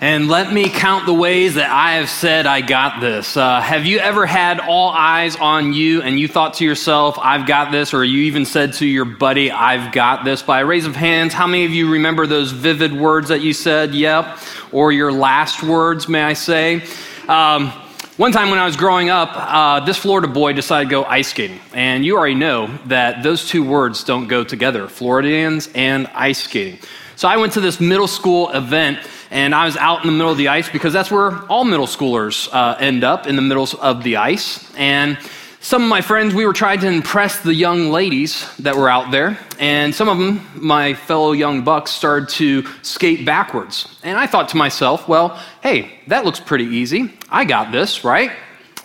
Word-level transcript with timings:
And 0.00 0.28
let 0.28 0.52
me 0.52 0.68
count 0.68 1.06
the 1.06 1.12
ways 1.12 1.54
that 1.54 1.70
I 1.70 1.94
have 1.94 2.08
said 2.08 2.46
I 2.46 2.60
got 2.60 3.00
this. 3.00 3.36
Uh, 3.36 3.60
have 3.60 3.84
you 3.84 3.98
ever 3.98 4.26
had 4.26 4.60
all 4.60 4.90
eyes 4.90 5.34
on 5.34 5.72
you 5.72 6.02
and 6.02 6.20
you 6.20 6.28
thought 6.28 6.54
to 6.54 6.64
yourself, 6.64 7.18
I've 7.18 7.48
got 7.48 7.72
this, 7.72 7.92
or 7.92 8.04
you 8.04 8.22
even 8.22 8.44
said 8.44 8.74
to 8.74 8.86
your 8.86 9.04
buddy, 9.04 9.50
I've 9.50 9.92
got 9.92 10.24
this? 10.24 10.40
By 10.40 10.60
a 10.60 10.66
raise 10.66 10.86
of 10.86 10.94
hands, 10.94 11.34
how 11.34 11.48
many 11.48 11.64
of 11.64 11.72
you 11.72 11.90
remember 11.90 12.28
those 12.28 12.52
vivid 12.52 12.92
words 12.92 13.30
that 13.30 13.40
you 13.40 13.52
said, 13.52 13.92
yep, 13.92 14.38
or 14.70 14.92
your 14.92 15.10
last 15.10 15.64
words, 15.64 16.08
may 16.08 16.22
I 16.22 16.34
say? 16.34 16.84
Um, 17.26 17.72
one 18.18 18.30
time 18.30 18.50
when 18.50 18.60
I 18.60 18.66
was 18.66 18.76
growing 18.76 19.10
up, 19.10 19.30
uh, 19.34 19.84
this 19.84 19.96
Florida 19.96 20.28
boy 20.28 20.52
decided 20.52 20.90
to 20.90 20.90
go 20.92 21.04
ice 21.06 21.30
skating. 21.30 21.58
And 21.74 22.04
you 22.04 22.16
already 22.16 22.36
know 22.36 22.68
that 22.86 23.24
those 23.24 23.48
two 23.48 23.64
words 23.64 24.04
don't 24.04 24.28
go 24.28 24.44
together 24.44 24.86
Floridians 24.86 25.68
and 25.74 26.06
ice 26.14 26.44
skating. 26.44 26.78
So 27.16 27.26
I 27.26 27.36
went 27.36 27.54
to 27.54 27.60
this 27.60 27.80
middle 27.80 28.06
school 28.06 28.50
event 28.50 29.00
and 29.30 29.54
I 29.54 29.64
was 29.64 29.76
out 29.76 30.02
in 30.02 30.06
the 30.06 30.12
middle 30.12 30.32
of 30.32 30.38
the 30.38 30.48
ice 30.48 30.68
because 30.68 30.92
that's 30.92 31.10
where 31.10 31.38
all 31.46 31.64
middle 31.64 31.86
schoolers 31.86 32.48
uh, 32.52 32.76
end 32.78 33.04
up 33.04 33.26
in 33.26 33.36
the 33.36 33.42
middle 33.42 33.68
of 33.80 34.02
the 34.02 34.16
ice. 34.16 34.74
And 34.76 35.18
some 35.60 35.82
of 35.82 35.88
my 35.88 36.00
friends, 36.00 36.34
we 36.34 36.46
were 36.46 36.52
trying 36.52 36.78
to 36.80 36.86
impress 36.86 37.42
the 37.42 37.52
young 37.52 37.90
ladies 37.90 38.48
that 38.58 38.76
were 38.76 38.88
out 38.88 39.10
there, 39.10 39.38
and 39.58 39.92
some 39.92 40.08
of 40.08 40.16
them, 40.16 40.46
my 40.54 40.94
fellow 40.94 41.32
young 41.32 41.64
bucks, 41.64 41.90
started 41.90 42.28
to 42.30 42.64
skate 42.82 43.26
backwards. 43.26 43.98
And 44.04 44.16
I 44.16 44.26
thought 44.28 44.48
to 44.50 44.56
myself, 44.56 45.08
well, 45.08 45.38
hey, 45.60 45.98
that 46.06 46.24
looks 46.24 46.38
pretty 46.38 46.64
easy. 46.64 47.12
I 47.28 47.44
got 47.44 47.72
this, 47.72 48.04
right? 48.04 48.30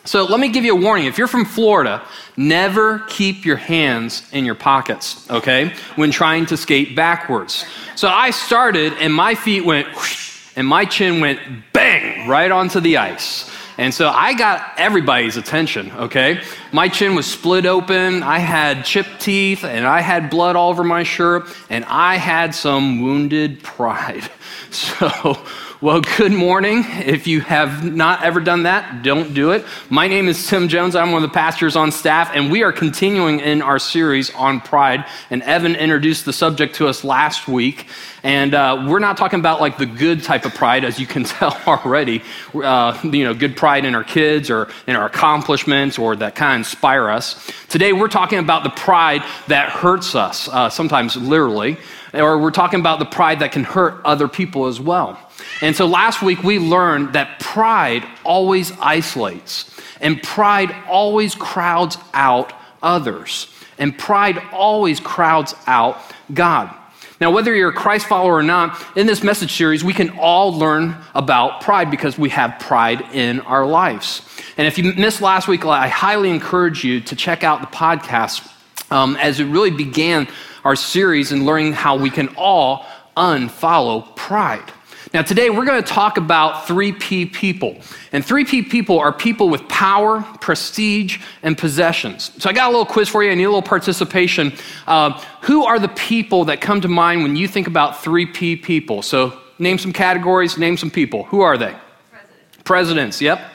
So 0.05 0.25
let 0.25 0.39
me 0.39 0.49
give 0.49 0.66
you 0.66 0.75
a 0.75 0.81
warning. 0.81 1.05
If 1.05 1.17
you're 1.17 1.27
from 1.27 1.45
Florida, 1.45 2.02
never 2.35 2.99
keep 3.07 3.45
your 3.45 3.55
hands 3.55 4.23
in 4.33 4.44
your 4.44 4.55
pockets, 4.55 5.30
okay, 5.30 5.71
when 5.95 6.11
trying 6.11 6.47
to 6.47 6.57
skate 6.57 6.95
backwards. 6.95 7.66
So 7.95 8.09
I 8.09 8.31
started, 8.31 8.94
and 8.94 9.13
my 9.13 9.35
feet 9.35 9.63
went 9.63 9.88
whoosh, 9.89 10.32
and 10.55 10.67
my 10.67 10.85
chin 10.85 11.20
went 11.20 11.39
bang 11.73 12.27
right 12.27 12.52
onto 12.52 12.80
the 12.80 12.98
ice. 12.98 13.49
And 13.77 13.94
so 13.94 14.09
I 14.09 14.34
got 14.35 14.73
everybody's 14.77 15.36
attention, 15.36 15.91
okay? 15.94 16.41
My 16.72 16.88
chin 16.89 17.16
was 17.16 17.25
split 17.25 17.66
open, 17.66 18.22
I 18.22 18.38
had 18.38 18.86
chipped 18.86 19.19
teeth, 19.19 19.64
and 19.64 19.88
I 19.88 20.02
had 20.02 20.30
blood 20.30 20.55
all 20.55 20.69
over 20.69 20.83
my 20.83 21.02
shirt, 21.03 21.47
and 21.69 21.83
I 21.86 22.17
had 22.17 22.53
some 22.53 23.02
wounded 23.02 23.64
pride. 23.64 24.30
So 24.69 25.38
well, 25.84 26.00
good 26.00 26.31
morning. 26.31 26.86
If 26.88 27.28
you 27.28 27.42
have 27.42 27.84
not 27.84 28.23
ever 28.23 28.39
done 28.39 28.64
that, 28.64 29.03
don't 29.03 29.34
do 29.34 29.52
it. 29.52 29.66
My 29.89 30.08
name 30.08 30.30
is 30.30 30.48
Tim 30.48 30.70
Jones. 30.70 30.95
I'm 30.95 31.12
one 31.12 31.22
of 31.22 31.30
the 31.30 31.34
pastors 31.34 31.76
on 31.76 31.92
staff, 31.92 32.31
and 32.34 32.50
we 32.50 32.64
are 32.64 32.72
continuing 32.72 33.42
in 33.42 33.62
our 33.62 33.80
series 33.80 34.34
on 34.34 34.61
pride. 34.61 35.04
And 35.30 35.44
Evan 35.44 35.76
introduced 35.76 36.23
the 36.23 36.31
subject 36.31 36.76
to 36.76 36.88
us 36.88 37.04
last 37.04 37.50
week. 37.50 37.88
And 38.23 38.54
uh, 38.54 38.86
we're 38.88 39.00
not 39.00 39.17
talking 39.17 39.42
about 39.42 39.59
like 39.59 39.78
the 39.78 39.86
good 39.86 40.23
type 40.23 40.45
of 40.45 40.56
pride, 40.56 40.86
as 40.86 41.02
you 41.02 41.06
can 41.06 41.23
tell 41.26 41.52
already. 41.67 42.23
Uh, 42.54 42.98
you 43.04 43.26
know, 43.26 43.34
good 43.34 43.58
pride 43.58 43.84
in 43.84 43.94
our 43.94 44.06
kids 44.06 44.50
or 44.50 44.70
in 44.88 44.95
our 44.95 45.08
accomplishments 45.08 46.00
or 46.00 46.16
that 46.16 46.34
kind 46.34 46.54
of 46.54 46.59
inspire 46.59 47.09
us. 47.09 47.52
Today, 47.67 47.92
we're 47.92 48.08
talking 48.08 48.39
about 48.39 48.64
the 48.64 48.70
pride 48.70 49.22
that 49.50 49.67
hurts 49.67 50.16
us, 50.16 50.48
uh, 50.48 50.70
sometimes 50.70 51.17
literally, 51.17 51.76
or 52.14 52.39
we're 52.39 52.52
talking 52.52 52.80
about 52.80 53.00
the 53.00 53.06
pride 53.06 53.39
that 53.39 53.52
can 53.52 53.66
hurt 53.66 54.00
other 54.06 54.30
people 54.30 54.67
as 54.67 54.80
well. 54.80 55.20
And 55.61 55.75
so 55.75 55.85
last 55.85 56.21
week 56.21 56.43
we 56.43 56.59
learned 56.59 57.13
that 57.13 57.39
pride 57.39 58.05
always 58.23 58.71
isolates, 58.79 59.69
and 60.01 60.21
pride 60.21 60.75
always 60.87 61.35
crowds 61.35 61.97
out 62.13 62.53
others, 62.81 63.47
and 63.77 63.97
pride 63.97 64.41
always 64.51 64.99
crowds 64.99 65.55
out 65.67 66.01
God. 66.33 66.73
Now, 67.21 67.31
whether 67.31 67.55
you're 67.55 67.69
a 67.69 67.73
Christ 67.73 68.07
follower 68.07 68.33
or 68.33 68.43
not, 68.43 68.83
in 68.97 69.07
this 69.07 69.23
message 69.23 69.53
series, 69.53 69.81
we 69.81 69.93
can 69.93 70.09
all 70.19 70.51
learn 70.51 70.97
about 71.15 71.61
pride 71.61 71.89
because 71.89 72.17
we 72.17 72.29
have 72.31 72.59
pride 72.59 73.01
in 73.13 73.39
our 73.41 73.65
lives. 73.65 74.27
And 74.57 74.67
if 74.67 74.77
you 74.77 74.91
missed 74.93 75.21
last 75.21 75.47
week, 75.47 75.63
I 75.63 75.87
highly 75.87 76.29
encourage 76.29 76.83
you 76.83 76.99
to 77.01 77.15
check 77.15 77.43
out 77.43 77.61
the 77.61 77.67
podcast 77.67 78.51
um, 78.91 79.15
as 79.15 79.39
it 79.39 79.45
really 79.45 79.71
began 79.71 80.27
our 80.65 80.75
series 80.75 81.31
in 81.31 81.45
learning 81.45 81.73
how 81.73 81.95
we 81.95 82.09
can 82.09 82.27
all 82.36 82.86
unfollow 83.15 84.15
pride. 84.15 84.71
Now, 85.13 85.21
today 85.21 85.51
we're 85.51 85.65
going 85.65 85.81
to 85.81 85.87
talk 85.87 86.17
about 86.17 86.65
3P 86.65 87.31
people. 87.31 87.77
And 88.11 88.23
3P 88.23 88.71
people 88.71 88.99
are 88.99 89.13
people 89.13 89.47
with 89.47 89.67
power, 89.69 90.23
prestige, 90.41 91.19
and 91.43 91.55
possessions. 91.55 92.31
So 92.39 92.49
I 92.49 92.53
got 92.53 92.69
a 92.69 92.71
little 92.71 92.85
quiz 92.85 93.09
for 93.09 93.23
you. 93.23 93.29
I 93.29 93.35
need 93.35 93.43
a 93.43 93.47
little 93.47 93.61
participation. 93.61 94.53
Uh, 94.87 95.11
who 95.41 95.65
are 95.65 95.77
the 95.77 95.89
people 95.89 96.45
that 96.45 96.61
come 96.61 96.81
to 96.81 96.87
mind 96.87 97.21
when 97.21 97.35
you 97.35 97.47
think 97.47 97.67
about 97.67 97.93
3P 97.97 98.63
people? 98.63 99.03
So 99.03 99.39
name 99.59 99.77
some 99.77 99.93
categories, 99.93 100.57
name 100.57 100.77
some 100.77 100.89
people. 100.89 101.25
Who 101.25 101.41
are 101.41 101.59
they? 101.59 101.75
President. 102.09 102.63
Presidents, 102.63 103.21
yep. 103.21 103.51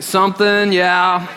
Something, 0.00 0.72
yeah. 0.72 1.28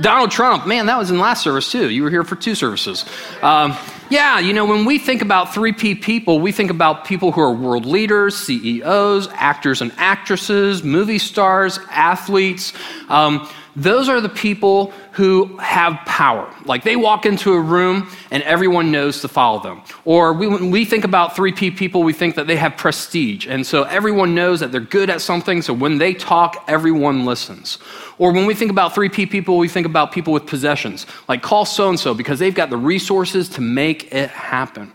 Donald 0.00 0.32
Trump, 0.32 0.66
man, 0.66 0.86
that 0.86 0.98
was 0.98 1.12
in 1.12 1.20
last 1.20 1.44
service 1.44 1.70
too. 1.70 1.88
You 1.88 2.02
were 2.02 2.10
here 2.10 2.24
for 2.24 2.34
two 2.34 2.56
services. 2.56 3.04
Um, 3.42 3.76
yeah, 4.10 4.38
you 4.38 4.52
know, 4.52 4.64
when 4.64 4.84
we 4.84 4.98
think 4.98 5.22
about 5.22 5.48
3P 5.48 6.02
people, 6.02 6.38
we 6.38 6.52
think 6.52 6.70
about 6.70 7.04
people 7.04 7.32
who 7.32 7.40
are 7.40 7.52
world 7.52 7.86
leaders, 7.86 8.36
CEOs, 8.36 9.28
actors 9.32 9.80
and 9.80 9.92
actresses, 9.96 10.82
movie 10.82 11.18
stars, 11.18 11.78
athletes. 11.90 12.72
Um, 13.08 13.48
those 13.76 14.08
are 14.08 14.20
the 14.20 14.28
people 14.28 14.92
who 15.14 15.56
have 15.58 15.94
power. 16.06 16.52
Like 16.64 16.82
they 16.82 16.96
walk 16.96 17.24
into 17.24 17.52
a 17.52 17.60
room 17.60 18.10
and 18.32 18.42
everyone 18.42 18.90
knows 18.90 19.20
to 19.20 19.28
follow 19.28 19.60
them. 19.60 19.82
Or 20.04 20.32
we, 20.32 20.48
when 20.48 20.72
we 20.72 20.84
think 20.84 21.04
about 21.04 21.36
3P 21.36 21.76
people, 21.76 22.02
we 22.02 22.12
think 22.12 22.34
that 22.34 22.48
they 22.48 22.56
have 22.56 22.76
prestige. 22.76 23.46
And 23.46 23.64
so 23.64 23.84
everyone 23.84 24.34
knows 24.34 24.58
that 24.58 24.72
they're 24.72 24.80
good 24.80 25.10
at 25.10 25.20
something. 25.20 25.62
So 25.62 25.72
when 25.72 25.98
they 25.98 26.14
talk, 26.14 26.64
everyone 26.66 27.24
listens. 27.24 27.78
Or 28.18 28.32
when 28.32 28.44
we 28.44 28.54
think 28.54 28.72
about 28.72 28.92
3P 28.92 29.30
people, 29.30 29.56
we 29.56 29.68
think 29.68 29.86
about 29.86 30.10
people 30.10 30.32
with 30.32 30.46
possessions. 30.46 31.06
Like 31.28 31.42
call 31.42 31.64
so 31.64 31.90
and 31.90 32.00
so 32.00 32.12
because 32.12 32.40
they've 32.40 32.54
got 32.54 32.70
the 32.70 32.76
resources 32.76 33.48
to 33.50 33.60
make 33.60 34.12
it 34.12 34.30
happen. 34.30 34.92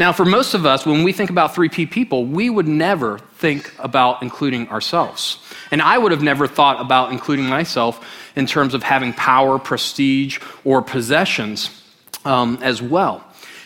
Now, 0.00 0.14
for 0.14 0.24
most 0.24 0.54
of 0.54 0.64
us, 0.64 0.86
when 0.86 1.04
we 1.04 1.12
think 1.12 1.28
about 1.28 1.54
3P 1.54 1.90
people, 1.90 2.24
we 2.24 2.48
would 2.48 2.66
never 2.66 3.18
think 3.34 3.70
about 3.78 4.22
including 4.22 4.66
ourselves. 4.70 5.36
And 5.70 5.82
I 5.82 5.98
would 5.98 6.10
have 6.10 6.22
never 6.22 6.46
thought 6.46 6.80
about 6.80 7.12
including 7.12 7.44
myself 7.44 8.02
in 8.34 8.46
terms 8.46 8.72
of 8.72 8.82
having 8.82 9.12
power, 9.12 9.58
prestige, 9.58 10.38
or 10.64 10.80
possessions 10.80 11.82
um, 12.24 12.58
as 12.62 12.80
well. 12.80 13.22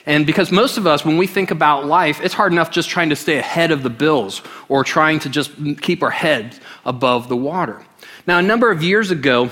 And 0.06 0.27
because 0.27 0.50
most 0.50 0.77
of 0.77 0.89
us, 0.89 1.05
when 1.05 1.19
we 1.19 1.28
think 1.28 1.53
about 1.53 1.87
life, 1.87 2.21
it's 2.21 2.34
hard 2.34 2.50
enough 2.50 2.73
just 2.73 2.89
trying 2.89 3.11
to 3.11 3.17
stay 3.17 3.39
ahead 3.39 3.71
of 3.71 3.84
the 3.84 3.91
bills 3.91 4.43
or 4.69 4.83
trying 4.83 5.21
to 5.21 5.28
just 5.28 5.53
keep 5.83 6.03
our 6.03 6.11
head 6.11 6.59
above 6.84 7.28
the 7.28 7.37
water. 7.37 7.81
Now, 8.27 8.41
a 8.41 8.43
number 8.43 8.73
of 8.73 8.83
years 8.83 9.12
ago, 9.12 9.50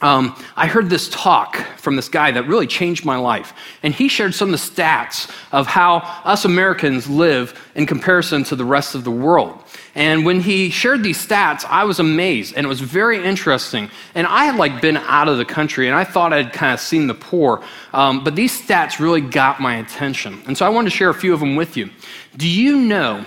um, 0.00 0.36
I 0.56 0.66
heard 0.66 0.90
this 0.90 1.08
talk 1.08 1.56
from 1.78 1.96
this 1.96 2.08
guy 2.08 2.30
that 2.32 2.46
really 2.46 2.66
changed 2.66 3.04
my 3.04 3.16
life. 3.16 3.54
And 3.82 3.94
he 3.94 4.08
shared 4.08 4.34
some 4.34 4.52
of 4.52 4.60
the 4.60 4.82
stats 4.82 5.30
of 5.52 5.66
how 5.66 5.98
us 6.24 6.44
Americans 6.44 7.08
live 7.08 7.58
in 7.74 7.86
comparison 7.86 8.44
to 8.44 8.56
the 8.56 8.64
rest 8.64 8.94
of 8.94 9.04
the 9.04 9.10
world. 9.10 9.58
And 9.94 10.24
when 10.24 10.40
he 10.40 10.70
shared 10.70 11.02
these 11.04 11.24
stats, 11.24 11.64
I 11.64 11.84
was 11.84 12.00
amazed 12.00 12.54
and 12.56 12.66
it 12.66 12.68
was 12.68 12.80
very 12.80 13.24
interesting. 13.24 13.88
And 14.14 14.26
I 14.26 14.44
had 14.44 14.56
like 14.56 14.82
been 14.82 14.96
out 14.96 15.28
of 15.28 15.38
the 15.38 15.44
country 15.44 15.86
and 15.86 15.96
I 15.96 16.02
thought 16.02 16.32
I'd 16.32 16.52
kind 16.52 16.74
of 16.74 16.80
seen 16.80 17.06
the 17.06 17.14
poor. 17.14 17.62
Um, 17.92 18.24
but 18.24 18.34
these 18.34 18.60
stats 18.60 18.98
really 18.98 19.20
got 19.20 19.60
my 19.60 19.76
attention. 19.76 20.42
And 20.46 20.58
so 20.58 20.66
I 20.66 20.68
wanted 20.70 20.90
to 20.90 20.96
share 20.96 21.10
a 21.10 21.14
few 21.14 21.32
of 21.32 21.40
them 21.40 21.54
with 21.54 21.76
you. 21.76 21.90
Do 22.36 22.48
you 22.48 22.80
know 22.80 23.24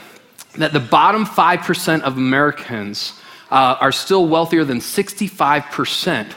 that 0.58 0.74
the 0.74 0.80
bottom 0.80 1.26
5% 1.26 2.02
of 2.02 2.18
Americans 2.18 3.14
uh, 3.50 3.78
are 3.80 3.94
still 3.94 4.28
wealthier 4.28 4.66
than 4.66 4.80
65% 4.80 6.34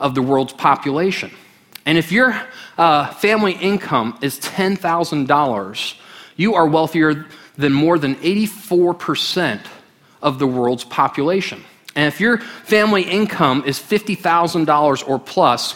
of 0.00 0.14
the 0.14 0.22
world's 0.22 0.52
population? 0.52 1.30
And 1.86 1.96
if 1.96 2.10
your 2.12 2.40
uh, 2.76 3.08
family 3.14 3.52
income 3.52 4.18
is 4.22 4.38
$10,000, 4.40 5.94
you 6.36 6.54
are 6.54 6.66
wealthier 6.66 7.26
than 7.56 7.72
more 7.72 7.98
than 7.98 8.16
84% 8.16 9.60
of 10.22 10.38
the 10.38 10.46
world's 10.46 10.84
population. 10.84 11.62
And 11.94 12.06
if 12.06 12.20
your 12.20 12.38
family 12.38 13.02
income 13.02 13.64
is 13.66 13.78
$50,000 13.78 15.08
or 15.08 15.18
plus, 15.18 15.74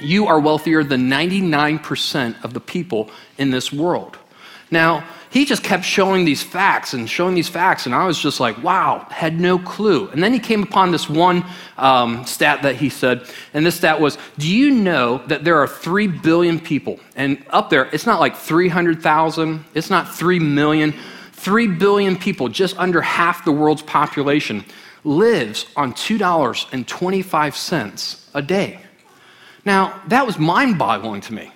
you 0.00 0.26
are 0.26 0.40
wealthier 0.40 0.82
than 0.82 1.10
99% 1.10 2.42
of 2.42 2.54
the 2.54 2.60
people 2.60 3.10
in 3.38 3.50
this 3.50 3.72
world. 3.72 4.16
Now, 4.70 5.06
he 5.30 5.44
just 5.44 5.62
kept 5.62 5.84
showing 5.84 6.24
these 6.24 6.42
facts 6.42 6.92
and 6.92 7.08
showing 7.08 7.36
these 7.36 7.48
facts, 7.48 7.86
and 7.86 7.94
I 7.94 8.04
was 8.04 8.18
just 8.18 8.40
like, 8.40 8.60
wow, 8.64 9.06
had 9.10 9.38
no 9.40 9.60
clue. 9.60 10.08
And 10.08 10.20
then 10.22 10.32
he 10.32 10.40
came 10.40 10.62
upon 10.62 10.90
this 10.90 11.08
one 11.08 11.44
um, 11.78 12.26
stat 12.26 12.62
that 12.62 12.74
he 12.74 12.90
said, 12.90 13.30
and 13.54 13.64
this 13.64 13.76
stat 13.76 14.00
was 14.00 14.18
Do 14.38 14.52
you 14.52 14.72
know 14.72 15.18
that 15.28 15.44
there 15.44 15.56
are 15.58 15.68
3 15.68 16.08
billion 16.08 16.58
people? 16.58 16.98
And 17.14 17.44
up 17.50 17.70
there, 17.70 17.88
it's 17.92 18.06
not 18.06 18.18
like 18.18 18.34
300,000, 18.36 19.64
it's 19.74 19.88
not 19.88 20.12
3 20.12 20.40
million. 20.40 20.94
3 21.32 21.68
billion 21.68 22.16
people, 22.16 22.48
just 22.48 22.76
under 22.78 23.00
half 23.00 23.44
the 23.46 23.52
world's 23.52 23.82
population, 23.82 24.64
lives 25.04 25.64
on 25.74 25.94
$2.25 25.94 28.34
a 28.34 28.42
day. 28.42 28.80
Now, 29.64 30.02
that 30.08 30.26
was 30.26 30.38
mind 30.38 30.78
boggling 30.78 31.22
to 31.22 31.32
me. 31.32 31.50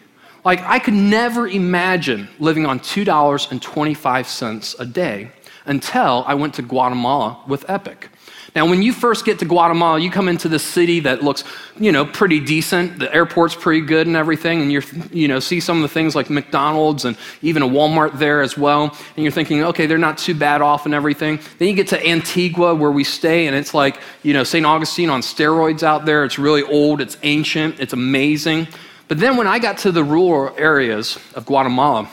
Like, 0.44 0.60
I 0.60 0.78
could 0.78 0.94
never 0.94 1.48
imagine 1.48 2.28
living 2.38 2.66
on 2.66 2.80
$2.25 2.80 4.80
a 4.80 4.84
day 4.84 5.30
until 5.66 6.24
I 6.26 6.34
went 6.34 6.54
to 6.54 6.62
Guatemala 6.62 7.40
with 7.46 7.68
Epic. 7.68 8.10
Now, 8.54 8.68
when 8.68 8.82
you 8.82 8.92
first 8.92 9.24
get 9.24 9.40
to 9.40 9.44
Guatemala, 9.44 9.98
you 9.98 10.10
come 10.10 10.28
into 10.28 10.48
this 10.48 10.62
city 10.62 11.00
that 11.00 11.24
looks, 11.24 11.42
you 11.76 11.90
know, 11.90 12.06
pretty 12.06 12.38
decent. 12.38 13.00
The 13.00 13.12
airport's 13.12 13.56
pretty 13.56 13.80
good 13.80 14.06
and 14.06 14.14
everything, 14.14 14.62
and 14.62 14.70
you 14.70 14.80
you 15.10 15.26
know, 15.26 15.40
see 15.40 15.58
some 15.58 15.78
of 15.78 15.82
the 15.82 15.88
things 15.88 16.14
like 16.14 16.30
McDonald's 16.30 17.04
and 17.04 17.16
even 17.42 17.62
a 17.62 17.68
Walmart 17.68 18.16
there 18.18 18.42
as 18.42 18.56
well. 18.56 18.96
And 19.16 19.24
you're 19.24 19.32
thinking, 19.32 19.64
okay, 19.64 19.86
they're 19.86 19.98
not 19.98 20.18
too 20.18 20.34
bad 20.34 20.62
off 20.62 20.84
and 20.84 20.94
everything. 20.94 21.40
Then 21.58 21.66
you 21.66 21.74
get 21.74 21.88
to 21.88 22.06
Antigua 22.06 22.76
where 22.76 22.92
we 22.92 23.02
stay, 23.02 23.48
and 23.48 23.56
it's 23.56 23.74
like, 23.74 23.98
you 24.22 24.34
know, 24.34 24.44
St. 24.44 24.64
Augustine 24.64 25.10
on 25.10 25.20
steroids 25.20 25.82
out 25.82 26.04
there. 26.04 26.24
It's 26.24 26.38
really 26.38 26.62
old, 26.62 27.00
it's 27.00 27.16
ancient, 27.24 27.80
it's 27.80 27.92
amazing. 27.92 28.68
But 29.08 29.18
then 29.18 29.36
when 29.36 29.46
I 29.46 29.58
got 29.58 29.78
to 29.78 29.92
the 29.92 30.04
rural 30.04 30.54
areas 30.56 31.18
of 31.34 31.46
Guatemala 31.46 32.08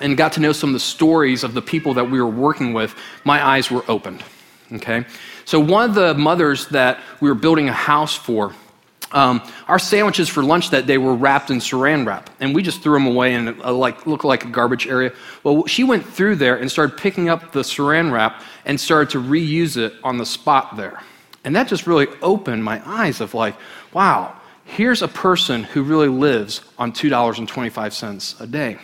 and 0.00 0.16
got 0.16 0.32
to 0.32 0.40
know 0.40 0.52
some 0.52 0.70
of 0.70 0.74
the 0.74 0.80
stories 0.80 1.42
of 1.42 1.54
the 1.54 1.62
people 1.62 1.94
that 1.94 2.10
we 2.10 2.20
were 2.20 2.28
working 2.28 2.72
with, 2.72 2.94
my 3.24 3.44
eyes 3.44 3.70
were 3.70 3.84
opened. 3.88 4.22
Okay? 4.72 5.04
So, 5.44 5.60
one 5.60 5.88
of 5.88 5.94
the 5.94 6.14
mothers 6.14 6.66
that 6.68 7.00
we 7.20 7.28
were 7.28 7.34
building 7.34 7.68
a 7.68 7.72
house 7.72 8.14
for, 8.14 8.52
um, 9.12 9.40
our 9.68 9.78
sandwiches 9.78 10.28
for 10.28 10.42
lunch 10.42 10.70
that 10.70 10.86
day 10.86 10.98
were 10.98 11.14
wrapped 11.14 11.50
in 11.50 11.58
saran 11.58 12.04
wrap, 12.04 12.30
and 12.40 12.54
we 12.54 12.62
just 12.62 12.82
threw 12.82 12.94
them 12.94 13.06
away 13.06 13.34
uh, 13.36 13.72
like 13.72 14.06
looked 14.06 14.24
like 14.24 14.44
a 14.44 14.48
garbage 14.48 14.88
area. 14.88 15.12
Well, 15.44 15.66
she 15.66 15.84
went 15.84 16.04
through 16.04 16.36
there 16.36 16.56
and 16.56 16.70
started 16.70 16.96
picking 16.96 17.28
up 17.28 17.52
the 17.52 17.60
saran 17.60 18.10
wrap 18.10 18.42
and 18.64 18.80
started 18.80 19.10
to 19.10 19.22
reuse 19.22 19.76
it 19.76 19.94
on 20.02 20.18
the 20.18 20.26
spot 20.26 20.76
there, 20.76 21.00
and 21.44 21.54
that 21.54 21.68
just 21.68 21.86
really 21.86 22.08
opened 22.20 22.64
my 22.64 22.82
eyes 22.84 23.20
of 23.20 23.32
like, 23.32 23.54
wow, 23.92 24.35
here's 24.66 25.02
a 25.02 25.08
person 25.08 25.64
who 25.64 25.82
really 25.82 26.08
lives 26.08 26.60
on 26.78 26.92
two 26.92 27.08
dollars 27.08 27.38
and 27.38 27.48
twenty-five 27.48 27.94
cents 27.94 28.36
a 28.40 28.46
day. 28.46 28.76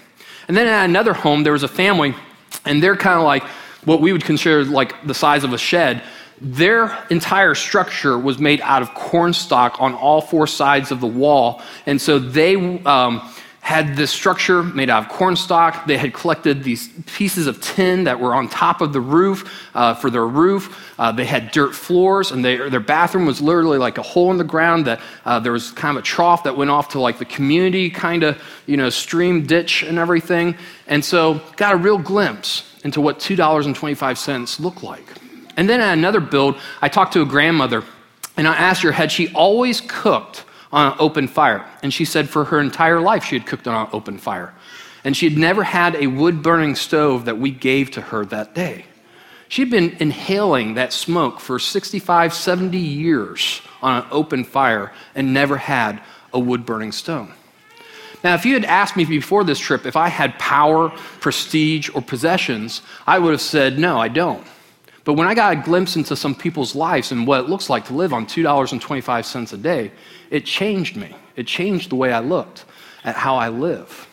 And 0.49 0.57
then 0.57 0.67
at 0.67 0.85
another 0.85 1.13
home, 1.13 1.45
there 1.45 1.53
was 1.53 1.63
a 1.63 1.69
family, 1.69 2.15
and 2.65 2.83
they're 2.83 2.97
kind 2.97 3.19
of 3.19 3.25
like 3.25 3.45
what 3.85 4.01
we 4.01 4.13
would 4.13 4.25
consider 4.25 4.65
like 4.65 5.07
the 5.07 5.15
size 5.15 5.45
of 5.45 5.53
a 5.53 5.59
shed 5.59 6.03
their 6.43 7.07
entire 7.09 7.55
structure 7.55 8.19
was 8.19 8.41
made 8.41 8.61
out 8.63 8.83
of 8.83 8.93
cornstalk 8.95 9.81
on 9.81 9.95
all 9.95 10.21
four 10.21 10.49
sides 10.49 10.91
of 10.91 11.01
the 11.01 11.07
wall. 11.07 11.63
And 11.87 12.01
so 12.01 12.19
they 12.19 12.57
um, 12.85 13.33
had 13.63 13.95
this 13.95 14.11
structure 14.11 14.65
made 14.65 14.91
out 14.91 15.05
of 15.05 15.09
cornstalk. 15.09 15.87
They 15.87 15.97
had 15.97 16.13
collected 16.13 16.65
these 16.65 16.89
pieces 17.07 17.47
of 17.47 17.61
tin 17.61 18.03
that 18.05 18.19
were 18.19 18.35
on 18.35 18.49
top 18.49 18.81
of 18.81 18.93
the 18.93 19.01
roof 19.01 19.69
uh, 19.73 19.95
for 19.95 20.11
their 20.11 20.27
roof. 20.27 20.93
Uh, 20.99 21.13
they 21.13 21.25
had 21.25 21.53
dirt 21.53 21.73
floors, 21.73 22.33
and 22.33 22.45
they, 22.45 22.57
their 22.69 22.81
bathroom 22.81 23.25
was 23.25 23.41
literally 23.41 23.79
like 23.79 23.99
a 23.99 24.03
hole 24.03 24.33
in 24.33 24.37
the 24.37 24.43
ground 24.43 24.85
that 24.87 25.01
uh, 25.25 25.39
there 25.39 25.53
was 25.53 25.71
kind 25.71 25.97
of 25.97 26.03
a 26.03 26.05
trough 26.05 26.43
that 26.43 26.57
went 26.57 26.71
off 26.73 26.89
to 26.89 27.01
like 27.01 27.19
the 27.19 27.25
community 27.25 27.89
kind 27.89 28.25
of, 28.25 28.43
you 28.67 28.77
know, 28.77 28.91
stream 28.91 29.47
ditch 29.47 29.85
and 29.85 29.97
everything. 29.97 30.57
And 30.89 31.05
so 31.05 31.41
got 31.55 31.73
a 31.73 31.77
real 31.77 31.99
glimpse 31.99 32.65
into 32.83 33.01
what 33.01 33.21
$2.25 33.21 34.59
looked 34.59 34.83
like. 34.83 35.07
And 35.57 35.69
then 35.69 35.81
at 35.81 35.93
another 35.93 36.21
build, 36.21 36.57
I 36.81 36.89
talked 36.89 37.13
to 37.13 37.23
a 37.23 37.27
grandmother 37.27 37.85
and 38.37 38.49
I 38.49 38.57
asked 38.57 38.83
her, 38.83 38.91
had 38.91 39.13
she 39.13 39.33
always 39.35 39.81
cooked 39.81 40.45
on 40.73 40.93
an 40.93 40.99
open 40.99 41.29
fire? 41.29 41.67
And 41.83 41.93
she 41.93 42.05
said 42.05 42.29
for 42.29 42.45
her 42.47 42.61
entire 42.61 43.01
life 43.01 43.25
she 43.25 43.39
had 43.39 43.47
cooked 43.47 43.69
on 43.69 43.87
an 43.87 43.91
open 43.93 44.19
fire. 44.19 44.55
And 45.05 45.17
she 45.17 45.29
had 45.29 45.39
never 45.39 45.65
had 45.65 45.97
a 45.97 46.07
wood 46.07 46.43
burning 46.43 46.75
stove 46.75 47.25
that 47.25 47.39
we 47.39 47.51
gave 47.51 47.91
to 47.93 48.01
her 48.01 48.25
that 48.27 48.55
day. 48.55 48.87
She'd 49.49 49.71
been 49.71 49.97
inhaling 50.01 50.75
that 50.75 50.95
smoke 50.95 51.39
for 51.39 51.59
65, 51.59 52.33
70 52.33 52.79
years 52.79 53.61
on 53.83 54.03
an 54.03 54.09
open 54.11 54.45
fire 54.45 54.93
and 55.15 55.35
never 55.35 55.59
had 55.59 56.01
a 56.33 56.39
wood 56.39 56.65
burning 56.65 56.93
stove. 56.93 57.31
Now, 58.25 58.35
if 58.35 58.47
you 58.47 58.55
had 58.55 58.65
asked 58.65 58.97
me 58.97 59.05
before 59.05 59.45
this 59.45 59.59
trip 59.59 59.85
if 59.85 59.97
I 59.97 60.09
had 60.09 60.39
power, 60.39 60.91
prestige, 61.21 61.91
or 61.95 62.01
possessions, 62.01 62.83
I 63.07 63.19
would 63.19 63.33
have 63.33 63.41
said, 63.41 63.79
no, 63.79 63.99
I 63.99 64.09
don't. 64.09 64.47
But 65.05 65.15
when 65.15 65.27
I 65.27 65.35
got 65.35 65.53
a 65.53 65.57
glimpse 65.57 65.97
into 65.97 66.15
some 66.15 66.35
people's 66.35 66.75
lives 66.75 67.11
and 67.11 67.27
what 67.27 67.41
it 67.41 67.49
looks 67.49 67.69
like 67.69 67.87
to 67.87 67.95
live 67.95 68.13
on 68.13 68.27
$2.25 68.27 69.53
a 69.53 69.57
day, 69.57 69.91
it 70.31 70.45
changed 70.45 70.97
me. 70.97 71.15
It 71.35 71.47
changed 71.47 71.91
the 71.91 71.97
way 71.97 72.13
I 72.13 72.21
looked 72.21 72.65
at 73.05 73.17
how 73.17 73.37
I 73.37 73.49
live. 73.49 74.09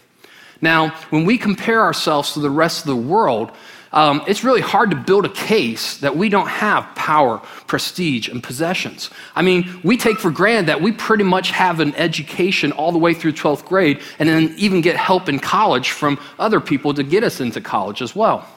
Now, 0.62 0.90
when 1.10 1.26
we 1.26 1.38
compare 1.38 1.82
ourselves 1.82 2.34
to 2.34 2.40
the 2.40 2.50
rest 2.50 2.82
of 2.82 2.88
the 2.88 2.96
world, 2.96 3.52
um, 3.92 4.22
it's 4.28 4.44
really 4.44 4.62
hard 4.62 4.92
to 4.92 4.96
build 4.96 5.26
a 5.26 5.30
case 5.30 5.98
that 5.98 6.16
we 6.16 6.30
don't 6.30 6.48
have 6.48 6.84
power, 6.96 7.40
prestige, 7.66 8.28
and 8.28 8.44
possessions. 8.44 9.10
I 9.36 9.42
mean, 9.42 9.82
we 9.84 9.98
take 9.98 10.20
for 10.20 10.30
granted 10.30 10.68
that 10.68 10.82
we 10.82 10.92
pretty 10.92 11.24
much 11.24 11.52
have 11.52 11.80
an 11.80 11.96
education 11.96 12.72
all 12.74 12.92
the 12.92 13.00
way 13.00 13.14
through 13.14 13.34
12th 13.34 13.66
grade 13.66 14.02
and 14.20 14.30
then 14.30 14.54
even 14.58 14.82
get 14.82 14.96
help 14.96 15.28
in 15.28 15.40
college 15.40 15.92
from 15.92 16.20
other 16.38 16.60
people 16.60 16.94
to 16.94 17.04
get 17.04 17.24
us 17.24 17.42
into 17.42 17.62
college 17.62 18.02
as 18.02 18.16
well. 18.16 18.48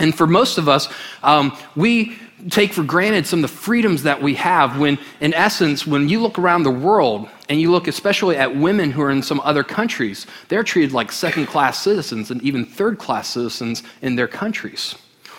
And 0.00 0.14
for 0.14 0.26
most 0.26 0.58
of 0.58 0.68
us, 0.68 0.88
um, 1.22 1.56
we 1.76 2.16
take 2.48 2.72
for 2.72 2.82
granted 2.82 3.26
some 3.26 3.44
of 3.44 3.50
the 3.50 3.56
freedoms 3.56 4.02
that 4.04 4.22
we 4.22 4.34
have 4.34 4.78
when, 4.78 4.98
in 5.20 5.34
essence, 5.34 5.86
when 5.86 6.08
you 6.08 6.20
look 6.20 6.38
around 6.38 6.62
the 6.62 6.70
world 6.70 7.28
and 7.48 7.60
you 7.60 7.70
look 7.70 7.86
especially 7.86 8.36
at 8.36 8.56
women 8.56 8.90
who 8.90 9.02
are 9.02 9.10
in 9.10 9.22
some 9.22 9.40
other 9.40 9.62
countries, 9.62 10.26
they're 10.48 10.64
treated 10.64 10.92
like 10.92 11.12
second 11.12 11.46
class 11.46 11.82
citizens 11.82 12.30
and 12.30 12.42
even 12.42 12.64
third 12.64 12.98
class 12.98 13.28
citizens 13.28 13.82
in 14.00 14.16
their 14.16 14.28
countries. 14.28 14.94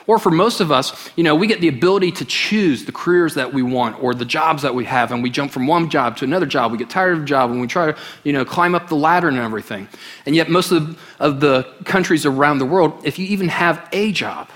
Or 0.08 0.18
for 0.18 0.32
most 0.32 0.62
of 0.62 0.72
us, 0.72 1.10
you 1.16 1.24
know, 1.24 1.36
we 1.36 1.48
get 1.48 1.62
the 1.62 1.68
ability 1.68 2.12
to 2.14 2.26
choose 2.26 2.86
the 2.86 2.92
careers 2.92 3.36
that 3.36 3.54
we 3.54 3.62
want 3.62 4.02
or 4.02 4.14
the 4.14 4.26
jobs 4.26 4.64
that 4.64 4.74
we 4.74 4.86
have, 4.86 5.12
and 5.12 5.22
we 5.22 5.30
jump 5.30 5.52
from 5.52 5.68
one 5.68 5.90
job 5.90 6.18
to 6.18 6.26
another 6.26 6.46
job. 6.46 6.72
We 6.72 6.78
get 6.78 6.90
tired 6.90 7.18
of 7.18 7.24
a 7.24 7.26
job 7.26 7.52
and 7.52 7.62
we 7.62 7.68
try 7.68 7.92
to, 7.92 7.98
you 8.24 8.34
know, 8.34 8.44
climb 8.44 8.74
up 8.74 8.90
the 8.90 8.96
ladder 8.96 9.28
and 9.28 9.38
everything. 9.38 9.88
And 10.26 10.36
yet, 10.36 10.50
most 10.50 10.72
of 10.72 10.88
the, 10.88 10.98
of 11.20 11.40
the 11.40 11.64
countries 11.86 12.26
around 12.26 12.60
the 12.60 12.66
world, 12.66 13.02
if 13.04 13.20
you 13.20 13.28
even 13.28 13.48
have 13.50 13.88
a 13.92 14.12
job, 14.12 14.50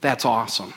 that's 0.00 0.24
awesome. 0.24 0.72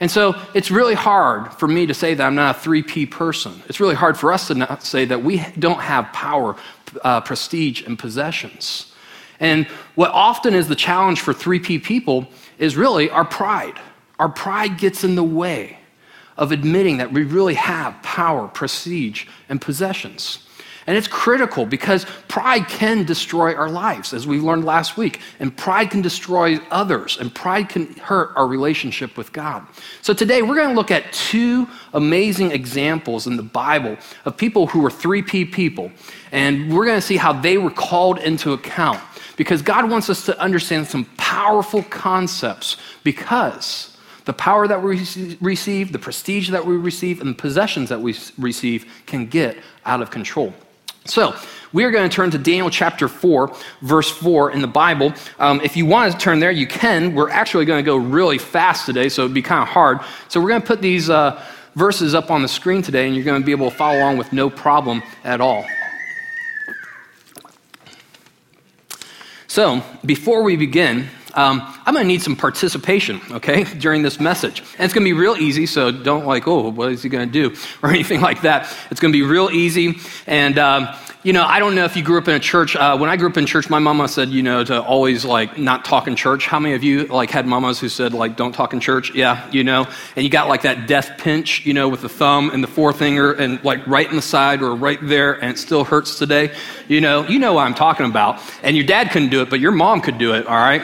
And 0.00 0.10
so 0.10 0.34
it's 0.54 0.70
really 0.70 0.94
hard 0.94 1.52
for 1.54 1.68
me 1.68 1.86
to 1.86 1.94
say 1.94 2.14
that 2.14 2.26
I'm 2.26 2.34
not 2.34 2.56
a 2.56 2.58
3P 2.58 3.10
person. 3.10 3.62
It's 3.68 3.80
really 3.80 3.94
hard 3.94 4.18
for 4.18 4.32
us 4.32 4.48
to 4.48 4.54
not 4.54 4.82
say 4.82 5.04
that 5.04 5.22
we 5.22 5.44
don't 5.58 5.80
have 5.80 6.12
power, 6.12 6.56
uh, 7.02 7.20
prestige, 7.20 7.86
and 7.86 7.98
possessions. 7.98 8.92
And 9.40 9.66
what 9.94 10.10
often 10.10 10.54
is 10.54 10.68
the 10.68 10.74
challenge 10.74 11.20
for 11.20 11.32
3P 11.32 11.82
people 11.82 12.28
is 12.58 12.76
really 12.76 13.10
our 13.10 13.24
pride. 13.24 13.78
Our 14.18 14.28
pride 14.28 14.78
gets 14.78 15.04
in 15.04 15.14
the 15.14 15.24
way 15.24 15.78
of 16.36 16.52
admitting 16.52 16.98
that 16.98 17.12
we 17.12 17.22
really 17.24 17.54
have 17.54 18.00
power, 18.02 18.48
prestige, 18.48 19.26
and 19.48 19.60
possessions. 19.60 20.40
And 20.86 20.96
it's 20.98 21.08
critical 21.08 21.64
because 21.64 22.04
pride 22.28 22.68
can 22.68 23.04
destroy 23.04 23.54
our 23.54 23.70
lives, 23.70 24.12
as 24.12 24.26
we 24.26 24.38
learned 24.38 24.64
last 24.64 24.98
week. 24.98 25.20
And 25.40 25.56
pride 25.56 25.90
can 25.90 26.02
destroy 26.02 26.58
others, 26.70 27.16
and 27.18 27.34
pride 27.34 27.70
can 27.70 27.94
hurt 27.94 28.32
our 28.36 28.46
relationship 28.46 29.16
with 29.16 29.32
God. 29.32 29.66
So 30.02 30.12
today 30.12 30.42
we're 30.42 30.56
going 30.56 30.68
to 30.68 30.74
look 30.74 30.90
at 30.90 31.10
two 31.12 31.66
amazing 31.94 32.50
examples 32.50 33.26
in 33.26 33.36
the 33.36 33.42
Bible 33.42 33.96
of 34.26 34.36
people 34.36 34.66
who 34.66 34.80
were 34.80 34.90
3P 34.90 35.52
people. 35.52 35.90
And 36.32 36.74
we're 36.74 36.84
going 36.84 36.98
to 36.98 37.06
see 37.06 37.16
how 37.16 37.32
they 37.32 37.56
were 37.56 37.70
called 37.70 38.18
into 38.18 38.52
account 38.52 39.00
because 39.36 39.62
God 39.62 39.90
wants 39.90 40.10
us 40.10 40.26
to 40.26 40.38
understand 40.38 40.86
some 40.86 41.04
powerful 41.16 41.82
concepts 41.84 42.76
because 43.02 43.96
the 44.24 44.32
power 44.32 44.66
that 44.66 44.82
we 44.82 45.36
receive, 45.40 45.92
the 45.92 45.98
prestige 45.98 46.50
that 46.50 46.64
we 46.64 46.76
receive, 46.76 47.20
and 47.20 47.30
the 47.30 47.34
possessions 47.34 47.88
that 47.90 48.00
we 48.00 48.16
receive 48.38 48.86
can 49.06 49.26
get 49.26 49.58
out 49.84 50.00
of 50.00 50.10
control. 50.10 50.54
So, 51.06 51.34
we 51.74 51.84
are 51.84 51.90
going 51.90 52.08
to 52.08 52.14
turn 52.14 52.30
to 52.30 52.38
Daniel 52.38 52.70
chapter 52.70 53.08
4, 53.08 53.54
verse 53.82 54.10
4 54.10 54.52
in 54.52 54.62
the 54.62 54.66
Bible. 54.68 55.12
Um, 55.38 55.60
if 55.62 55.76
you 55.76 55.84
want 55.84 56.12
to 56.12 56.18
turn 56.18 56.38
there, 56.38 56.50
you 56.50 56.66
can. 56.66 57.14
We're 57.14 57.28
actually 57.28 57.66
going 57.66 57.84
to 57.84 57.86
go 57.86 57.96
really 57.96 58.38
fast 58.38 58.86
today, 58.86 59.10
so 59.10 59.22
it'd 59.22 59.34
be 59.34 59.42
kind 59.42 59.60
of 59.60 59.68
hard. 59.68 59.98
So, 60.28 60.40
we're 60.40 60.48
going 60.48 60.62
to 60.62 60.66
put 60.66 60.80
these 60.80 61.10
uh, 61.10 61.44
verses 61.74 62.14
up 62.14 62.30
on 62.30 62.40
the 62.40 62.48
screen 62.48 62.80
today, 62.80 63.06
and 63.06 63.14
you're 63.14 63.24
going 63.24 63.42
to 63.42 63.44
be 63.44 63.52
able 63.52 63.70
to 63.70 63.76
follow 63.76 63.98
along 63.98 64.16
with 64.16 64.32
no 64.32 64.48
problem 64.48 65.02
at 65.24 65.42
all. 65.42 65.66
So, 69.54 69.84
before 70.04 70.42
we 70.42 70.56
begin, 70.56 71.06
um, 71.34 71.60
I'm 71.86 71.92
going 71.94 72.04
to 72.04 72.08
need 72.08 72.22
some 72.22 72.36
participation, 72.36 73.20
okay, 73.30 73.64
during 73.64 74.02
this 74.02 74.18
message. 74.18 74.60
And 74.60 74.84
it's 74.84 74.94
going 74.94 75.04
to 75.04 75.08
be 75.08 75.12
real 75.12 75.36
easy, 75.36 75.66
so 75.66 75.90
don't 75.90 76.24
like, 76.24 76.48
oh, 76.48 76.70
what 76.70 76.92
is 76.92 77.02
he 77.02 77.08
going 77.08 77.30
to 77.30 77.32
do? 77.32 77.56
Or 77.82 77.90
anything 77.90 78.22
like 78.22 78.42
that. 78.42 78.74
It's 78.90 78.98
going 78.98 79.12
to 79.12 79.18
be 79.18 79.22
real 79.22 79.50
easy. 79.50 79.98
And, 80.26 80.58
um, 80.58 80.88
you 81.24 81.32
know, 81.32 81.44
I 81.44 81.58
don't 81.58 81.74
know 81.74 81.84
if 81.84 81.96
you 81.96 82.02
grew 82.02 82.18
up 82.18 82.28
in 82.28 82.34
a 82.34 82.40
church. 82.40 82.76
Uh, 82.76 82.96
when 82.96 83.08
I 83.10 83.16
grew 83.16 83.28
up 83.28 83.36
in 83.36 83.46
church, 83.46 83.68
my 83.68 83.78
mama 83.78 84.08
said, 84.08 84.28
you 84.28 84.42
know, 84.42 84.62
to 84.62 84.82
always 84.82 85.24
like 85.24 85.58
not 85.58 85.84
talk 85.84 86.06
in 86.06 86.16
church. 86.16 86.46
How 86.46 86.58
many 86.58 86.74
of 86.74 86.84
you 86.84 87.06
like 87.06 87.30
had 87.30 87.46
mamas 87.46 87.80
who 87.80 87.88
said 87.88 88.12
like 88.12 88.36
don't 88.36 88.52
talk 88.52 88.74
in 88.74 88.80
church? 88.80 89.14
Yeah, 89.14 89.50
you 89.50 89.64
know, 89.64 89.86
and 90.16 90.24
you 90.24 90.30
got 90.30 90.48
like 90.48 90.62
that 90.62 90.86
death 90.86 91.18
pinch, 91.18 91.64
you 91.64 91.72
know, 91.72 91.88
with 91.88 92.02
the 92.02 92.10
thumb 92.10 92.50
and 92.50 92.62
the 92.62 92.68
forefinger 92.68 93.32
and 93.32 93.62
like 93.64 93.86
right 93.86 94.08
in 94.08 94.16
the 94.16 94.22
side 94.22 94.62
or 94.62 94.74
right 94.74 94.98
there, 95.02 95.32
and 95.32 95.50
it 95.50 95.58
still 95.58 95.84
hurts 95.84 96.18
today. 96.18 96.54
You 96.88 97.00
know, 97.00 97.26
you 97.26 97.38
know 97.38 97.54
what 97.54 97.62
I'm 97.62 97.74
talking 97.74 98.04
about. 98.04 98.40
And 98.62 98.76
your 98.76 98.86
dad 98.86 99.10
couldn't 99.10 99.30
do 99.30 99.40
it, 99.40 99.48
but 99.48 99.60
your 99.60 99.72
mom 99.72 100.02
could 100.02 100.18
do 100.18 100.34
it. 100.34 100.46
All 100.46 100.56
right. 100.56 100.82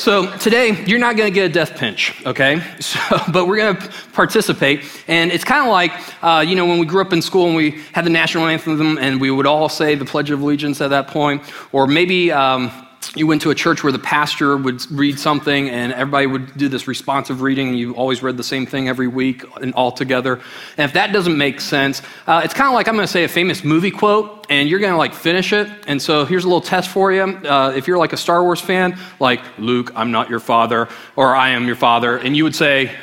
So 0.00 0.34
today, 0.38 0.82
you're 0.86 0.98
not 0.98 1.18
going 1.18 1.30
to 1.30 1.34
get 1.34 1.50
a 1.50 1.52
death 1.52 1.76
pinch, 1.76 2.24
okay? 2.24 2.62
So, 2.80 2.98
but 3.30 3.46
we're 3.46 3.58
going 3.58 3.76
to 3.76 3.88
participate. 4.14 4.82
And 5.08 5.30
it's 5.30 5.44
kind 5.44 5.62
of 5.62 5.70
like, 5.70 5.92
uh, 6.24 6.40
you 6.40 6.56
know, 6.56 6.64
when 6.64 6.78
we 6.78 6.86
grew 6.86 7.02
up 7.02 7.12
in 7.12 7.20
school 7.20 7.48
and 7.48 7.54
we 7.54 7.82
had 7.92 8.06
the 8.06 8.10
national 8.10 8.46
anthem 8.46 8.96
and 8.96 9.20
we 9.20 9.30
would 9.30 9.44
all 9.44 9.68
say 9.68 9.94
the 9.96 10.06
Pledge 10.06 10.30
of 10.30 10.40
Allegiance 10.40 10.80
at 10.80 10.88
that 10.88 11.08
point. 11.08 11.42
Or 11.70 11.86
maybe. 11.86 12.32
Um, 12.32 12.86
you 13.16 13.26
went 13.26 13.42
to 13.42 13.50
a 13.50 13.54
church 13.54 13.82
where 13.82 13.92
the 13.92 13.98
pastor 13.98 14.56
would 14.56 14.90
read 14.90 15.18
something 15.18 15.68
and 15.70 15.92
everybody 15.92 16.26
would 16.26 16.56
do 16.56 16.68
this 16.68 16.86
responsive 16.86 17.40
reading 17.40 17.68
and 17.68 17.78
you 17.78 17.94
always 17.94 18.22
read 18.22 18.36
the 18.36 18.44
same 18.44 18.66
thing 18.66 18.88
every 18.88 19.08
week 19.08 19.42
and 19.60 19.72
all 19.74 19.90
together. 19.90 20.34
And 20.76 20.84
if 20.84 20.92
that 20.92 21.12
doesn't 21.12 21.36
make 21.36 21.60
sense 21.60 22.02
uh, 22.26 22.42
it's 22.44 22.54
kind 22.54 22.68
of 22.68 22.74
like 22.74 22.88
i'm 22.88 22.94
going 22.94 23.06
to 23.06 23.12
say 23.12 23.24
a 23.24 23.28
famous 23.28 23.64
movie 23.64 23.90
quote 23.90 24.46
and 24.50 24.68
you're 24.68 24.78
going 24.78 24.92
to 24.92 24.98
like 24.98 25.14
finish 25.14 25.52
it. 25.52 25.68
And 25.86 26.00
so 26.00 26.24
here's 26.24 26.44
a 26.44 26.46
little 26.46 26.60
test 26.60 26.90
for 26.90 27.10
you. 27.12 27.22
Uh, 27.22 27.72
if 27.74 27.88
you're 27.88 27.98
like 27.98 28.12
a 28.12 28.16
star 28.16 28.42
wars 28.42 28.60
fan 28.60 28.98
like 29.18 29.40
luke 29.58 29.92
i'm 29.96 30.12
not 30.12 30.28
your 30.28 30.40
father 30.40 30.88
or 31.16 31.34
i 31.34 31.50
am 31.50 31.66
your 31.66 31.76
father 31.76 32.16
and 32.18 32.36
you 32.36 32.44
would 32.44 32.54
say 32.54 32.94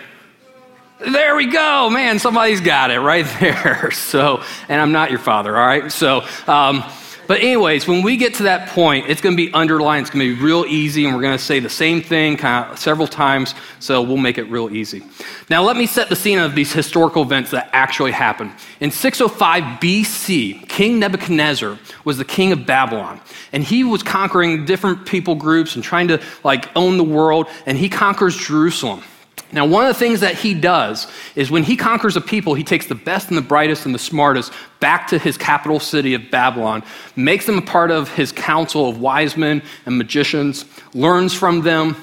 there 0.99 1.35
we 1.35 1.47
go 1.47 1.89
man 1.89 2.19
somebody's 2.19 2.61
got 2.61 2.91
it 2.91 2.99
right 2.99 3.25
there. 3.39 3.91
So 3.91 4.43
and 4.69 4.79
i'm 4.79 4.91
not 4.91 5.09
your 5.09 5.19
father 5.19 5.57
all 5.57 5.65
right? 5.65 5.91
So 5.91 6.23
um, 6.47 6.83
but, 7.27 7.41
anyways, 7.41 7.87
when 7.87 8.01
we 8.01 8.17
get 8.17 8.35
to 8.35 8.43
that 8.43 8.69
point, 8.69 9.09
it's 9.09 9.21
going 9.21 9.35
to 9.35 9.45
be 9.45 9.53
underlined. 9.53 10.01
It's 10.01 10.09
going 10.09 10.27
to 10.27 10.35
be 10.35 10.41
real 10.41 10.65
easy, 10.65 11.05
and 11.05 11.15
we're 11.15 11.21
going 11.21 11.37
to 11.37 11.43
say 11.43 11.59
the 11.59 11.69
same 11.69 12.01
thing 12.01 12.37
kind 12.37 12.71
of 12.71 12.79
several 12.79 13.07
times, 13.07 13.53
so 13.79 14.01
we'll 14.01 14.17
make 14.17 14.37
it 14.37 14.43
real 14.43 14.69
easy. 14.69 15.03
Now, 15.49 15.63
let 15.63 15.75
me 15.77 15.87
set 15.87 16.09
the 16.09 16.15
scene 16.15 16.39
of 16.39 16.55
these 16.55 16.71
historical 16.71 17.21
events 17.23 17.51
that 17.51 17.69
actually 17.73 18.11
happened. 18.11 18.51
In 18.79 18.91
605 18.91 19.79
BC, 19.79 20.67
King 20.69 20.99
Nebuchadnezzar 20.99 21.77
was 22.05 22.17
the 22.17 22.25
king 22.25 22.51
of 22.51 22.65
Babylon, 22.65 23.19
and 23.51 23.63
he 23.63 23.83
was 23.83 24.03
conquering 24.03 24.65
different 24.65 25.05
people 25.05 25.35
groups 25.35 25.75
and 25.75 25.83
trying 25.83 26.07
to 26.07 26.21
like 26.43 26.69
own 26.75 26.97
the 26.97 27.03
world, 27.03 27.47
and 27.65 27.77
he 27.77 27.89
conquers 27.89 28.35
Jerusalem. 28.35 29.03
Now, 29.51 29.65
one 29.65 29.85
of 29.85 29.93
the 29.93 29.99
things 29.99 30.19
that 30.19 30.35
he 30.35 30.53
does 30.53 31.07
is 31.35 31.49
when 31.49 31.63
he 31.63 31.77
conquers 31.77 32.17
a 32.17 32.21
people, 32.21 32.53
he 32.53 32.63
takes 32.63 32.87
the 32.87 32.95
best 32.95 33.29
and 33.29 33.37
the 33.37 33.41
brightest 33.41 33.85
and 33.85 33.95
the 33.95 33.99
smartest 33.99 34.51
back 34.79 35.07
to 35.07 35.17
his 35.17 35.37
capital 35.37 35.79
city 35.79 36.13
of 36.13 36.29
Babylon, 36.29 36.83
makes 37.15 37.45
them 37.45 37.57
a 37.57 37.61
part 37.61 37.89
of 37.89 38.13
his 38.13 38.31
council 38.31 38.89
of 38.89 38.99
wise 38.99 39.37
men 39.37 39.61
and 39.85 39.97
magicians, 39.97 40.65
learns 40.93 41.33
from 41.33 41.61
them, 41.61 41.95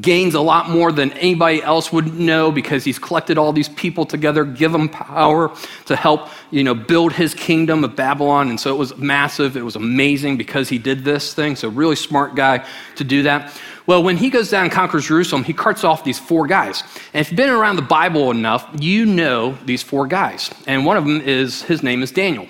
gains 0.00 0.34
a 0.34 0.40
lot 0.40 0.68
more 0.68 0.92
than 0.92 1.10
anybody 1.12 1.62
else 1.62 1.90
would 1.90 2.14
know 2.14 2.52
because 2.52 2.84
he's 2.84 2.98
collected 2.98 3.38
all 3.38 3.52
these 3.52 3.70
people 3.70 4.04
together, 4.04 4.44
give 4.44 4.72
them 4.72 4.88
power 4.88 5.50
to 5.86 5.96
help, 5.96 6.28
you 6.50 6.62
know, 6.62 6.74
build 6.74 7.12
his 7.12 7.34
kingdom 7.34 7.82
of 7.82 7.96
Babylon. 7.96 8.50
And 8.50 8.60
so 8.60 8.74
it 8.74 8.78
was 8.78 8.96
massive. 8.98 9.56
It 9.56 9.62
was 9.62 9.76
amazing 9.76 10.36
because 10.36 10.68
he 10.68 10.78
did 10.78 11.04
this 11.04 11.32
thing. 11.32 11.56
So 11.56 11.68
really 11.68 11.96
smart 11.96 12.34
guy 12.34 12.66
to 12.96 13.04
do 13.04 13.22
that. 13.22 13.58
Well, 13.90 14.04
when 14.04 14.16
he 14.16 14.30
goes 14.30 14.50
down 14.50 14.62
and 14.62 14.72
conquers 14.72 15.08
Jerusalem, 15.08 15.42
he 15.42 15.52
carts 15.52 15.82
off 15.82 16.04
these 16.04 16.16
four 16.16 16.46
guys. 16.46 16.84
And 17.12 17.22
if 17.22 17.32
you've 17.32 17.36
been 17.36 17.50
around 17.50 17.74
the 17.74 17.82
Bible 17.82 18.30
enough, 18.30 18.70
you 18.78 19.04
know 19.04 19.58
these 19.64 19.82
four 19.82 20.06
guys. 20.06 20.48
And 20.68 20.86
one 20.86 20.96
of 20.96 21.04
them 21.04 21.20
is, 21.20 21.62
his 21.62 21.82
name 21.82 22.00
is 22.04 22.12
Daniel. 22.12 22.46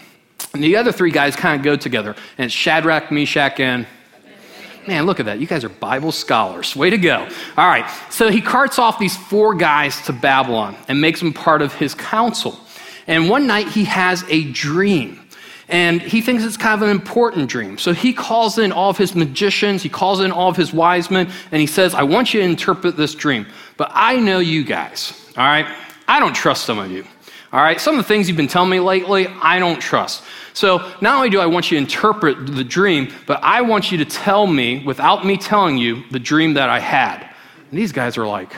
And 0.52 0.62
the 0.62 0.76
other 0.76 0.92
three 0.92 1.10
guys 1.10 1.34
kind 1.36 1.58
of 1.58 1.64
go 1.64 1.76
together. 1.76 2.14
And 2.36 2.44
it's 2.44 2.52
Shadrach, 2.52 3.10
Meshach, 3.10 3.58
and 3.58 3.86
Man, 4.86 5.06
look 5.06 5.18
at 5.18 5.24
that. 5.24 5.40
You 5.40 5.46
guys 5.46 5.64
are 5.64 5.70
Bible 5.70 6.12
scholars. 6.12 6.76
Way 6.76 6.90
to 6.90 6.98
go. 6.98 7.26
All 7.56 7.68
right. 7.68 7.88
So 8.10 8.28
he 8.28 8.42
carts 8.42 8.78
off 8.78 8.98
these 8.98 9.16
four 9.16 9.54
guys 9.54 9.98
to 10.02 10.12
Babylon 10.12 10.76
and 10.88 11.00
makes 11.00 11.20
them 11.20 11.32
part 11.32 11.62
of 11.62 11.72
his 11.72 11.94
council. 11.94 12.60
And 13.06 13.30
one 13.30 13.46
night 13.46 13.68
he 13.68 13.84
has 13.84 14.26
a 14.28 14.44
dream. 14.52 15.18
And 15.70 16.02
he 16.02 16.20
thinks 16.20 16.42
it's 16.42 16.56
kind 16.56 16.74
of 16.74 16.82
an 16.82 16.90
important 16.90 17.48
dream. 17.48 17.78
So 17.78 17.92
he 17.92 18.12
calls 18.12 18.58
in 18.58 18.72
all 18.72 18.90
of 18.90 18.98
his 18.98 19.14
magicians, 19.14 19.82
he 19.82 19.88
calls 19.88 20.20
in 20.20 20.32
all 20.32 20.48
of 20.48 20.56
his 20.56 20.72
wise 20.72 21.10
men, 21.10 21.30
and 21.52 21.60
he 21.60 21.66
says, 21.66 21.94
I 21.94 22.02
want 22.02 22.34
you 22.34 22.40
to 22.40 22.46
interpret 22.46 22.96
this 22.96 23.14
dream. 23.14 23.46
But 23.76 23.90
I 23.94 24.16
know 24.16 24.40
you 24.40 24.64
guys, 24.64 25.32
all 25.36 25.44
right? 25.44 25.66
I 26.08 26.18
don't 26.18 26.34
trust 26.34 26.64
some 26.64 26.78
of 26.78 26.90
you. 26.90 27.06
All 27.52 27.60
right, 27.60 27.80
some 27.80 27.96
of 27.96 28.04
the 28.04 28.08
things 28.08 28.28
you've 28.28 28.36
been 28.36 28.46
telling 28.46 28.70
me 28.70 28.78
lately, 28.78 29.26
I 29.26 29.58
don't 29.58 29.80
trust. 29.80 30.22
So 30.54 30.78
not 31.00 31.16
only 31.16 31.30
do 31.30 31.40
I 31.40 31.46
want 31.46 31.70
you 31.70 31.78
to 31.78 31.82
interpret 31.82 32.46
the 32.46 32.62
dream, 32.62 33.12
but 33.26 33.40
I 33.42 33.62
want 33.62 33.90
you 33.90 33.98
to 33.98 34.04
tell 34.04 34.46
me, 34.46 34.84
without 34.84 35.26
me 35.26 35.36
telling 35.36 35.76
you, 35.76 36.04
the 36.10 36.20
dream 36.20 36.54
that 36.54 36.68
I 36.68 36.78
had. 36.78 37.28
And 37.70 37.78
these 37.78 37.90
guys 37.90 38.16
are 38.16 38.26
like, 38.26 38.52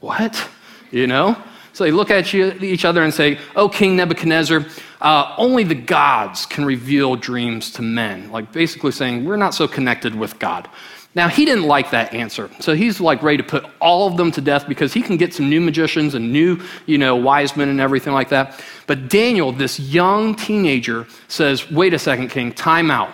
What? 0.00 0.48
You 0.90 1.06
know? 1.06 1.36
So 1.72 1.84
they 1.84 1.90
look 1.90 2.10
at 2.10 2.32
each 2.34 2.84
other 2.84 3.02
and 3.02 3.12
say, 3.12 3.38
Oh, 3.56 3.68
King 3.68 3.96
Nebuchadnezzar, 3.96 4.64
uh, 5.00 5.34
only 5.38 5.64
the 5.64 5.74
gods 5.74 6.46
can 6.46 6.64
reveal 6.64 7.16
dreams 7.16 7.70
to 7.72 7.82
men. 7.82 8.30
Like 8.30 8.52
basically 8.52 8.92
saying, 8.92 9.24
We're 9.24 9.36
not 9.36 9.54
so 9.54 9.68
connected 9.68 10.14
with 10.14 10.38
God. 10.38 10.68
Now, 11.12 11.28
he 11.28 11.44
didn't 11.44 11.64
like 11.64 11.90
that 11.90 12.14
answer. 12.14 12.48
So 12.60 12.74
he's 12.74 13.00
like 13.00 13.20
ready 13.22 13.38
to 13.38 13.42
put 13.42 13.64
all 13.80 14.06
of 14.06 14.16
them 14.16 14.30
to 14.32 14.40
death 14.40 14.68
because 14.68 14.92
he 14.92 15.02
can 15.02 15.16
get 15.16 15.34
some 15.34 15.50
new 15.50 15.60
magicians 15.60 16.14
and 16.14 16.32
new, 16.32 16.60
you 16.86 16.98
know, 16.98 17.16
wise 17.16 17.56
men 17.56 17.68
and 17.68 17.80
everything 17.80 18.12
like 18.12 18.28
that. 18.28 18.62
But 18.86 19.08
Daniel, 19.08 19.50
this 19.50 19.80
young 19.80 20.36
teenager, 20.36 21.08
says, 21.26 21.68
wait 21.68 21.94
a 21.94 21.98
second, 21.98 22.28
king, 22.28 22.52
time 22.52 22.92
out. 22.92 23.10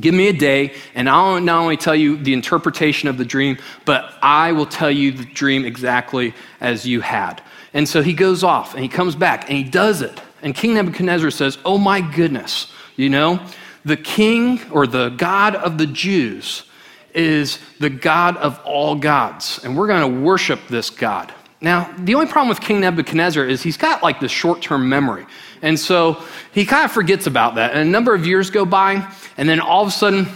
Give 0.00 0.14
me 0.14 0.28
a 0.28 0.32
day, 0.32 0.74
and 0.94 1.08
I'll 1.08 1.40
not 1.40 1.60
only 1.60 1.76
tell 1.76 1.94
you 1.94 2.16
the 2.16 2.32
interpretation 2.32 3.08
of 3.08 3.18
the 3.18 3.24
dream, 3.24 3.58
but 3.84 4.14
I 4.22 4.52
will 4.52 4.66
tell 4.66 4.90
you 4.90 5.12
the 5.12 5.24
dream 5.24 5.64
exactly 5.64 6.34
as 6.60 6.86
you 6.86 7.00
had. 7.00 7.42
And 7.72 7.88
so 7.88 8.02
he 8.02 8.14
goes 8.14 8.42
off 8.42 8.74
and 8.74 8.82
he 8.82 8.88
comes 8.88 9.14
back 9.14 9.48
and 9.48 9.56
he 9.58 9.64
does 9.64 10.02
it. 10.02 10.20
And 10.42 10.54
King 10.54 10.74
Nebuchadnezzar 10.74 11.30
says, 11.30 11.58
Oh 11.64 11.78
my 11.78 12.00
goodness, 12.00 12.72
you 12.96 13.08
know, 13.08 13.40
the 13.84 13.96
king 13.96 14.60
or 14.70 14.86
the 14.86 15.10
God 15.10 15.54
of 15.54 15.78
the 15.78 15.86
Jews 15.86 16.64
is 17.14 17.58
the 17.80 17.90
God 17.90 18.36
of 18.36 18.60
all 18.64 18.94
gods, 18.94 19.60
and 19.64 19.76
we're 19.76 19.86
going 19.86 20.12
to 20.12 20.20
worship 20.20 20.60
this 20.68 20.90
God. 20.90 21.32
Now, 21.60 21.92
the 21.98 22.14
only 22.14 22.26
problem 22.26 22.48
with 22.48 22.60
King 22.60 22.80
Nebuchadnezzar 22.80 23.44
is 23.44 23.62
he's 23.62 23.76
got 23.76 24.02
like 24.02 24.20
this 24.20 24.30
short 24.30 24.62
term 24.62 24.88
memory. 24.88 25.26
And 25.60 25.78
so 25.78 26.22
he 26.52 26.64
kind 26.64 26.84
of 26.84 26.92
forgets 26.92 27.26
about 27.26 27.56
that. 27.56 27.72
And 27.72 27.80
a 27.80 27.90
number 27.90 28.14
of 28.14 28.24
years 28.26 28.50
go 28.50 28.64
by, 28.64 29.12
and 29.36 29.48
then 29.48 29.58
all 29.58 29.82
of 29.82 29.88
a 29.88 29.90
sudden, 29.90 30.28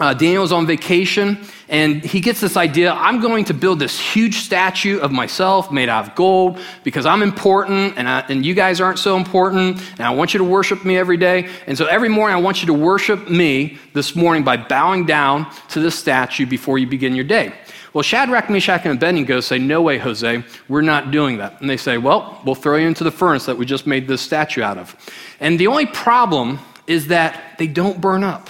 uh, 0.00 0.14
Daniel's 0.14 0.52
on 0.52 0.66
vacation 0.66 1.38
and 1.68 2.02
he 2.02 2.20
gets 2.20 2.40
this 2.40 2.56
idea 2.56 2.92
I'm 2.92 3.20
going 3.20 3.44
to 3.46 3.54
build 3.54 3.78
this 3.78 3.98
huge 3.98 4.36
statue 4.36 4.98
of 5.00 5.12
myself 5.12 5.70
made 5.70 5.88
out 5.88 6.08
of 6.08 6.14
gold 6.14 6.58
because 6.82 7.04
I'm 7.04 7.22
important 7.22 7.98
and, 7.98 8.08
I, 8.08 8.20
and 8.20 8.44
you 8.44 8.54
guys 8.54 8.80
aren't 8.80 8.98
so 8.98 9.16
important. 9.16 9.82
And 9.98 10.00
I 10.00 10.10
want 10.10 10.32
you 10.32 10.38
to 10.38 10.44
worship 10.44 10.84
me 10.84 10.96
every 10.96 11.16
day. 11.16 11.48
And 11.66 11.76
so 11.76 11.86
every 11.86 12.08
morning, 12.08 12.36
I 12.36 12.40
want 12.40 12.62
you 12.62 12.66
to 12.68 12.74
worship 12.74 13.28
me 13.28 13.78
this 13.92 14.16
morning 14.16 14.44
by 14.44 14.56
bowing 14.56 15.04
down 15.04 15.50
to 15.70 15.80
this 15.80 15.98
statue 15.98 16.46
before 16.46 16.78
you 16.78 16.86
begin 16.86 17.14
your 17.14 17.24
day. 17.24 17.52
Well, 17.92 18.02
Shadrach, 18.02 18.48
Meshach, 18.50 18.84
and 18.84 18.96
Abednego 18.96 19.40
say, 19.40 19.58
No 19.58 19.82
way, 19.82 19.98
Jose, 19.98 20.44
we're 20.68 20.82
not 20.82 21.10
doing 21.10 21.38
that. 21.38 21.60
And 21.60 21.68
they 21.68 21.76
say, 21.76 21.98
Well, 21.98 22.40
we'll 22.44 22.54
throw 22.54 22.76
you 22.76 22.86
into 22.86 23.04
the 23.04 23.10
furnace 23.10 23.46
that 23.46 23.56
we 23.58 23.66
just 23.66 23.86
made 23.86 24.06
this 24.06 24.20
statue 24.20 24.62
out 24.62 24.78
of. 24.78 24.94
And 25.40 25.58
the 25.58 25.66
only 25.66 25.86
problem 25.86 26.58
is 26.86 27.08
that 27.08 27.58
they 27.58 27.66
don't 27.66 28.00
burn 28.00 28.24
up. 28.24 28.48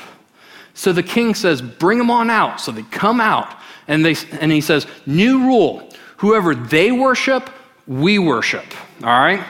So 0.78 0.92
the 0.92 1.02
king 1.02 1.34
says, 1.34 1.60
Bring 1.60 1.98
them 1.98 2.08
on 2.08 2.30
out. 2.30 2.60
So 2.60 2.70
they 2.70 2.84
come 2.84 3.20
out, 3.20 3.52
and, 3.88 4.04
they, 4.04 4.14
and 4.40 4.52
he 4.52 4.60
says, 4.60 4.86
New 5.06 5.44
rule 5.44 5.90
whoever 6.18 6.54
they 6.54 6.92
worship, 6.92 7.50
we 7.88 8.18
worship. 8.18 8.64
All 9.02 9.08
right? 9.08 9.44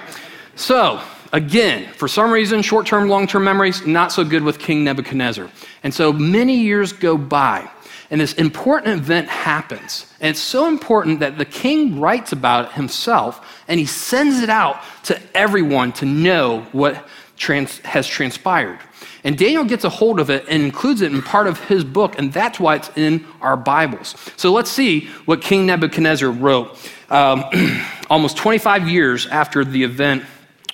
So, 0.55 1.03
again, 1.33 1.93
for 1.93 2.09
some 2.09 2.31
reason, 2.31 2.63
short 2.63 2.87
term, 2.87 3.11
long 3.11 3.27
term 3.27 3.45
memories, 3.45 3.87
not 3.87 4.11
so 4.11 4.25
good 4.25 4.43
with 4.43 4.59
King 4.59 4.85
Nebuchadnezzar. 4.85 5.51
And 5.83 5.93
so 5.93 6.13
many 6.13 6.57
years 6.57 6.95
go 6.95 7.19
by, 7.19 7.69
and 8.11 8.19
this 8.21 8.33
important 8.35 8.99
event 8.99 9.29
happens. 9.29 10.07
And 10.21 10.31
it's 10.31 10.41
so 10.41 10.67
important 10.67 11.21
that 11.21 11.37
the 11.37 11.45
king 11.45 12.01
writes 12.01 12.33
about 12.33 12.67
it 12.67 12.73
himself, 12.73 13.63
and 13.69 13.79
he 13.79 13.87
sends 13.87 14.41
it 14.41 14.49
out 14.49 14.83
to 15.05 15.21
everyone 15.35 15.93
to 15.93 16.07
know 16.07 16.63
what 16.73 17.07
trans- 17.37 17.79
has 17.81 18.07
transpired. 18.07 18.79
And 19.25 19.37
Daniel 19.37 19.65
gets 19.65 19.85
a 19.85 19.89
hold 19.89 20.21
of 20.21 20.31
it 20.31 20.45
and 20.49 20.63
includes 20.63 21.01
it 21.01 21.13
in 21.13 21.23
part 21.23 21.47
of 21.47 21.59
his 21.65 21.85
book, 21.85 22.19
and 22.19 22.33
that's 22.33 22.61
why 22.61 22.77
it's 22.77 22.91
in 22.97 23.25
our 23.41 23.57
Bibles. 23.57 24.15
So 24.37 24.53
let's 24.53 24.71
see 24.71 25.07
what 25.25 25.43
King 25.43 25.67
Nebuchadnezzar 25.67 26.31
wrote 26.31 26.79
um, 27.11 27.45
almost 28.11 28.37
25 28.37 28.89
years 28.89 29.27
after 29.27 29.65
the 29.65 29.85
event 29.85 30.25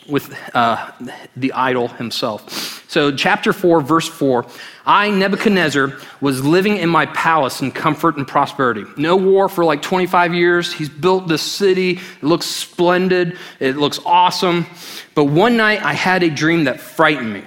with 0.08 0.36
uh, 0.54 0.90
the 1.36 1.52
idol 1.52 1.88
himself. 1.88 2.84
So, 2.88 3.14
chapter 3.14 3.52
4, 3.52 3.80
verse 3.80 4.08
4 4.08 4.46
I, 4.86 5.10
Nebuchadnezzar, 5.10 5.94
was 6.20 6.44
living 6.44 6.76
in 6.76 6.90
my 6.90 7.06
palace 7.06 7.62
in 7.62 7.72
comfort 7.72 8.16
and 8.18 8.28
prosperity. 8.28 8.84
No 8.96 9.16
war 9.16 9.48
for 9.48 9.64
like 9.64 9.80
25 9.80 10.34
years. 10.34 10.72
He's 10.72 10.90
built 10.90 11.26
this 11.26 11.42
city. 11.42 11.92
It 11.92 12.22
looks 12.22 12.46
splendid, 12.46 13.38
it 13.60 13.76
looks 13.76 13.98
awesome. 14.04 14.66
But 15.14 15.24
one 15.24 15.56
night 15.56 15.82
I 15.82 15.94
had 15.94 16.22
a 16.22 16.30
dream 16.30 16.64
that 16.64 16.80
frightened 16.80 17.32
me. 17.32 17.42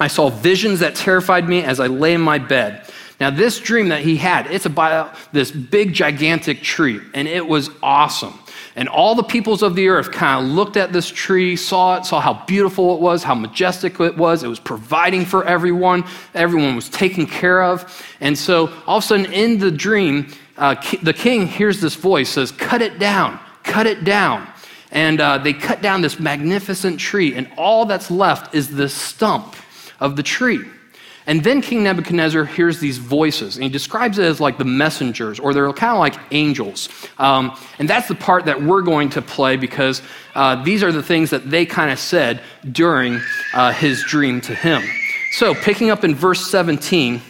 I 0.00 0.08
saw 0.08 0.30
visions 0.30 0.80
that 0.80 0.94
terrified 0.94 1.48
me 1.48 1.62
as 1.62 1.80
I 1.80 1.86
lay 1.86 2.14
in 2.14 2.20
my 2.20 2.38
bed. 2.38 2.88
Now, 3.20 3.30
this 3.30 3.60
dream 3.60 3.88
that 3.90 4.02
he 4.02 4.16
had, 4.16 4.48
it's 4.50 4.66
about 4.66 5.16
this 5.32 5.50
big, 5.50 5.94
gigantic 5.94 6.62
tree, 6.62 7.00
and 7.14 7.28
it 7.28 7.46
was 7.46 7.70
awesome. 7.82 8.38
And 8.76 8.88
all 8.88 9.14
the 9.14 9.22
peoples 9.22 9.62
of 9.62 9.76
the 9.76 9.86
earth 9.86 10.10
kind 10.10 10.44
of 10.44 10.52
looked 10.52 10.76
at 10.76 10.92
this 10.92 11.08
tree, 11.08 11.54
saw 11.54 11.98
it, 11.98 12.06
saw 12.06 12.20
how 12.20 12.44
beautiful 12.44 12.96
it 12.96 13.00
was, 13.00 13.22
how 13.22 13.36
majestic 13.36 14.00
it 14.00 14.16
was. 14.16 14.42
It 14.42 14.48
was 14.48 14.58
providing 14.58 15.24
for 15.24 15.44
everyone, 15.44 16.04
everyone 16.34 16.74
was 16.74 16.88
taken 16.88 17.26
care 17.26 17.62
of. 17.62 18.04
And 18.20 18.36
so, 18.36 18.72
all 18.84 18.98
of 18.98 19.04
a 19.04 19.06
sudden, 19.06 19.32
in 19.32 19.60
the 19.60 19.70
dream, 19.70 20.32
uh, 20.56 20.74
the 21.02 21.12
king 21.12 21.46
hears 21.46 21.80
this 21.80 21.94
voice, 21.94 22.30
says, 22.30 22.50
Cut 22.50 22.82
it 22.82 22.98
down, 22.98 23.38
cut 23.62 23.86
it 23.86 24.02
down. 24.02 24.48
And 24.90 25.20
uh, 25.20 25.38
they 25.38 25.52
cut 25.52 25.80
down 25.80 26.02
this 26.02 26.18
magnificent 26.18 26.98
tree, 26.98 27.34
and 27.34 27.48
all 27.56 27.84
that's 27.84 28.10
left 28.10 28.56
is 28.56 28.68
the 28.68 28.88
stump 28.88 29.54
of 30.04 30.16
the 30.16 30.22
tree. 30.22 30.64
And 31.26 31.42
then 31.42 31.62
King 31.62 31.82
Nebuchadnezzar 31.84 32.44
hears 32.44 32.80
these 32.80 32.98
voices, 32.98 33.56
and 33.56 33.64
he 33.64 33.70
describes 33.70 34.18
it 34.18 34.26
as 34.26 34.40
like 34.40 34.58
the 34.58 34.64
messengers, 34.64 35.40
or 35.40 35.54
they're 35.54 35.72
kind 35.72 35.92
of 35.92 35.98
like 35.98 36.14
angels. 36.32 36.90
Um, 37.16 37.56
and 37.78 37.88
that's 37.88 38.08
the 38.08 38.14
part 38.14 38.44
that 38.44 38.62
we're 38.62 38.82
going 38.82 39.08
to 39.10 39.22
play 39.22 39.56
because 39.56 40.02
uh, 40.34 40.62
these 40.62 40.82
are 40.82 40.92
the 40.92 41.02
things 41.02 41.30
that 41.30 41.50
they 41.50 41.64
kind 41.64 41.90
of 41.90 41.98
said 41.98 42.42
during 42.70 43.22
uh, 43.54 43.72
his 43.72 44.04
dream 44.04 44.42
to 44.42 44.54
him. 44.54 44.82
So, 45.32 45.54
picking 45.54 45.90
up 45.90 46.04
in 46.04 46.14
verse 46.14 46.46
17, 46.50 47.22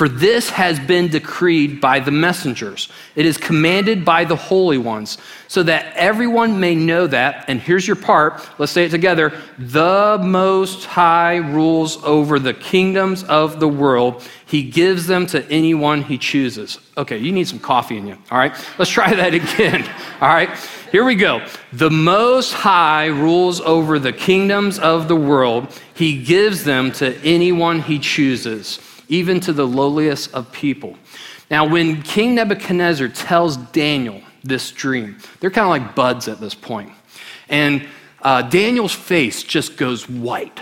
for 0.00 0.08
this 0.08 0.48
has 0.48 0.80
been 0.80 1.08
decreed 1.08 1.78
by 1.78 2.00
the 2.00 2.10
messengers. 2.10 2.88
It 3.16 3.26
is 3.26 3.36
commanded 3.36 4.02
by 4.02 4.24
the 4.24 4.34
holy 4.34 4.78
ones, 4.78 5.18
so 5.46 5.62
that 5.64 5.94
everyone 5.94 6.58
may 6.58 6.74
know 6.74 7.06
that, 7.06 7.44
and 7.48 7.60
here's 7.60 7.86
your 7.86 7.96
part, 7.96 8.48
let's 8.58 8.72
say 8.72 8.86
it 8.86 8.90
together 8.90 9.34
the 9.58 10.18
Most 10.22 10.86
High 10.86 11.36
rules 11.36 12.02
over 12.02 12.38
the 12.38 12.54
kingdoms 12.54 13.24
of 13.24 13.60
the 13.60 13.68
world. 13.68 14.26
He 14.46 14.62
gives 14.62 15.06
them 15.06 15.26
to 15.26 15.44
anyone 15.50 16.02
he 16.02 16.16
chooses. 16.16 16.78
Okay, 16.96 17.18
you 17.18 17.30
need 17.30 17.46
some 17.46 17.58
coffee 17.58 17.98
in 17.98 18.06
you, 18.06 18.16
all 18.30 18.38
right? 18.38 18.54
Let's 18.78 18.90
try 18.90 19.14
that 19.14 19.34
again, 19.34 19.82
all 20.22 20.28
right? 20.28 20.48
Here 20.92 21.04
we 21.04 21.14
go. 21.14 21.46
The 21.74 21.90
Most 21.90 22.54
High 22.54 23.08
rules 23.08 23.60
over 23.60 23.98
the 23.98 24.14
kingdoms 24.14 24.78
of 24.78 25.08
the 25.08 25.16
world. 25.16 25.78
He 25.92 26.22
gives 26.24 26.64
them 26.64 26.90
to 26.92 27.14
anyone 27.22 27.82
he 27.82 27.98
chooses 27.98 28.78
even 29.10 29.40
to 29.40 29.52
the 29.52 29.66
lowliest 29.66 30.32
of 30.32 30.50
people. 30.52 30.96
Now, 31.50 31.66
when 31.68 32.02
King 32.02 32.36
Nebuchadnezzar 32.36 33.08
tells 33.08 33.56
Daniel 33.56 34.22
this 34.42 34.70
dream, 34.70 35.18
they're 35.40 35.50
kind 35.50 35.64
of 35.64 35.70
like 35.70 35.94
buds 35.94 36.28
at 36.28 36.40
this 36.40 36.54
point. 36.54 36.92
And 37.48 37.86
uh, 38.22 38.42
Daniel's 38.42 38.94
face 38.94 39.42
just 39.42 39.76
goes 39.76 40.08
white. 40.08 40.58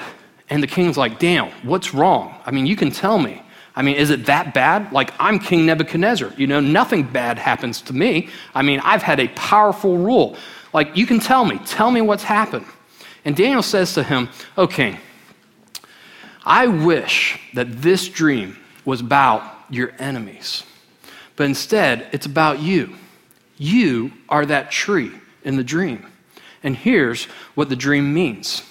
And 0.51 0.63
the 0.63 0.67
king's 0.67 0.97
like, 0.97 1.19
Daniel, 1.19 1.51
what's 1.63 1.93
wrong? 1.93 2.35
I 2.47 2.51
mean, 2.51 2.67
you 2.67 2.75
can 2.75 2.91
tell 2.91 3.19
me. 3.19 3.43
I 3.77 3.83
mean, 3.83 3.97
is 3.97 4.11
it 4.11 4.27
that 4.27 4.55
bad? 4.55 4.91
Like, 4.93 5.13
I'm 5.21 5.39
King 5.39 5.67
Nebuchadnezzar. 5.67 6.33
You 6.37 6.47
know, 6.47 6.59
nothing 6.59 7.03
bad 7.03 7.39
happens 7.39 7.83
to 7.83 7.93
me. 7.93 8.29
I 8.55 8.63
mean, 8.63 8.81
I've 8.81 9.03
had 9.03 9.21
a 9.21 9.29
powerful 9.29 9.99
rule. 9.99 10.37
Like, 10.73 10.97
you 10.97 11.07
can 11.07 11.21
tell 11.21 11.45
me. 11.45 11.59
Tell 11.67 11.91
me 11.91 12.01
what's 12.01 12.25
happened. 12.25 12.67
And 13.25 13.37
Daniel 13.37 13.63
says 13.63 13.93
to 13.95 14.03
him, 14.03 14.31
Okay, 14.57 14.99
I 16.49 16.67
wish 16.67 17.39
that 17.53 17.83
this 17.83 18.09
dream 18.09 18.57
was 18.87 19.03
about 19.03 19.43
your 19.69 19.93
enemies, 19.99 20.65
but 21.37 21.45
instead 21.45 22.09
it's 22.11 22.25
about 22.25 22.61
you. 22.61 22.97
You 23.59 24.13
are 24.31 24.47
that 24.47 24.71
tree 24.71 25.13
in 25.45 25.57
the 25.57 25.65
dream. 25.65 26.07
And 26.63 26.75
here's 26.75 27.27
what 27.55 27.69
the 27.69 27.77
dream 27.77 28.15
means. 28.15 28.63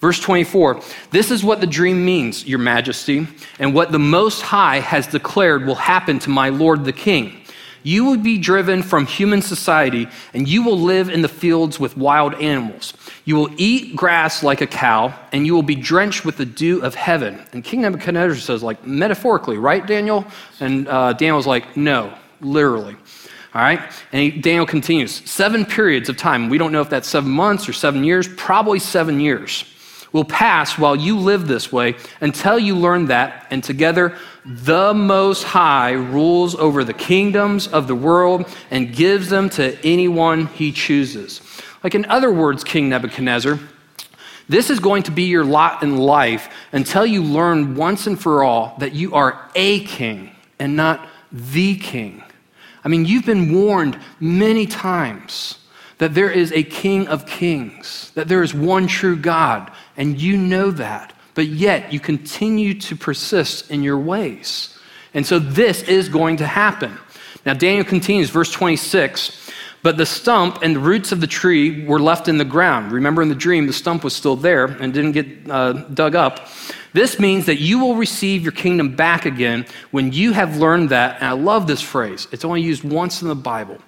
Verse 0.00 0.18
24 0.18 0.80
This 1.12 1.30
is 1.30 1.44
what 1.44 1.60
the 1.60 1.66
dream 1.66 2.04
means, 2.04 2.44
Your 2.44 2.58
Majesty, 2.58 3.28
and 3.60 3.72
what 3.72 3.92
the 3.92 4.00
Most 4.00 4.42
High 4.42 4.80
has 4.80 5.06
declared 5.06 5.64
will 5.64 5.76
happen 5.76 6.18
to 6.20 6.30
my 6.30 6.48
Lord 6.48 6.84
the 6.84 6.92
King. 6.92 7.41
You 7.82 8.04
will 8.04 8.16
be 8.16 8.38
driven 8.38 8.82
from 8.82 9.06
human 9.06 9.42
society, 9.42 10.08
and 10.34 10.48
you 10.48 10.62
will 10.62 10.78
live 10.78 11.08
in 11.08 11.22
the 11.22 11.28
fields 11.28 11.80
with 11.80 11.96
wild 11.96 12.34
animals. 12.34 12.94
You 13.24 13.36
will 13.36 13.50
eat 13.56 13.96
grass 13.96 14.42
like 14.42 14.60
a 14.60 14.66
cow, 14.66 15.14
and 15.32 15.46
you 15.46 15.54
will 15.54 15.62
be 15.62 15.74
drenched 15.74 16.24
with 16.24 16.36
the 16.36 16.46
dew 16.46 16.82
of 16.82 16.94
heaven. 16.94 17.42
And 17.52 17.64
King 17.64 17.82
Nebuchadnezzar 17.82 18.38
says, 18.38 18.62
like, 18.62 18.86
metaphorically, 18.86 19.58
right, 19.58 19.86
Daniel? 19.86 20.24
And 20.60 20.88
uh, 20.88 21.12
Daniel's 21.12 21.46
like, 21.46 21.76
no, 21.76 22.16
literally. 22.40 22.96
All 23.54 23.62
right? 23.62 23.80
And 24.12 24.22
he, 24.22 24.30
Daniel 24.30 24.66
continues 24.66 25.28
seven 25.30 25.64
periods 25.64 26.08
of 26.08 26.16
time. 26.16 26.48
We 26.48 26.58
don't 26.58 26.72
know 26.72 26.80
if 26.80 26.88
that's 26.88 27.08
seven 27.08 27.30
months 27.30 27.68
or 27.68 27.72
seven 27.72 28.04
years, 28.04 28.28
probably 28.28 28.78
seven 28.78 29.20
years 29.20 29.64
will 30.12 30.24
pass 30.24 30.78
while 30.78 30.94
you 30.94 31.18
live 31.18 31.48
this 31.48 31.72
way 31.72 31.96
until 32.20 32.58
you 32.58 32.76
learn 32.76 33.06
that, 33.06 33.46
and 33.50 33.64
together 33.64 34.16
the 34.44 34.92
Most 34.92 35.44
High 35.44 35.92
rules 35.92 36.54
over 36.54 36.84
the 36.84 36.94
kingdoms 36.94 37.68
of 37.68 37.86
the 37.86 37.94
world 37.94 38.46
and 38.70 38.94
gives 38.94 39.28
them 39.28 39.48
to 39.50 39.78
anyone 39.84 40.46
he 40.48 40.72
chooses. 40.72 41.40
Like, 41.84 41.94
in 41.94 42.04
other 42.06 42.32
words, 42.32 42.64
King 42.64 42.88
Nebuchadnezzar, 42.88 43.58
this 44.48 44.70
is 44.70 44.80
going 44.80 45.04
to 45.04 45.10
be 45.10 45.24
your 45.24 45.44
lot 45.44 45.82
in 45.82 45.96
life 45.96 46.48
until 46.72 47.06
you 47.06 47.22
learn 47.22 47.76
once 47.76 48.06
and 48.06 48.20
for 48.20 48.42
all 48.42 48.74
that 48.78 48.94
you 48.94 49.14
are 49.14 49.48
a 49.54 49.84
king 49.84 50.32
and 50.58 50.76
not 50.76 51.08
the 51.30 51.76
king. 51.76 52.22
I 52.84 52.88
mean, 52.88 53.04
you've 53.04 53.26
been 53.26 53.54
warned 53.54 53.98
many 54.18 54.66
times 54.66 55.58
that 55.98 56.14
there 56.14 56.30
is 56.30 56.50
a 56.52 56.64
king 56.64 57.06
of 57.06 57.26
kings, 57.26 58.10
that 58.14 58.26
there 58.26 58.42
is 58.42 58.52
one 58.52 58.88
true 58.88 59.16
God, 59.16 59.70
and 59.96 60.20
you 60.20 60.36
know 60.36 60.72
that, 60.72 61.12
but 61.34 61.46
yet 61.46 61.92
you 61.92 62.00
continue 62.00 62.74
to 62.74 62.96
persist 62.96 63.70
in 63.70 63.82
your 63.82 63.98
ways. 63.98 64.78
And 65.14 65.26
so 65.26 65.38
this 65.38 65.82
is 65.82 66.08
going 66.08 66.38
to 66.38 66.46
happen. 66.46 66.96
Now, 67.44 67.54
Daniel 67.54 67.84
continues, 67.84 68.30
verse 68.30 68.50
26. 68.52 69.50
But 69.82 69.96
the 69.96 70.06
stump 70.06 70.62
and 70.62 70.76
the 70.76 70.80
roots 70.80 71.10
of 71.10 71.20
the 71.20 71.26
tree 71.26 71.84
were 71.84 71.98
left 71.98 72.28
in 72.28 72.38
the 72.38 72.44
ground. 72.44 72.92
Remember 72.92 73.20
in 73.20 73.28
the 73.28 73.34
dream, 73.34 73.66
the 73.66 73.72
stump 73.72 74.04
was 74.04 74.14
still 74.14 74.36
there 74.36 74.66
and 74.66 74.94
didn't 74.94 75.12
get 75.12 75.50
uh, 75.50 75.72
dug 75.72 76.14
up. 76.14 76.48
This 76.92 77.18
means 77.18 77.46
that 77.46 77.58
you 77.58 77.80
will 77.80 77.96
receive 77.96 78.42
your 78.42 78.52
kingdom 78.52 78.94
back 78.94 79.24
again 79.24 79.66
when 79.90 80.12
you 80.12 80.32
have 80.32 80.58
learned 80.58 80.90
that. 80.90 81.16
And 81.16 81.26
I 81.26 81.32
love 81.32 81.66
this 81.66 81.80
phrase, 81.80 82.28
it's 82.30 82.44
only 82.44 82.62
used 82.62 82.84
once 82.84 83.22
in 83.22 83.28
the 83.28 83.34
Bible. 83.34 83.78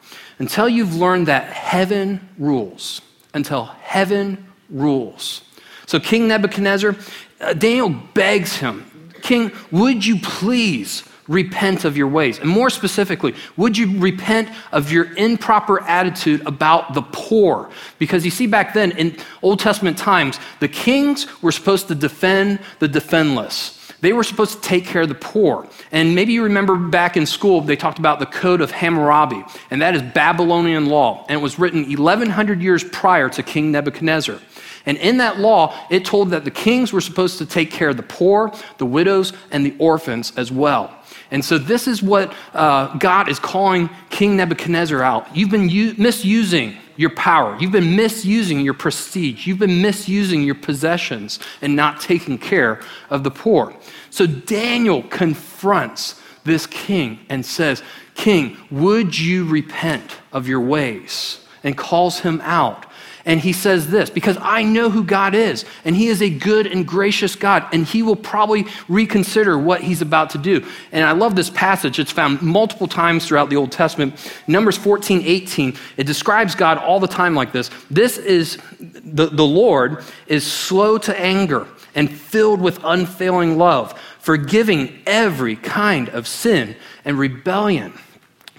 Until 0.41 0.69
you've 0.69 0.97
learned 0.97 1.29
that 1.29 1.45
heaven 1.45 2.29
rules. 2.39 3.01
Until 3.33 3.67
heaven 3.67 4.49
rules. 4.69 5.43
So 5.87 6.01
King 6.01 6.27
Nebuchadnezzar, 6.27 6.97
Uh, 7.45 7.53
Daniel 7.53 7.91
begs 7.91 8.57
him, 8.57 8.91
King, 9.21 9.53
would 9.71 10.05
you 10.05 10.19
please 10.19 11.05
repent 11.29 11.85
of 11.85 11.95
your 11.97 12.09
ways? 12.09 12.39
And 12.39 12.49
more 12.49 12.71
specifically, 12.71 13.35
would 13.57 13.77
you 13.77 13.99
repent 13.99 14.49
of 14.73 14.91
your 14.91 15.15
improper 15.17 15.83
attitude 15.83 16.47
about 16.47 16.95
the 16.95 17.03
poor? 17.03 17.71
Because 17.99 18.25
you 18.25 18.31
see, 18.31 18.47
back 18.47 18.73
then 18.73 18.93
in 18.93 19.17
Old 19.43 19.61
Testament 19.61 19.99
times, 19.99 20.39
the 20.61 20.69
kings 20.69 21.27
were 21.43 21.53
supposed 21.53 21.89
to 21.89 21.95
defend 21.95 22.61
the 22.79 22.89
defendless. 22.89 23.79
They 24.01 24.13
were 24.13 24.25
supposed 24.25 24.55
to 24.55 24.61
take 24.61 24.87
care 24.87 25.03
of 25.03 25.09
the 25.09 25.15
poor. 25.15 25.67
And 25.93 26.15
maybe 26.15 26.33
you 26.33 26.45
remember 26.45 26.77
back 26.77 27.17
in 27.17 27.25
school, 27.27 27.61
they 27.61 27.77
talked 27.77 27.99
about 27.99 28.21
the 28.21 28.27
Code 28.27 28.61
of 28.61 28.71
Hammurabi, 28.71 29.45
and 29.71 29.81
that 29.83 29.95
is 29.95 30.03
Babylonian 30.03 30.87
law. 30.87 31.25
And 31.29 31.39
it 31.39 31.43
was 31.43 31.59
written 31.59 31.85
1,100 31.85 32.63
years 32.63 32.85
prior 32.85 33.29
to 33.31 33.43
King 33.43 33.73
Nebuchadnezzar. 33.73 34.41
And 34.87 34.99
in 34.99 35.16
that 35.18 35.38
law, 35.38 35.75
it 35.90 36.05
told 36.05 36.31
that 36.31 36.44
the 36.44 36.51
kings 36.51 36.92
were 36.92 37.01
supposed 37.01 37.38
to 37.38 37.47
take 37.47 37.70
care 37.70 37.88
of 37.88 37.97
the 37.97 38.03
poor, 38.03 38.53
the 38.79 38.87
widows, 38.87 39.33
and 39.51 39.64
the 39.64 39.75
orphans 39.79 40.33
as 40.37 40.53
well. 40.53 40.94
And 41.31 41.44
so, 41.44 41.59
this 41.59 41.88
is 41.88 42.03
what 42.03 42.35
uh, 42.53 42.97
God 42.99 43.29
is 43.29 43.38
calling 43.38 43.88
King 44.11 44.37
Nebuchadnezzar 44.37 45.03
out. 45.03 45.35
You've 45.35 45.51
been 45.51 45.68
u- 45.68 45.94
misusing 45.97 46.77
your 46.97 47.11
power, 47.11 47.57
you've 47.59 47.73
been 47.73 47.97
misusing 47.97 48.61
your 48.61 48.75
prestige, 48.75 49.47
you've 49.47 49.59
been 49.59 49.83
misusing 49.83 50.42
your 50.42 50.55
possessions, 50.55 51.40
and 51.61 51.75
not 51.75 52.01
taking 52.01 52.38
care 52.38 52.81
of 53.11 53.25
the 53.25 53.31
poor. 53.31 53.75
So, 54.11 54.27
Daniel 54.27 55.03
confronts 55.05 56.20
this 56.44 56.66
king 56.66 57.20
and 57.29 57.44
says, 57.44 57.83
King, 58.14 58.57
would 58.70 59.18
you 59.18 59.49
repent 59.49 60.18
of 60.33 60.47
your 60.47 60.61
ways? 60.61 61.40
And 61.64 61.77
calls 61.77 62.20
him 62.20 62.42
out. 62.42 62.87
And 63.27 63.41
he 63.41 63.55
says 63.55 63.91
this 63.91 64.11
because 64.11 64.37
I 64.41 64.65
know 64.65 64.91
who 64.91 65.03
God 65.03 65.35
is, 65.35 65.65
and 65.85 65.97
he 65.97 66.09
is 66.09 66.21
a 66.21 66.29
good 66.29 66.67
and 66.67 66.87
gracious 66.87 67.37
God, 67.37 67.67
and 67.73 67.87
he 67.87 68.03
will 68.03 68.17
probably 68.17 68.67
reconsider 68.87 69.59
what 69.59 69.81
he's 69.81 70.03
about 70.03 70.31
to 70.31 70.39
do. 70.39 70.67
And 70.93 71.05
I 71.05 71.13
love 71.13 71.35
this 71.35 71.49
passage. 71.49 71.99
It's 71.99 72.13
found 72.13 72.43
multiple 72.43 72.87
times 72.87 73.27
throughout 73.27 73.49
the 73.49 73.57
Old 73.57 73.73
Testament. 73.73 74.15
Numbers 74.47 74.77
14, 74.77 75.23
18, 75.25 75.75
it 75.97 76.07
describes 76.07 76.55
God 76.55 76.77
all 76.79 77.01
the 77.01 77.07
time 77.07 77.35
like 77.35 77.53
this. 77.53 77.71
This 77.91 78.19
is 78.19 78.59
the, 78.79 79.27
the 79.27 79.47
Lord 79.47 80.05
is 80.27 80.51
slow 80.51 80.99
to 80.99 81.19
anger 81.19 81.67
and 81.95 82.11
filled 82.11 82.61
with 82.61 82.79
unfailing 82.85 83.57
love, 83.57 83.99
forgiving 84.19 85.01
every 85.07 85.57
kind 85.57 86.11
of 86.11 86.29
sin 86.29 86.77
and 87.05 87.19
rebellion. 87.19 87.95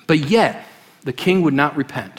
But 0.08 0.19
yet, 0.19 0.65
the 1.04 1.13
king 1.13 1.43
would 1.43 1.54
not 1.54 1.75
repent. 1.75 2.14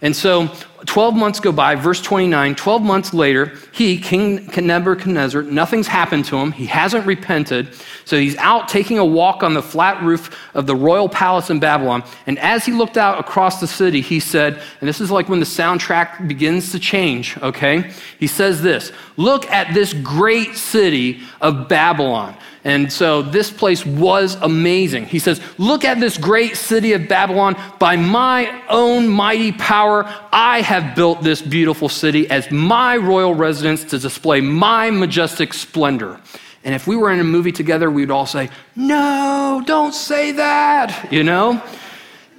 And 0.00 0.14
so 0.14 0.48
12 0.86 1.16
months 1.16 1.40
go 1.40 1.50
by, 1.50 1.74
verse 1.74 2.00
29. 2.00 2.54
12 2.54 2.82
months 2.82 3.12
later, 3.12 3.52
he, 3.72 3.98
King 3.98 4.48
Nebuchadnezzar, 4.56 5.42
nothing's 5.42 5.88
happened 5.88 6.24
to 6.26 6.36
him. 6.36 6.52
He 6.52 6.66
hasn't 6.66 7.04
repented. 7.04 7.74
So 8.04 8.16
he's 8.16 8.36
out 8.36 8.68
taking 8.68 8.98
a 8.98 9.04
walk 9.04 9.42
on 9.42 9.54
the 9.54 9.62
flat 9.62 10.00
roof 10.02 10.36
of 10.54 10.66
the 10.66 10.76
royal 10.76 11.08
palace 11.08 11.50
in 11.50 11.58
Babylon. 11.58 12.04
And 12.26 12.38
as 12.38 12.64
he 12.64 12.72
looked 12.72 12.96
out 12.96 13.18
across 13.18 13.60
the 13.60 13.66
city, 13.66 14.00
he 14.00 14.20
said, 14.20 14.62
and 14.80 14.88
this 14.88 15.00
is 15.00 15.10
like 15.10 15.28
when 15.28 15.40
the 15.40 15.46
soundtrack 15.46 16.28
begins 16.28 16.70
to 16.72 16.78
change, 16.78 17.36
okay? 17.38 17.92
He 18.20 18.28
says 18.28 18.62
this 18.62 18.92
Look 19.16 19.50
at 19.50 19.74
this 19.74 19.92
great 19.92 20.54
city 20.54 21.20
of 21.40 21.68
Babylon. 21.68 22.36
And 22.68 22.92
so 22.92 23.22
this 23.22 23.50
place 23.50 23.86
was 23.86 24.34
amazing. 24.42 25.06
He 25.06 25.20
says, 25.20 25.40
Look 25.56 25.86
at 25.86 26.00
this 26.00 26.18
great 26.18 26.54
city 26.54 26.92
of 26.92 27.08
Babylon. 27.08 27.56
By 27.78 27.96
my 27.96 28.62
own 28.68 29.08
mighty 29.08 29.52
power, 29.52 30.04
I 30.30 30.60
have 30.60 30.94
built 30.94 31.22
this 31.22 31.40
beautiful 31.40 31.88
city 31.88 32.28
as 32.28 32.50
my 32.50 32.98
royal 32.98 33.34
residence 33.34 33.84
to 33.84 33.98
display 33.98 34.42
my 34.42 34.90
majestic 34.90 35.54
splendor. 35.54 36.20
And 36.62 36.74
if 36.74 36.86
we 36.86 36.94
were 36.94 37.10
in 37.10 37.20
a 37.20 37.24
movie 37.24 37.52
together, 37.52 37.90
we'd 37.90 38.10
all 38.10 38.26
say, 38.26 38.50
No, 38.76 39.62
don't 39.64 39.94
say 39.94 40.32
that, 40.32 41.10
you 41.10 41.24
know? 41.24 41.62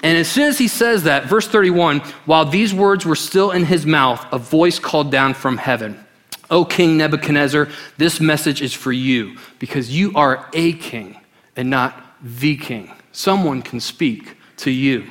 And 0.03 0.15
as 0.15 0.29
soon 0.29 0.45
as 0.45 0.59
he 0.59 0.67
says 0.67 1.05
that, 1.05 1.25
verse 1.25 1.47
31, 1.47 2.01
while 2.27 2.45
these 2.45 2.71
words 2.71 3.03
were 3.03 3.15
still 3.15 3.49
in 3.49 3.65
his 3.65 3.87
mouth, 3.87 4.23
a 4.31 4.37
voice 4.37 4.77
called 4.77 5.11
down 5.11 5.33
from 5.33 5.57
heaven. 5.57 6.05
O 6.49 6.65
King 6.65 6.97
Nebuchadnezzar, 6.97 7.67
this 7.97 8.19
message 8.19 8.61
is 8.61 8.73
for 8.73 8.91
you 8.91 9.37
because 9.59 9.95
you 9.95 10.11
are 10.15 10.49
a 10.53 10.73
king 10.73 11.17
and 11.55 11.69
not 11.69 12.15
the 12.23 12.57
king. 12.57 12.91
Someone 13.11 13.61
can 13.61 13.79
speak 13.79 14.35
to 14.57 14.71
you. 14.71 15.09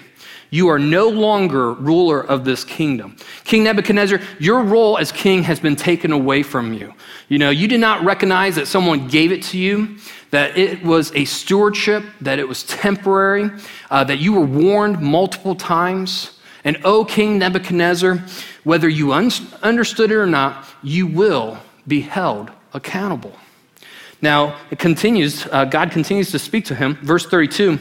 You 0.51 0.69
are 0.69 0.79
no 0.79 1.09
longer 1.09 1.75
ruler 1.75 2.25
of 2.25 2.45
this 2.45 2.65
kingdom. 2.65 3.17
King 3.45 3.65
Nebuchadnezzar, 3.65 4.21
your 4.39 4.63
role 4.63 4.97
as 4.97 5.13
king 5.13 5.43
has 5.43 5.61
been 5.61 5.77
taken 5.77 6.11
away 6.11 6.43
from 6.43 6.73
you. 6.73 6.95
You 7.29 7.39
know, 7.39 7.51
you 7.51 7.69
did 7.69 7.81
not 7.81 8.03
recognize 8.03 8.55
that 8.57 8.67
someone 8.67 9.09
gave 9.09 9.31
it 9.31 9.43
to 9.45 9.59
you, 9.59 9.99
that 10.31 10.57
it 10.57 10.83
was 10.83 11.15
a 11.15 11.27
stewardship, 11.27 12.03
that 12.23 12.39
it 12.39 12.49
was 12.49 12.63
temporary, 12.65 13.51
uh, 13.91 14.05
that 14.05 14.19
you 14.19 14.33
were 14.33 14.45
warned 14.45 15.01
multiple 15.01 15.55
times. 15.55 16.39
And, 16.65 16.79
O 16.85 17.05
King 17.05 17.39
Nebuchadnezzar, 17.39 18.25
whether 18.69 18.87
you 18.87 19.15
un- 19.15 19.31
understood 19.63 20.11
it 20.11 20.17
or 20.17 20.27
not, 20.27 20.63
you 20.83 21.07
will 21.07 21.57
be 21.87 22.03
held 22.03 22.51
accountable. 22.75 23.33
Now, 24.21 24.59
it 24.71 24.79
continues, 24.79 25.47
uh, 25.47 25.65
God 25.65 25.91
continues 25.91 26.31
to 26.33 26.39
speak 26.39 26.67
to 26.67 26.75
him. 26.75 26.97
Verse 26.97 27.25
32 27.25 27.79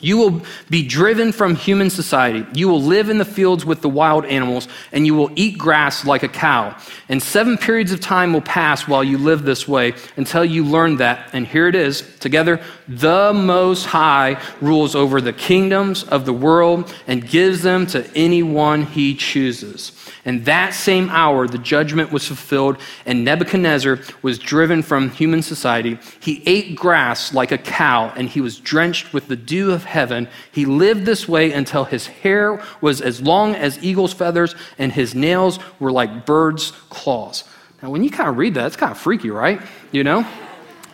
you 0.00 0.18
will 0.18 0.42
be 0.68 0.86
driven 0.86 1.32
from 1.32 1.54
human 1.54 1.88
society. 1.88 2.46
You 2.52 2.68
will 2.68 2.82
live 2.82 3.08
in 3.08 3.16
the 3.16 3.24
fields 3.24 3.64
with 3.64 3.80
the 3.80 3.88
wild 3.88 4.26
animals, 4.26 4.68
and 4.92 5.06
you 5.06 5.14
will 5.14 5.30
eat 5.36 5.56
grass 5.56 6.04
like 6.04 6.22
a 6.22 6.28
cow. 6.28 6.76
And 7.08 7.22
seven 7.22 7.56
periods 7.56 7.92
of 7.92 8.00
time 8.00 8.34
will 8.34 8.42
pass 8.42 8.86
while 8.86 9.02
you 9.02 9.16
live 9.16 9.42
this 9.42 9.66
way 9.66 9.94
until 10.16 10.44
you 10.44 10.64
learn 10.64 10.96
that, 10.96 11.30
and 11.32 11.46
here 11.46 11.66
it 11.66 11.74
is, 11.74 12.02
together, 12.18 12.60
the 12.86 13.32
Most 13.32 13.86
High 13.86 14.38
rules 14.60 14.94
over 14.94 15.22
the 15.22 15.32
kingdoms 15.32 16.04
of 16.04 16.26
the 16.26 16.32
world 16.32 16.94
and 17.06 17.26
gives 17.26 17.62
them 17.62 17.86
to 17.86 18.06
anyone 18.14 18.82
he 18.82 19.14
chooses. 19.14 19.92
And 20.26 20.44
that 20.44 20.74
same 20.74 21.08
hour, 21.08 21.46
the 21.46 21.56
judgment 21.56 22.10
was 22.10 22.26
fulfilled, 22.26 22.78
and 23.06 23.24
Nebuchadnezzar 23.24 24.00
was 24.22 24.38
driven 24.38 24.82
from 24.82 25.10
human 25.10 25.40
society. 25.40 25.98
He 26.20 26.42
ate 26.44 26.74
grass 26.74 27.32
like 27.32 27.52
a 27.52 27.58
cow, 27.58 28.12
and 28.16 28.28
he 28.28 28.40
was 28.40 28.58
drenched 28.58 29.12
with 29.12 29.28
the 29.28 29.36
dew 29.36 29.70
of 29.70 29.84
heaven. 29.84 30.28
He 30.50 30.66
lived 30.66 31.06
this 31.06 31.28
way 31.28 31.52
until 31.52 31.84
his 31.84 32.08
hair 32.08 32.60
was 32.80 33.00
as 33.00 33.22
long 33.22 33.54
as 33.54 33.82
eagle's 33.82 34.12
feathers, 34.12 34.56
and 34.78 34.92
his 34.92 35.14
nails 35.14 35.60
were 35.78 35.92
like 35.92 36.26
birds' 36.26 36.72
claws. 36.90 37.44
Now, 37.80 37.90
when 37.90 38.02
you 38.02 38.10
kind 38.10 38.28
of 38.28 38.36
read 38.36 38.54
that, 38.54 38.66
it's 38.66 38.76
kind 38.76 38.90
of 38.90 38.98
freaky, 38.98 39.30
right? 39.30 39.62
You 39.92 40.02
know? 40.02 40.26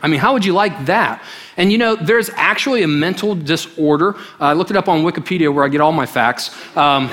I 0.03 0.09
mean, 0.09 0.21
how 0.21 0.35
would 0.35 0.45
you 0.45 0.53
like 0.53 0.87
that? 0.87 1.23
And 1.57 1.73
you 1.73 1.79
know, 1.79 1.97
there's 1.97 2.29
actually 2.31 2.83
a 2.83 2.89
mental 2.89 3.35
disorder. 3.35 4.17
Uh, 4.39 4.47
I 4.47 4.53
looked 4.53 4.71
it 4.71 4.77
up 4.77 4.89
on 4.89 5.05
Wikipedia 5.05 5.55
where 5.55 5.65
I 5.65 5.69
get 5.69 5.81
all 5.81 5.93
my 5.93 6.07
facts. 6.07 6.51
Um, 6.77 7.09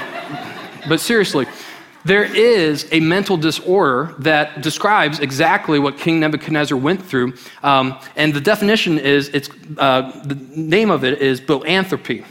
but 0.87 0.99
seriously, 0.99 1.45
there 2.05 2.23
is 2.23 2.87
a 2.91 2.99
mental 2.99 3.37
disorder 3.37 4.15
that 4.19 4.61
describes 4.61 5.19
exactly 5.19 5.79
what 5.79 5.97
King 5.97 6.19
Nebuchadnezzar 6.19 6.77
went 6.77 7.03
through. 7.05 7.33
Um, 7.63 7.99
and 8.15 8.33
the 8.33 8.41
definition 8.41 8.97
is 8.97 9.29
it's, 9.29 9.49
uh, 9.77 10.11
the 10.25 10.35
name 10.55 10.91
of 10.91 11.03
it 11.03 11.21
is 11.21 11.41
boanthropy. 11.41 12.25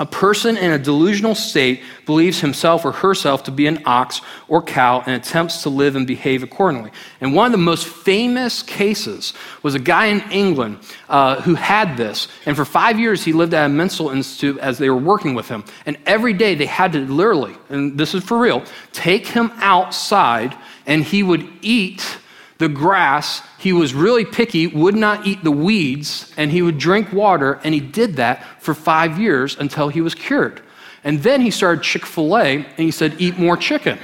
A 0.00 0.06
person 0.06 0.56
in 0.56 0.72
a 0.72 0.78
delusional 0.78 1.36
state 1.36 1.80
believes 2.04 2.40
himself 2.40 2.84
or 2.84 2.90
herself 2.90 3.44
to 3.44 3.52
be 3.52 3.68
an 3.68 3.80
ox 3.86 4.20
or 4.48 4.60
cow 4.60 5.04
and 5.06 5.14
attempts 5.14 5.62
to 5.62 5.68
live 5.68 5.94
and 5.94 6.04
behave 6.04 6.42
accordingly. 6.42 6.90
And 7.20 7.32
one 7.32 7.46
of 7.46 7.52
the 7.52 7.58
most 7.58 7.86
famous 7.86 8.60
cases 8.62 9.34
was 9.62 9.76
a 9.76 9.78
guy 9.78 10.06
in 10.06 10.20
England 10.32 10.78
uh, 11.08 11.40
who 11.42 11.54
had 11.54 11.96
this. 11.96 12.26
And 12.44 12.56
for 12.56 12.64
five 12.64 12.98
years, 12.98 13.24
he 13.24 13.32
lived 13.32 13.54
at 13.54 13.66
a 13.66 13.68
mental 13.68 14.10
institute 14.10 14.58
as 14.58 14.78
they 14.78 14.90
were 14.90 14.96
working 14.96 15.34
with 15.34 15.48
him. 15.48 15.62
And 15.86 15.96
every 16.06 16.32
day, 16.32 16.56
they 16.56 16.66
had 16.66 16.92
to 16.94 17.00
literally, 17.00 17.54
and 17.68 17.96
this 17.96 18.14
is 18.14 18.24
for 18.24 18.38
real, 18.38 18.64
take 18.92 19.28
him 19.28 19.52
outside 19.56 20.56
and 20.86 21.04
he 21.04 21.22
would 21.22 21.48
eat 21.62 22.18
the 22.64 22.74
grass. 22.74 23.42
He 23.58 23.74
was 23.74 23.92
really 23.92 24.24
picky, 24.24 24.66
would 24.66 24.94
not 24.94 25.26
eat 25.26 25.44
the 25.44 25.50
weeds, 25.50 26.32
and 26.38 26.50
he 26.50 26.62
would 26.62 26.78
drink 26.78 27.12
water, 27.12 27.60
and 27.62 27.74
he 27.74 27.80
did 27.80 28.16
that 28.16 28.62
for 28.62 28.72
five 28.72 29.18
years 29.18 29.54
until 29.58 29.90
he 29.90 30.00
was 30.00 30.14
cured. 30.14 30.62
And 31.04 31.22
then 31.22 31.42
he 31.42 31.50
started 31.50 31.84
Chick 31.84 32.06
fil 32.06 32.38
A, 32.38 32.56
and 32.56 32.78
he 32.78 32.90
said, 32.90 33.16
Eat 33.20 33.38
more 33.38 33.58
chicken. 33.58 33.98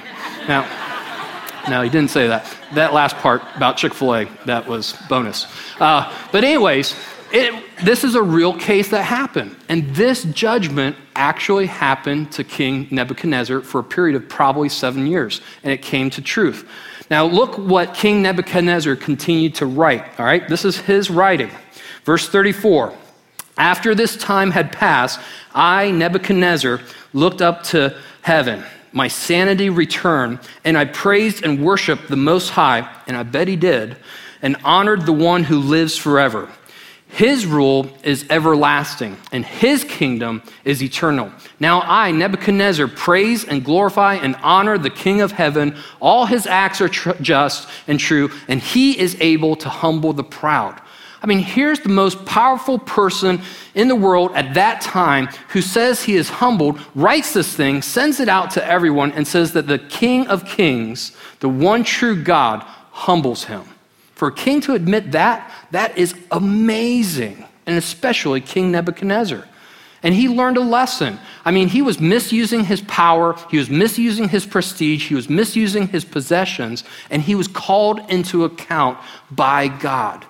Now, 0.47 0.69
no, 1.71 1.81
he 1.81 1.89
didn't 1.89 2.11
say 2.11 2.29
that. 2.29 2.55
That 2.75 2.93
last 2.93 3.17
part 3.17 3.43
about 3.57 3.79
Chick 3.79 3.95
fil 3.95 4.15
A, 4.15 4.25
that 4.45 4.69
was 4.69 4.95
bonus. 5.09 5.47
Uh, 5.81 6.15
but, 6.33 6.45
anyways, 6.45 6.95
it, 7.33 7.65
this 7.83 8.05
is 8.05 8.15
a 8.15 8.23
real 8.23 8.53
case 8.53 8.91
that 8.91 9.05
happened. 9.05 9.57
And 9.71 9.95
this 9.95 10.25
judgment 10.25 10.97
actually 11.17 11.67
happened 11.67 12.33
to 12.33 12.45
King 12.45 12.89
Nebuchadnezzar 12.91 13.63
for 13.63 13.79
a 13.79 13.85
period 13.85 14.17
of 14.17 14.29
probably 14.29 14.69
seven 14.69 15.07
years, 15.07 15.41
and 15.63 15.73
it 15.73 15.81
came 15.81 16.11
to 16.11 16.21
truth. 16.21 16.69
Now, 17.11 17.27
look 17.27 17.59
what 17.59 17.93
King 17.93 18.23
Nebuchadnezzar 18.23 18.95
continued 18.95 19.57
to 19.57 19.67
write. 19.67 20.05
All 20.19 20.25
right, 20.25 20.49
this 20.49 20.65
is 20.65 20.79
his 20.79 21.11
writing. 21.11 21.51
Verse 22.05 22.29
34 22.29 22.95
After 23.59 23.95
this 23.97 24.17
time 24.17 24.53
had 24.53 24.71
passed, 24.71 25.19
I, 25.53 25.91
Nebuchadnezzar, 25.91 26.81
looked 27.13 27.43
up 27.43 27.65
to 27.65 27.97
heaven. 28.23 28.65
My 28.93 29.09
sanity 29.09 29.71
returned, 29.71 30.39
and 30.65 30.79
I 30.79 30.85
praised 30.85 31.45
and 31.45 31.65
worshiped 31.65 32.09
the 32.09 32.17
Most 32.17 32.51
High, 32.51 32.89
and 33.07 33.17
I 33.17 33.25
bet 33.25 33.49
he 33.49 33.57
did, 33.57 33.97
and 34.41 34.57
honored 34.65 35.05
the 35.05 35.13
one 35.13 35.45
who 35.45 35.59
lives 35.59 35.97
forever. 35.97 36.49
His 37.13 37.45
rule 37.45 37.91
is 38.05 38.25
everlasting, 38.31 39.17
and 39.33 39.45
his 39.45 39.85
kingdom 39.85 40.43
is 40.65 40.83
eternal. 40.83 41.33
Now 41.59 41.81
I, 41.81 42.13
Nebuchadnezzar, 42.13 42.87
praise 42.89 43.45
and 43.45 43.65
glorify 43.65 44.15
and 44.15 44.37
honor 44.43 44.79
the 44.79 44.91
King 44.91 45.21
of 45.21 45.33
heaven. 45.33 45.77
All 46.01 46.27
his 46.27 46.47
acts 46.47 46.81
are 46.81 46.89
tr- 46.89 47.21
just 47.21 47.69
and 47.89 47.99
true, 47.99 48.31
and 48.49 48.61
he 48.61 48.99
is 48.99 49.17
able 49.21 49.57
to 49.57 49.69
humble 49.69 50.13
the 50.13 50.25
proud. 50.25 50.81
I 51.23 51.27
mean, 51.27 51.41
here's 51.41 51.81
the 51.81 51.91
most 51.91 52.25
powerful 52.25 52.79
person 52.79 53.43
in 53.75 53.89
the 53.89 53.97
world 53.97 54.31
at 54.35 54.55
that 54.55 54.81
time 54.81 55.27
who 55.49 55.61
says 55.61 56.03
he 56.03 56.17
is 56.17 56.31
humbled, 56.31 56.81
writes 56.95 57.35
this 57.35 57.55
thing, 57.55 57.83
sends 57.83 58.21
it 58.21 58.29
out 58.29 58.53
to 58.53 58.65
everyone, 58.65 59.13
and 59.13 59.27
says 59.27 59.53
that 59.53 59.67
the 59.67 59.79
King 59.79 60.27
of 60.29 60.47
kings, 60.47 61.15
the 61.41 61.49
one 61.49 61.85
true 61.85 62.23
God, 62.23 62.63
humbles 62.93 63.45
him. 63.45 63.65
For 64.21 64.29
a 64.29 64.35
king 64.35 64.61
to 64.61 64.75
admit 64.75 65.13
that, 65.13 65.51
that 65.71 65.97
is 65.97 66.15
amazing, 66.31 67.43
and 67.65 67.79
especially 67.79 68.43
King 68.43 68.71
Nebuchadnezzar. 68.71 69.49
And 70.03 70.15
he 70.15 70.29
learned 70.29 70.59
a 70.59 70.61
lesson. 70.61 71.19
I 71.43 71.51
mean, 71.53 71.69
he 71.69 71.81
was 71.81 72.01
misusing 72.01 72.65
his 72.65 72.83
power, 72.83 73.35
he 73.51 73.57
was 73.57 73.71
misusing 73.71 74.29
his 74.29 74.45
prestige, 74.45 75.09
he 75.09 75.15
was 75.15 75.31
misusing 75.31 75.89
his 75.89 76.05
possessions, 76.05 76.85
and 77.09 77.23
he 77.23 77.35
was 77.35 77.49
called 77.49 78.01
into 78.11 78.45
account 78.45 78.99
by 79.31 79.69
God. 79.69 80.27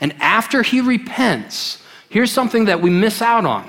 And 0.00 0.12
after 0.20 0.62
he 0.62 0.80
repents, 0.80 1.82
here's 2.10 2.30
something 2.30 2.66
that 2.66 2.80
we 2.80 2.90
miss 2.90 3.20
out 3.20 3.44
on 3.44 3.68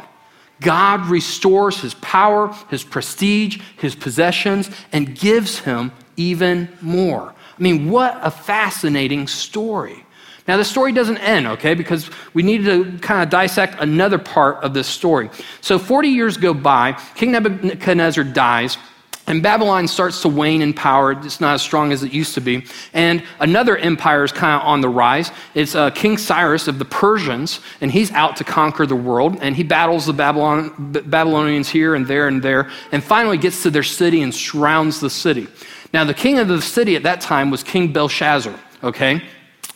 God 0.62 1.08
restores 1.08 1.82
his 1.82 1.96
power, 1.96 2.56
his 2.70 2.84
prestige, 2.84 3.60
his 3.78 3.96
possessions, 3.96 4.70
and 4.92 5.18
gives 5.18 5.58
him 5.58 5.92
even 6.16 6.70
more. 6.80 7.34
I 7.58 7.62
mean, 7.62 7.90
what 7.90 8.18
a 8.22 8.32
fascinating 8.32 9.28
story. 9.28 10.06
Now, 10.48 10.58
the 10.58 10.66
story 10.66 10.92
doesn't 10.92 11.20
end, 11.20 11.48
okay, 11.48 11.74
because 11.74 12.10
we 12.34 12.44
need 12.44 12.66
to 12.66 12.98
kind 13.00 13.24
of 13.24 13.30
dissect 13.30 13.80
another 13.80 14.18
part 14.18 14.58
of 14.58 14.74
this 14.74 14.88
story. 14.88 15.30
So, 15.62 15.80
40 15.80 16.10
years 16.10 16.36
go 16.36 16.54
by, 16.54 17.00
King 17.16 17.32
Nebuchadnezzar 17.32 18.26
dies, 18.26 18.78
And 19.26 19.42
Babylon 19.42 19.88
starts 19.88 20.22
to 20.24 20.28
wane 20.28 20.62
in 20.62 20.74
power. 20.74 21.14
It's 21.14 21.40
not 21.40 21.54
as 21.54 21.62
strong 21.62 21.94
as 21.94 22.04
it 22.04 22.12
used 22.12 22.34
to 22.34 22.42
be. 22.42 22.66
And 22.92 23.24
another 23.40 23.78
empire 23.78 24.26
is 24.26 24.34
kind 24.34 24.62
of 24.62 24.68
on 24.68 24.82
the 24.82 24.90
rise. 24.90 25.32
It's 25.56 25.76
uh, 25.76 25.92
King 25.92 26.18
Cyrus 26.18 26.68
of 26.68 26.78
the 26.78 26.84
Persians, 26.84 27.62
and 27.80 27.90
he's 27.90 28.12
out 28.12 28.36
to 28.38 28.44
conquer 28.44 28.86
the 28.86 28.98
world. 28.98 29.38
And 29.40 29.56
he 29.56 29.64
battles 29.64 30.06
the 30.08 30.14
Babylon, 30.14 30.74
Babylonians 31.06 31.70
here 31.70 31.96
and 31.96 32.06
there 32.06 32.28
and 32.28 32.44
there, 32.44 32.70
and 32.92 33.02
finally 33.02 33.38
gets 33.38 33.64
to 33.64 33.70
their 33.70 33.84
city 33.84 34.22
and 34.24 34.36
surrounds 34.36 35.00
the 35.00 35.10
city. 35.10 35.48
Now, 35.94 36.04
the 36.04 36.14
king 36.14 36.40
of 36.40 36.48
the 36.48 36.62
city 36.62 36.96
at 36.96 37.04
that 37.04 37.22
time 37.22 37.52
was 37.52 37.64
King 37.64 37.94
Belshazzar, 37.94 38.60
okay? 38.84 39.22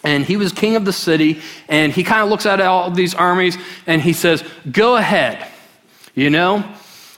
And 0.03 0.25
he 0.25 0.35
was 0.35 0.51
king 0.51 0.75
of 0.75 0.83
the 0.83 0.93
city, 0.93 1.41
and 1.67 1.93
he 1.93 2.03
kind 2.03 2.21
of 2.21 2.29
looks 2.29 2.45
at 2.45 2.59
all 2.59 2.89
these 2.89 3.13
armies 3.13 3.57
and 3.85 4.01
he 4.01 4.13
says, 4.13 4.43
Go 4.71 4.95
ahead, 4.95 5.47
you 6.15 6.29
know, 6.29 6.63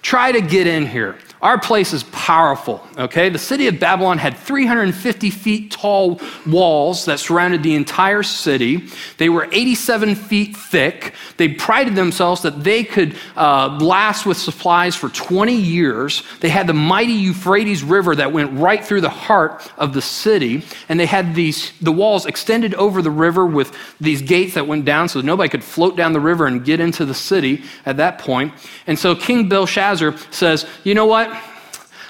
try 0.01 0.31
to 0.31 0.41
get 0.41 0.67
in 0.67 0.85
here. 0.85 1.17
Our 1.41 1.57
place 1.57 1.93
is 1.93 2.03
powerful, 2.03 2.85
okay? 2.97 3.29
The 3.29 3.39
city 3.39 3.67
of 3.67 3.79
Babylon 3.79 4.17
had 4.17 4.35
350 4.35 5.29
feet 5.29 5.71
tall 5.71 6.19
walls 6.45 7.05
that 7.05 7.19
surrounded 7.19 7.63
the 7.63 7.75
entire 7.75 8.23
city. 8.23 8.89
They 9.17 9.29
were 9.29 9.47
87 9.49 10.15
feet 10.15 10.57
thick. 10.57 11.13
They 11.37 11.47
prided 11.47 11.95
themselves 11.95 12.41
that 12.41 12.65
they 12.65 12.83
could 12.83 13.15
uh, 13.37 13.77
last 13.79 14.25
with 14.25 14.37
supplies 14.37 14.97
for 14.97 15.07
20 15.07 15.55
years. 15.55 16.23
They 16.41 16.49
had 16.49 16.67
the 16.67 16.73
mighty 16.73 17.13
Euphrates 17.13 17.83
River 17.83 18.17
that 18.17 18.33
went 18.33 18.59
right 18.59 18.83
through 18.83 19.01
the 19.01 19.09
heart 19.09 19.71
of 19.77 19.93
the 19.93 20.01
city. 20.01 20.65
And 20.89 20.99
they 20.99 21.05
had 21.05 21.35
these, 21.35 21.71
the 21.79 21.93
walls 21.93 22.25
extended 22.25 22.73
over 22.75 23.01
the 23.01 23.11
river 23.11 23.45
with 23.45 23.73
these 24.01 24.21
gates 24.21 24.55
that 24.55 24.67
went 24.67 24.83
down 24.83 25.07
so 25.07 25.21
nobody 25.21 25.47
could 25.47 25.63
float 25.63 25.95
down 25.95 26.11
the 26.11 26.19
river 26.19 26.47
and 26.47 26.65
get 26.65 26.81
into 26.81 27.05
the 27.05 27.13
city 27.13 27.63
at 27.85 27.95
that 27.95 28.19
point. 28.19 28.53
And 28.87 28.99
so 28.99 29.15
King 29.15 29.47
Belshazzar 29.47 30.17
says, 30.31 30.65
you 30.83 30.93
know 30.93 31.05
what? 31.05 31.28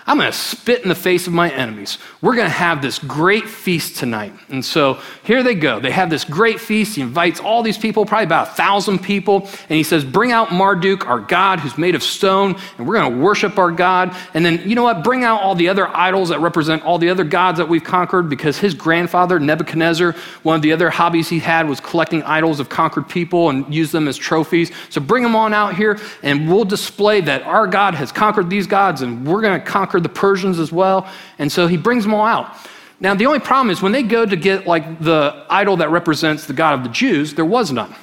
I'm 0.10 0.18
going 0.18 0.32
to 0.32 0.36
spit 0.36 0.82
in 0.82 0.90
the 0.90 0.96
face 0.96 1.28
of 1.28 1.34
my 1.34 1.52
enemies. 1.52 2.00
We're 2.20 2.34
going 2.34 2.48
to 2.48 2.50
have 2.50 2.82
this 2.82 2.98
great 2.98 3.48
feast 3.48 3.98
tonight. 3.98 4.34
And 4.50 4.66
so 4.66 5.00
here 5.24 5.44
they 5.44 5.54
go. 5.54 5.80
They 5.80 5.92
have 5.92 6.10
this 6.10 6.24
great 6.24 6.60
feast. 6.60 6.96
He 6.96 7.04
invites 7.04 7.40
all 7.40 7.62
these 7.62 7.78
people, 7.78 8.08
probably 8.08 8.24
about 8.24 8.48
a 8.48 8.52
thousand 8.54 9.04
people. 9.04 9.42
And 9.42 9.78
he 9.78 9.84
says, 9.84 10.04
Bring 10.04 10.32
out 10.32 10.52
Marduk, 10.52 11.08
our 11.08 11.20
God, 11.20 11.60
who's 11.60 11.78
made 11.78 11.94
of 11.94 12.02
stone, 12.02 12.60
and 12.80 12.88
we're 12.88 12.96
going 12.96 13.14
to 13.14 13.20
worship 13.20 13.60
our 13.60 13.70
God. 13.70 14.18
And 14.34 14.44
then, 14.44 14.68
you 14.68 14.74
know 14.74 14.82
what? 14.82 15.04
Bring 15.04 15.24
out 15.24 15.44
all 15.44 15.54
the 15.54 15.70
other 15.70 15.88
idols 15.88 16.30
that 16.30 16.40
represent 16.40 16.84
all 16.84 16.98
the 16.98 17.10
other 17.12 17.24
gods 17.24 17.60
that 17.60 17.70
we've 17.70 17.84
conquered 17.84 18.30
because 18.30 18.58
his 18.58 18.74
grandfather, 18.74 19.40
Nebuchadnezzar, 19.40 20.16
one 20.42 20.56
of 20.56 20.64
the 20.64 20.72
other 20.72 20.90
hobbies 20.90 21.30
he 21.30 21.38
had 21.38 21.70
was 21.70 21.80
collecting 21.80 22.24
idols 22.24 22.60
of 22.60 22.68
conquered 22.68 23.08
people 23.08 23.52
and 23.52 23.72
use 23.72 23.92
them 23.92 24.08
as 24.08 24.18
trophies. 24.18 24.72
So 24.90 25.02
bring 25.02 25.22
them 25.22 25.36
on 25.36 25.54
out 25.54 25.76
here, 25.76 26.00
and 26.24 26.50
we'll 26.50 26.66
display 26.66 27.22
that 27.22 27.44
our 27.44 27.68
God 27.68 27.94
has 27.94 28.12
conquered 28.12 28.50
these 28.50 28.66
gods, 28.66 29.04
and 29.04 29.28
we're 29.28 29.42
going 29.42 29.60
to 29.60 29.64
conquer 29.64 29.99
the 30.00 30.10
Persians 30.10 30.60
as 30.60 30.72
well. 30.72 31.08
And 31.38 31.52
so 31.52 31.68
he 31.68 31.78
brings 31.78 32.04
them 32.04 32.14
all 32.14 32.26
out. 32.26 32.56
Now, 33.00 33.16
the 33.16 33.26
only 33.26 33.40
problem 33.40 33.70
is 33.70 33.82
when 33.82 33.92
they 33.92 34.04
go 34.04 34.26
to 34.26 34.36
get 34.36 34.68
like 34.68 35.00
the 35.00 35.46
idol 35.50 35.78
that 35.78 35.90
represents 35.90 36.46
the 36.46 36.54
God 36.54 36.74
of 36.74 36.84
the 36.84 36.90
Jews, 36.90 37.34
there 37.34 37.46
was 37.46 37.72
none. 37.72 37.96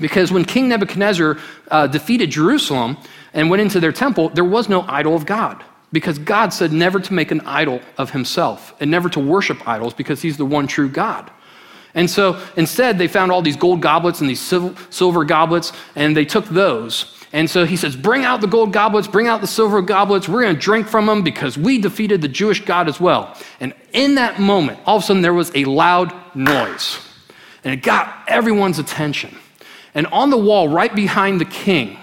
Because 0.00 0.32
when 0.32 0.44
King 0.44 0.68
Nebuchadnezzar 0.68 1.38
uh, 1.70 1.86
defeated 1.86 2.30
Jerusalem 2.30 2.96
and 3.34 3.50
went 3.50 3.60
into 3.60 3.78
their 3.78 3.92
temple, 3.92 4.30
there 4.30 4.44
was 4.44 4.68
no 4.68 4.82
idol 4.82 5.14
of 5.14 5.26
God. 5.26 5.62
Because 5.92 6.18
God 6.18 6.52
said 6.52 6.72
never 6.72 6.98
to 6.98 7.12
make 7.12 7.30
an 7.30 7.42
idol 7.42 7.80
of 7.98 8.10
himself 8.10 8.74
and 8.80 8.90
never 8.90 9.08
to 9.10 9.20
worship 9.20 9.68
idols 9.68 9.92
because 9.92 10.22
he's 10.22 10.38
the 10.38 10.46
one 10.46 10.66
true 10.66 10.88
God. 10.88 11.30
And 11.94 12.10
so 12.10 12.42
instead, 12.56 12.96
they 12.96 13.08
found 13.08 13.30
all 13.30 13.42
these 13.42 13.56
gold 13.56 13.82
goblets 13.82 14.20
and 14.20 14.30
these 14.30 14.40
silver 14.40 15.24
goblets, 15.24 15.72
and 15.94 16.16
they 16.16 16.24
took 16.24 16.46
those. 16.46 17.21
And 17.32 17.48
so 17.48 17.64
he 17.64 17.76
says, 17.76 17.96
Bring 17.96 18.24
out 18.24 18.40
the 18.40 18.46
gold 18.46 18.72
goblets, 18.72 19.08
bring 19.08 19.26
out 19.26 19.40
the 19.40 19.46
silver 19.46 19.80
goblets. 19.80 20.28
We're 20.28 20.42
going 20.42 20.54
to 20.54 20.60
drink 20.60 20.86
from 20.86 21.06
them 21.06 21.22
because 21.22 21.56
we 21.56 21.78
defeated 21.78 22.20
the 22.20 22.28
Jewish 22.28 22.64
God 22.64 22.88
as 22.88 23.00
well. 23.00 23.36
And 23.60 23.72
in 23.92 24.16
that 24.16 24.38
moment, 24.38 24.80
all 24.84 24.98
of 24.98 25.02
a 25.02 25.06
sudden, 25.06 25.22
there 25.22 25.34
was 25.34 25.50
a 25.54 25.64
loud 25.64 26.12
noise. 26.34 26.98
And 27.64 27.72
it 27.72 27.82
got 27.82 28.24
everyone's 28.28 28.78
attention. 28.78 29.36
And 29.94 30.06
on 30.08 30.30
the 30.30 30.36
wall, 30.36 30.68
right 30.68 30.94
behind 30.94 31.40
the 31.40 31.44
king, 31.44 31.98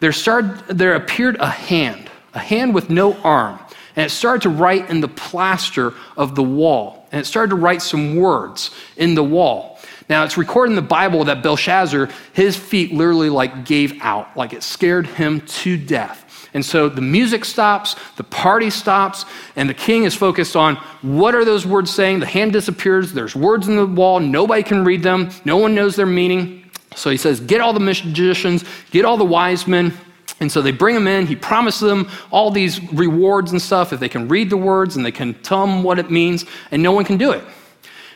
there, 0.00 0.12
started, 0.12 0.66
there 0.68 0.94
appeared 0.94 1.36
a 1.36 1.48
hand, 1.48 2.10
a 2.32 2.38
hand 2.38 2.74
with 2.74 2.90
no 2.90 3.14
arm. 3.22 3.58
And 3.96 4.06
it 4.06 4.10
started 4.10 4.42
to 4.42 4.50
write 4.50 4.90
in 4.90 5.00
the 5.00 5.08
plaster 5.08 5.94
of 6.16 6.34
the 6.34 6.42
wall. 6.42 7.06
And 7.12 7.20
it 7.20 7.26
started 7.26 7.50
to 7.50 7.56
write 7.56 7.80
some 7.80 8.16
words 8.16 8.70
in 8.96 9.14
the 9.14 9.22
wall. 9.22 9.73
Now, 10.08 10.24
it's 10.24 10.36
recorded 10.36 10.72
in 10.72 10.76
the 10.76 10.82
Bible 10.82 11.24
that 11.24 11.42
Belshazzar, 11.42 12.10
his 12.32 12.56
feet 12.56 12.92
literally 12.92 13.30
like 13.30 13.64
gave 13.64 14.00
out, 14.02 14.36
like 14.36 14.52
it 14.52 14.62
scared 14.62 15.06
him 15.06 15.40
to 15.42 15.76
death. 15.76 16.48
And 16.54 16.64
so 16.64 16.88
the 16.88 17.00
music 17.00 17.44
stops, 17.44 17.96
the 18.16 18.22
party 18.22 18.70
stops, 18.70 19.24
and 19.56 19.68
the 19.68 19.74
king 19.74 20.04
is 20.04 20.14
focused 20.14 20.54
on 20.54 20.76
what 21.02 21.34
are 21.34 21.44
those 21.44 21.66
words 21.66 21.92
saying? 21.92 22.20
The 22.20 22.26
hand 22.26 22.52
disappears, 22.52 23.12
there's 23.12 23.34
words 23.34 23.66
in 23.66 23.76
the 23.76 23.86
wall, 23.86 24.20
nobody 24.20 24.62
can 24.62 24.84
read 24.84 25.02
them, 25.02 25.30
no 25.44 25.56
one 25.56 25.74
knows 25.74 25.96
their 25.96 26.06
meaning. 26.06 26.70
So 26.94 27.10
he 27.10 27.16
says, 27.16 27.40
Get 27.40 27.60
all 27.60 27.72
the 27.72 27.80
magicians, 27.80 28.64
get 28.92 29.04
all 29.04 29.16
the 29.16 29.24
wise 29.24 29.66
men. 29.66 29.92
And 30.40 30.50
so 30.50 30.62
they 30.62 30.72
bring 30.72 30.94
them 30.94 31.06
in. 31.06 31.26
He 31.26 31.36
promises 31.36 31.88
them 31.88 32.08
all 32.30 32.50
these 32.50 32.80
rewards 32.92 33.52
and 33.52 33.62
stuff 33.62 33.92
if 33.92 34.00
they 34.00 34.08
can 34.08 34.28
read 34.28 34.50
the 34.50 34.56
words 34.56 34.96
and 34.96 35.04
they 35.04 35.12
can 35.12 35.34
tell 35.42 35.66
them 35.66 35.82
what 35.82 35.98
it 35.98 36.10
means, 36.10 36.44
and 36.70 36.82
no 36.82 36.92
one 36.92 37.04
can 37.04 37.16
do 37.16 37.32
it. 37.32 37.44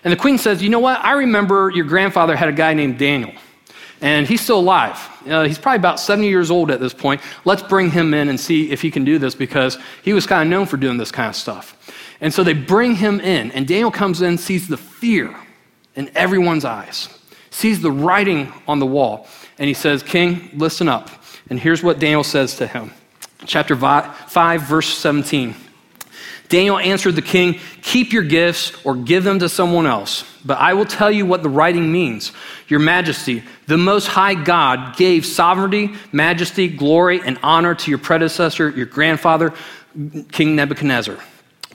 And 0.04 0.12
the 0.12 0.16
queen 0.16 0.38
says, 0.38 0.62
You 0.62 0.68
know 0.68 0.78
what? 0.78 1.04
I 1.04 1.12
remember 1.12 1.70
your 1.70 1.84
grandfather 1.84 2.36
had 2.36 2.48
a 2.48 2.52
guy 2.52 2.74
named 2.74 2.98
Daniel, 2.98 3.32
and 4.00 4.26
he's 4.26 4.40
still 4.40 4.60
alive. 4.60 4.98
Uh, 5.28 5.44
he's 5.44 5.58
probably 5.58 5.78
about 5.78 6.00
70 6.00 6.28
years 6.28 6.50
old 6.50 6.70
at 6.70 6.80
this 6.80 6.94
point. 6.94 7.20
Let's 7.44 7.62
bring 7.62 7.90
him 7.90 8.14
in 8.14 8.28
and 8.28 8.38
see 8.38 8.70
if 8.70 8.80
he 8.80 8.90
can 8.90 9.04
do 9.04 9.18
this 9.18 9.34
because 9.34 9.78
he 10.02 10.12
was 10.12 10.26
kind 10.26 10.42
of 10.42 10.48
known 10.48 10.66
for 10.66 10.76
doing 10.76 10.96
this 10.96 11.10
kind 11.10 11.28
of 11.28 11.36
stuff. 11.36 11.74
And 12.20 12.32
so 12.32 12.42
they 12.42 12.52
bring 12.52 12.96
him 12.96 13.20
in, 13.20 13.50
and 13.52 13.66
Daniel 13.66 13.90
comes 13.90 14.22
in, 14.22 14.38
sees 14.38 14.68
the 14.68 14.76
fear 14.76 15.34
in 15.94 16.10
everyone's 16.16 16.64
eyes, 16.64 17.08
sees 17.50 17.80
the 17.80 17.92
writing 17.92 18.52
on 18.66 18.78
the 18.78 18.86
wall, 18.86 19.26
and 19.58 19.68
he 19.68 19.74
says, 19.74 20.02
King, 20.02 20.50
listen 20.54 20.88
up. 20.88 21.10
And 21.50 21.58
here's 21.58 21.82
what 21.82 21.98
Daniel 21.98 22.24
says 22.24 22.56
to 22.56 22.66
him. 22.66 22.92
Chapter 23.46 23.76
5, 23.76 24.62
verse 24.62 24.88
17. 24.88 25.54
Daniel 26.48 26.78
answered 26.78 27.14
the 27.14 27.22
king, 27.22 27.60
Keep 27.82 28.12
your 28.12 28.22
gifts 28.22 28.72
or 28.84 28.96
give 28.96 29.24
them 29.24 29.38
to 29.40 29.48
someone 29.48 29.86
else. 29.86 30.24
But 30.44 30.58
I 30.58 30.74
will 30.74 30.86
tell 30.86 31.10
you 31.10 31.26
what 31.26 31.42
the 31.42 31.48
writing 31.48 31.92
means. 31.92 32.32
Your 32.68 32.80
majesty, 32.80 33.42
the 33.66 33.76
Most 33.76 34.06
High 34.06 34.34
God 34.34 34.96
gave 34.96 35.26
sovereignty, 35.26 35.94
majesty, 36.12 36.68
glory, 36.68 37.20
and 37.20 37.38
honor 37.42 37.74
to 37.74 37.90
your 37.90 37.98
predecessor, 37.98 38.70
your 38.70 38.86
grandfather, 38.86 39.52
King 40.32 40.56
Nebuchadnezzar. 40.56 41.18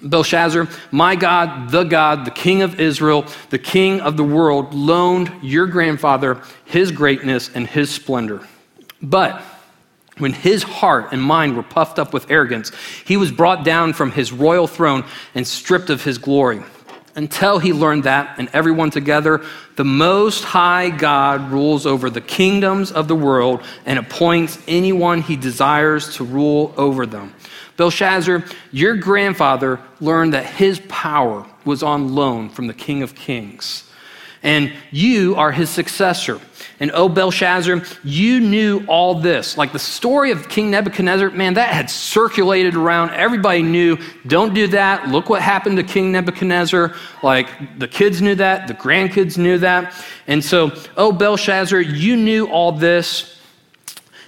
Belshazzar, 0.01 0.67
my 0.91 1.15
God, 1.15 1.69
the 1.69 1.83
God, 1.83 2.25
the 2.25 2.31
King 2.31 2.61
of 2.61 2.79
Israel, 2.79 3.25
the 3.49 3.59
King 3.59 4.01
of 4.01 4.17
the 4.17 4.23
world, 4.23 4.73
loaned 4.73 5.31
your 5.41 5.65
grandfather 5.67 6.41
his 6.65 6.91
greatness 6.91 7.49
and 7.53 7.65
his 7.67 7.89
splendor. 7.89 8.41
But 9.01 9.43
when 10.17 10.33
his 10.33 10.63
heart 10.63 11.09
and 11.11 11.21
mind 11.21 11.55
were 11.55 11.63
puffed 11.63 11.97
up 11.99 12.13
with 12.13 12.29
arrogance, 12.29 12.71
he 13.05 13.17
was 13.17 13.31
brought 13.31 13.63
down 13.63 13.93
from 13.93 14.11
his 14.11 14.31
royal 14.31 14.67
throne 14.67 15.03
and 15.33 15.47
stripped 15.47 15.89
of 15.89 16.03
his 16.03 16.17
glory. 16.17 16.61
Until 17.15 17.59
he 17.59 17.73
learned 17.73 18.05
that, 18.05 18.39
and 18.39 18.49
everyone 18.53 18.89
together, 18.89 19.45
the 19.75 19.85
Most 19.85 20.43
High 20.43 20.89
God 20.89 21.51
rules 21.51 21.85
over 21.85 22.09
the 22.09 22.21
kingdoms 22.21 22.91
of 22.91 23.07
the 23.07 23.15
world 23.15 23.63
and 23.85 23.99
appoints 23.99 24.57
anyone 24.67 25.21
he 25.21 25.35
desires 25.35 26.15
to 26.15 26.23
rule 26.23 26.73
over 26.75 27.05
them. 27.05 27.35
Belshazzar, 27.77 28.43
your 28.71 28.95
grandfather 28.97 29.79
learned 29.99 30.33
that 30.33 30.45
his 30.45 30.79
power 30.89 31.45
was 31.65 31.83
on 31.83 32.15
loan 32.15 32.49
from 32.49 32.67
the 32.67 32.73
King 32.73 33.03
of 33.03 33.15
Kings, 33.15 33.89
and 34.43 34.73
you 34.91 35.35
are 35.35 35.51
his 35.51 35.69
successor. 35.69 36.39
And 36.79 36.91
oh, 36.93 37.07
Belshazzar, 37.07 37.81
you 38.03 38.41
knew 38.41 38.83
all 38.87 39.15
this. 39.15 39.57
Like 39.57 39.71
the 39.71 39.79
story 39.79 40.31
of 40.31 40.49
King 40.49 40.69
Nebuchadnezzar, 40.69 41.29
man, 41.31 41.53
that 41.53 41.73
had 41.73 41.89
circulated 41.89 42.75
around. 42.75 43.11
Everybody 43.11 43.63
knew, 43.63 43.97
don't 44.27 44.53
do 44.53 44.67
that. 44.67 45.07
Look 45.07 45.29
what 45.29 45.41
happened 45.41 45.77
to 45.77 45.83
King 45.83 46.11
Nebuchadnezzar. 46.11 46.93
Like 47.23 47.79
the 47.79 47.87
kids 47.87 48.21
knew 48.21 48.35
that, 48.35 48.67
the 48.67 48.73
grandkids 48.73 49.37
knew 49.37 49.57
that. 49.59 49.93
And 50.27 50.43
so, 50.43 50.71
oh, 50.97 51.13
Belshazzar, 51.13 51.79
you 51.79 52.17
knew 52.17 52.47
all 52.47 52.73
this, 52.73 53.39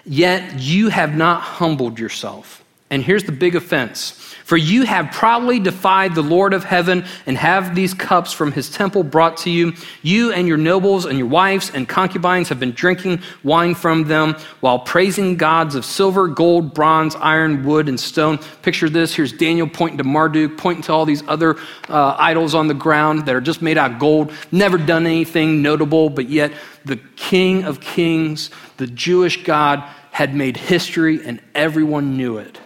yet 0.05 0.59
you 0.59 0.89
have 0.89 1.13
not 1.15 1.41
humbled 1.41 1.99
yourself. 1.99 2.63
And 2.89 3.03
here's 3.03 3.25
the 3.25 3.33
big 3.33 3.55
offense 3.55 4.24
for 4.45 4.57
you 4.57 4.83
have 4.83 5.11
probably 5.11 5.59
defied 5.59 6.13
the 6.13 6.21
Lord 6.21 6.53
of 6.53 6.63
heaven 6.63 7.03
and 7.25 7.35
have 7.35 7.73
these 7.73 7.95
cups 7.95 8.31
from 8.31 8.51
his 8.51 8.69
temple 8.69 9.01
brought 9.01 9.37
to 9.37 9.49
you. 9.49 9.73
You 10.03 10.33
and 10.33 10.47
your 10.47 10.57
nobles 10.57 11.05
and 11.05 11.17
your 11.17 11.27
wives 11.27 11.71
and 11.71 11.89
concubines 11.89 12.49
have 12.49 12.59
been 12.59 12.73
drinking 12.73 13.23
wine 13.43 13.73
from 13.73 14.03
them 14.03 14.35
while 14.59 14.77
praising 14.77 15.35
gods 15.35 15.73
of 15.73 15.83
silver, 15.83 16.27
gold, 16.27 16.75
bronze, 16.75 17.15
iron, 17.15 17.65
wood, 17.65 17.89
and 17.89 17.99
stone. 17.99 18.37
Picture 18.61 18.87
this. 18.87 19.15
Here's 19.15 19.33
Daniel 19.33 19.67
pointing 19.67 19.97
to 19.97 20.03
Marduk, 20.03 20.59
pointing 20.59 20.83
to 20.83 20.93
all 20.93 21.07
these 21.07 21.23
other 21.27 21.55
uh, 21.89 22.15
idols 22.19 22.53
on 22.53 22.67
the 22.67 22.75
ground 22.75 23.25
that 23.25 23.33
are 23.33 23.41
just 23.41 23.63
made 23.63 23.79
out 23.79 23.93
of 23.93 23.99
gold, 23.99 24.31
never 24.51 24.77
done 24.77 25.07
anything 25.07 25.63
notable, 25.63 26.11
but 26.11 26.29
yet 26.29 26.53
the 26.85 26.97
King 27.15 27.63
of 27.63 27.81
Kings, 27.81 28.51
the 28.77 28.85
Jewish 28.85 29.43
God, 29.43 29.79
had 30.11 30.35
made 30.35 30.55
history 30.55 31.25
and 31.25 31.41
everyone 31.55 32.15
knew 32.15 32.37
it. 32.37 32.59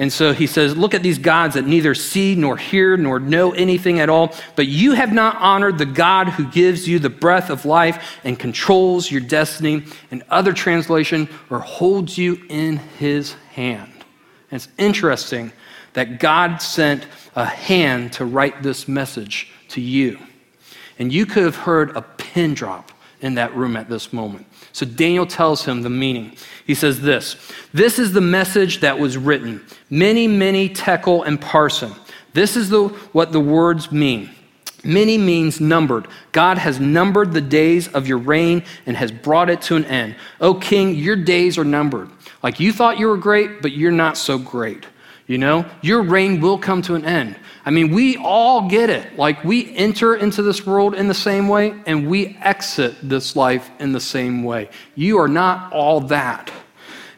And 0.00 0.10
so 0.10 0.32
he 0.32 0.46
says, 0.46 0.74
Look 0.74 0.94
at 0.94 1.02
these 1.02 1.18
gods 1.18 1.56
that 1.56 1.66
neither 1.66 1.94
see 1.94 2.34
nor 2.34 2.56
hear 2.56 2.96
nor 2.96 3.20
know 3.20 3.52
anything 3.52 4.00
at 4.00 4.08
all, 4.08 4.34
but 4.56 4.66
you 4.66 4.92
have 4.92 5.12
not 5.12 5.36
honored 5.36 5.76
the 5.76 5.84
God 5.84 6.30
who 6.30 6.50
gives 6.50 6.88
you 6.88 6.98
the 6.98 7.10
breath 7.10 7.50
of 7.50 7.66
life 7.66 8.18
and 8.24 8.38
controls 8.38 9.10
your 9.10 9.20
destiny. 9.20 9.84
And 10.10 10.22
other 10.30 10.54
translation, 10.54 11.28
or 11.50 11.58
holds 11.58 12.16
you 12.16 12.40
in 12.48 12.78
his 12.98 13.34
hand. 13.52 13.92
And 14.50 14.62
it's 14.62 14.68
interesting 14.78 15.52
that 15.92 16.18
God 16.18 16.62
sent 16.62 17.06
a 17.36 17.44
hand 17.44 18.14
to 18.14 18.24
write 18.24 18.62
this 18.62 18.88
message 18.88 19.52
to 19.68 19.82
you. 19.82 20.18
And 20.98 21.12
you 21.12 21.26
could 21.26 21.42
have 21.42 21.56
heard 21.56 21.94
a 21.94 22.00
pin 22.00 22.54
drop 22.54 22.90
in 23.20 23.34
that 23.34 23.54
room 23.54 23.76
at 23.76 23.90
this 23.90 24.14
moment. 24.14 24.46
So 24.72 24.86
Daniel 24.86 25.26
tells 25.26 25.64
him 25.64 25.82
the 25.82 25.90
meaning. 25.90 26.36
He 26.66 26.74
says 26.74 27.00
this 27.00 27.36
This 27.72 27.98
is 27.98 28.12
the 28.12 28.20
message 28.20 28.80
that 28.80 28.98
was 28.98 29.16
written 29.16 29.64
mene, 29.90 30.38
mene 30.38 30.72
tekel 30.74 31.22
and 31.22 31.40
parsin. 31.40 31.96
This 32.32 32.56
is 32.56 32.70
the, 32.70 32.88
what 33.12 33.32
the 33.32 33.40
words 33.40 33.90
mean. 33.90 34.30
Mene 34.84 35.24
means 35.24 35.60
numbered. 35.60 36.06
God 36.32 36.56
has 36.58 36.80
numbered 36.80 37.32
the 37.32 37.40
days 37.40 37.88
of 37.88 38.06
your 38.06 38.18
reign 38.18 38.62
and 38.86 38.96
has 38.96 39.12
brought 39.12 39.50
it 39.50 39.60
to 39.62 39.76
an 39.76 39.84
end. 39.84 40.16
O 40.40 40.54
king, 40.54 40.94
your 40.94 41.16
days 41.16 41.58
are 41.58 41.64
numbered. 41.64 42.08
Like 42.42 42.60
you 42.60 42.72
thought 42.72 42.98
you 42.98 43.08
were 43.08 43.18
great, 43.18 43.60
but 43.60 43.72
you're 43.72 43.92
not 43.92 44.16
so 44.16 44.38
great. 44.38 44.86
You 45.26 45.38
know, 45.38 45.66
your 45.82 46.02
reign 46.02 46.40
will 46.40 46.58
come 46.58 46.82
to 46.82 46.94
an 46.94 47.04
end. 47.04 47.36
I 47.64 47.70
mean, 47.70 47.90
we 47.90 48.16
all 48.16 48.68
get 48.68 48.88
it. 48.88 49.18
Like, 49.18 49.44
we 49.44 49.74
enter 49.76 50.14
into 50.14 50.42
this 50.42 50.64
world 50.64 50.94
in 50.94 51.08
the 51.08 51.14
same 51.14 51.48
way, 51.48 51.74
and 51.86 52.08
we 52.08 52.36
exit 52.40 52.96
this 53.02 53.36
life 53.36 53.70
in 53.78 53.92
the 53.92 54.00
same 54.00 54.42
way. 54.42 54.70
You 54.94 55.18
are 55.18 55.28
not 55.28 55.72
all 55.72 56.00
that. 56.02 56.50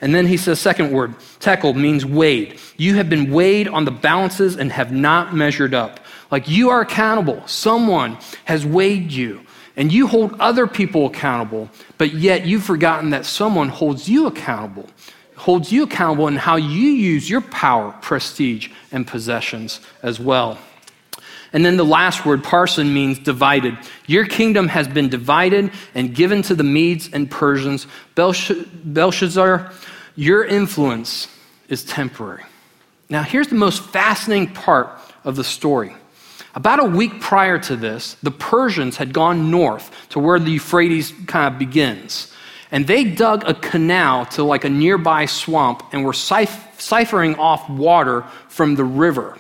And 0.01 0.13
then 0.13 0.27
he 0.27 0.37
says, 0.37 0.61
second 0.61 0.91
word, 0.91 1.15
tekel 1.39 1.75
means 1.75 2.05
weighed. 2.05 2.59
You 2.77 2.97
have 2.97 3.09
been 3.09 3.31
weighed 3.31 3.69
on 3.69 3.85
the 3.85 3.93
balances 3.93 4.57
and 4.57 4.73
have 4.73 4.91
not 4.91 5.33
measured 5.33 5.75
up. 5.75 6.01
Like, 6.33 6.49
you 6.49 6.71
are 6.71 6.81
accountable. 6.81 7.47
Someone 7.47 8.19
has 8.45 8.67
weighed 8.67 9.13
you, 9.13 9.43
and 9.77 9.93
you 9.93 10.09
hold 10.09 10.35
other 10.41 10.67
people 10.67 11.07
accountable, 11.07 11.71
but 11.99 12.15
yet 12.15 12.47
you've 12.47 12.65
forgotten 12.65 13.11
that 13.11 13.27
someone 13.27 13.69
holds 13.69 14.09
you 14.09 14.27
accountable 14.27 14.89
holds 15.43 15.73
you 15.73 15.83
accountable 15.83 16.29
in 16.29 16.37
how 16.37 16.55
you 16.55 16.91
use 16.91 17.29
your 17.29 17.41
power, 17.41 17.91
prestige, 18.01 18.69
and 18.93 19.05
possessions 19.05 19.81
as 20.01 20.21
well. 20.21 20.57
And 21.53 21.65
then 21.65 21.77
the 21.77 21.85
last 21.85 22.25
word, 22.25 22.45
parsin, 22.45 22.93
means 22.93 23.19
divided. 23.19 23.77
Your 24.07 24.25
kingdom 24.25 24.69
has 24.69 24.87
been 24.87 25.09
divided 25.09 25.73
and 25.97 26.15
given 26.15 26.43
to 26.43 26.55
the 26.55 26.63
Medes 26.63 27.11
and 27.13 27.29
Persians. 27.29 27.89
Belshazzar, 28.15 29.73
your 30.15 30.45
influence 30.45 31.27
is 31.69 31.85
temporary. 31.85 32.45
Now, 33.11 33.23
here's 33.23 33.49
the 33.49 33.57
most 33.57 33.83
fascinating 33.83 34.55
part 34.55 34.91
of 35.25 35.35
the 35.35 35.45
story. 35.45 35.93
About 36.55 36.81
a 36.81 36.85
week 36.85 37.21
prior 37.21 37.59
to 37.59 37.75
this, 37.75 38.17
the 38.23 38.31
Persians 38.31 38.97
had 38.97 39.13
gone 39.13 39.51
north 39.51 39.91
to 40.11 40.21
where 40.21 40.39
the 40.39 40.53
Euphrates 40.53 41.13
kind 41.27 41.53
of 41.53 41.59
begins. 41.59 42.33
And 42.73 42.87
they 42.87 43.05
dug 43.05 43.45
a 43.47 43.53
canal 43.53 44.25
to 44.27 44.43
like 44.43 44.65
a 44.65 44.71
nearby 44.71 45.27
swamp 45.27 45.85
and 45.93 46.05
were 46.05 46.13
siphoning 46.13 47.39
off 47.39 47.69
water 47.69 48.23
from 48.49 48.75
the 48.75 48.85
river. 48.85 49.39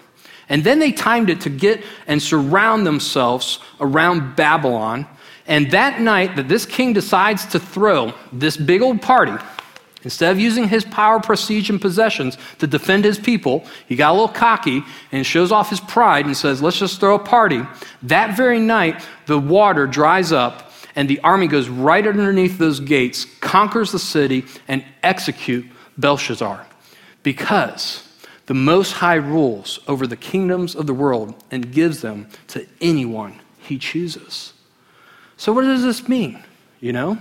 And 0.51 0.63
then 0.63 0.79
they 0.79 0.93
timed 0.93 1.31
it 1.31 1.41
to 1.41 1.49
get 1.49 1.83
and 2.07 2.23
surround 2.23 2.87
themselves 2.87 3.59
around 3.81 4.37
Babylon. 4.37 5.07
And 5.47 5.71
that 5.71 5.99
night 5.99 6.37
that 6.37 6.49
this 6.49 6.67
king 6.67 6.93
decides 6.93 7.47
to 7.47 7.59
throw 7.59 8.13
this 8.35 8.59
big 8.59 8.83
old 8.83 9.01
party, 9.01 9.43
instead 10.03 10.31
of 10.31 10.39
using 10.39 10.69
his 10.69 10.85
power, 10.85 11.19
prestige, 11.19 11.71
and 11.71 11.81
possessions 11.81 12.37
to 12.59 12.67
defend 12.67 13.07
his 13.07 13.19
people, 13.19 13.65
he 13.89 13.97
got 13.97 14.11
a 14.11 14.13
little 14.13 14.29
cocky 14.29 14.85
and 15.11 15.25
shows 15.25 15.51
off 15.51 15.71
his 15.71 15.81
pride 15.81 16.27
and 16.27 16.37
says, 16.37 16.61
Let's 16.61 16.79
just 16.79 17.01
throw 17.01 17.15
a 17.15 17.19
party. 17.19 17.63
That 18.03 18.37
very 18.37 18.61
night, 18.61 19.03
the 19.25 19.39
water 19.39 19.87
dries 19.87 20.33
up 20.33 20.72
and 20.95 21.09
the 21.09 21.21
army 21.21 21.47
goes 21.47 21.69
right 21.69 22.07
underneath 22.07 22.59
those 22.59 22.81
gates, 22.81 23.27
conquers 23.41 23.93
the 23.93 23.99
city, 23.99 24.45
and 24.69 24.85
execute 25.03 25.67
Belshazzar. 25.99 26.67
Because 27.23 28.09
the 28.47 28.55
Most 28.55 28.93
High 28.93 29.15
rules 29.15 29.81
over 29.89 30.07
the 30.07 30.17
kingdoms 30.17 30.75
of 30.75 30.87
the 30.87 30.95
world 30.95 31.43
and 31.51 31.73
gives 31.73 32.03
them 32.03 32.29
to 32.49 32.67
anyone 32.81 33.41
he 33.59 33.79
chooses. 33.79 34.53
So, 35.37 35.53
what 35.53 35.63
does 35.63 35.83
this 35.83 36.09
mean? 36.09 36.43
You 36.81 36.93
know? 36.93 37.19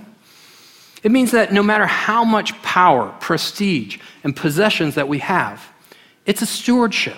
It 1.04 1.12
means 1.12 1.32
that 1.32 1.52
no 1.52 1.64
matter 1.64 1.88
how 1.88 2.24
much 2.24 2.60
power, 2.62 3.16
prestige, 3.20 3.98
and 4.24 4.36
possessions 4.36 4.96
that 4.96 5.08
we 5.08 5.18
have, 5.20 5.68
it's 6.28 6.44
a 6.44 6.46
stewardship. 6.46 7.18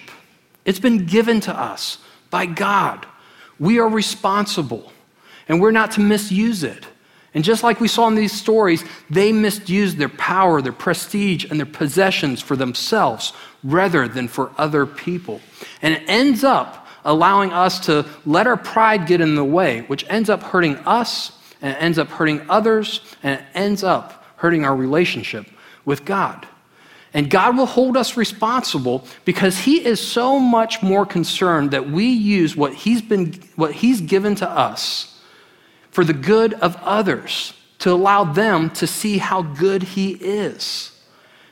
It's 0.64 0.80
been 0.80 1.06
given 1.06 1.42
to 1.42 1.54
us 1.54 1.98
by 2.30 2.46
God. 2.46 3.06
We 3.60 3.80
are 3.80 3.90
responsible 3.90 4.93
and 5.48 5.62
we're 5.62 5.72
not 5.72 5.92
to 5.92 6.02
misuse 6.02 6.64
it. 6.64 6.86
And 7.34 7.44
just 7.44 7.64
like 7.64 7.80
we 7.80 7.88
saw 7.88 8.08
in 8.08 8.16
these 8.16 8.32
stories, 8.32 8.84
they 9.10 9.32
misused 9.32 9.98
their 9.98 10.10
power, 10.10 10.62
their 10.62 10.72
prestige, 10.72 11.46
and 11.50 11.60
their 11.60 11.66
possessions 11.66 12.42
for 12.42 12.56
themselves 12.56 13.34
rather 13.64 14.08
than 14.08 14.28
for 14.28 14.52
other 14.58 14.86
people. 14.86 15.42
And 15.82 15.96
it 15.96 16.04
ends 16.08 16.44
up 16.44 16.88
allowing 17.06 17.52
us 17.52 17.80
to 17.88 18.06
let 18.26 18.46
our 18.46 18.58
pride 18.58 19.08
get 19.08 19.20
in 19.20 19.36
the 19.36 19.44
way, 19.44 19.82
which 19.82 20.06
ends 20.10 20.30
up 20.30 20.44
hurting 20.44 20.76
us, 20.78 21.32
and 21.62 21.76
it 21.76 21.82
ends 21.82 21.98
up 21.98 22.10
hurting 22.10 22.46
others, 22.50 23.02
and 23.24 23.40
it 23.40 23.46
ends 23.56 23.84
up 23.84 24.24
hurting 24.38 24.64
our 24.64 24.76
relationship 24.76 25.48
with 25.86 26.06
God. 26.06 26.48
And 27.16 27.30
God 27.30 27.58
will 27.58 27.66
hold 27.66 27.98
us 27.98 28.16
responsible 28.16 29.06
because 29.26 29.60
He 29.60 29.84
is 29.84 30.06
so 30.06 30.40
much 30.40 30.82
more 30.82 31.06
concerned 31.06 31.72
that 31.72 31.90
we 31.90 32.06
use 32.06 32.56
what 32.56 32.74
He's, 32.74 33.02
been, 33.02 33.34
what 33.56 33.72
he's 33.74 34.02
given 34.02 34.36
to 34.36 34.50
us 34.50 35.13
for 35.94 36.04
the 36.04 36.14
good 36.14 36.56
of 36.56 36.76
others, 36.82 37.54
to 37.78 37.92
allow 37.92 38.24
them 38.24 38.72
to 38.72 38.88
see 38.88 39.20
how 39.20 39.44
good 39.44 39.84
He 39.84 40.14
is. 40.14 40.92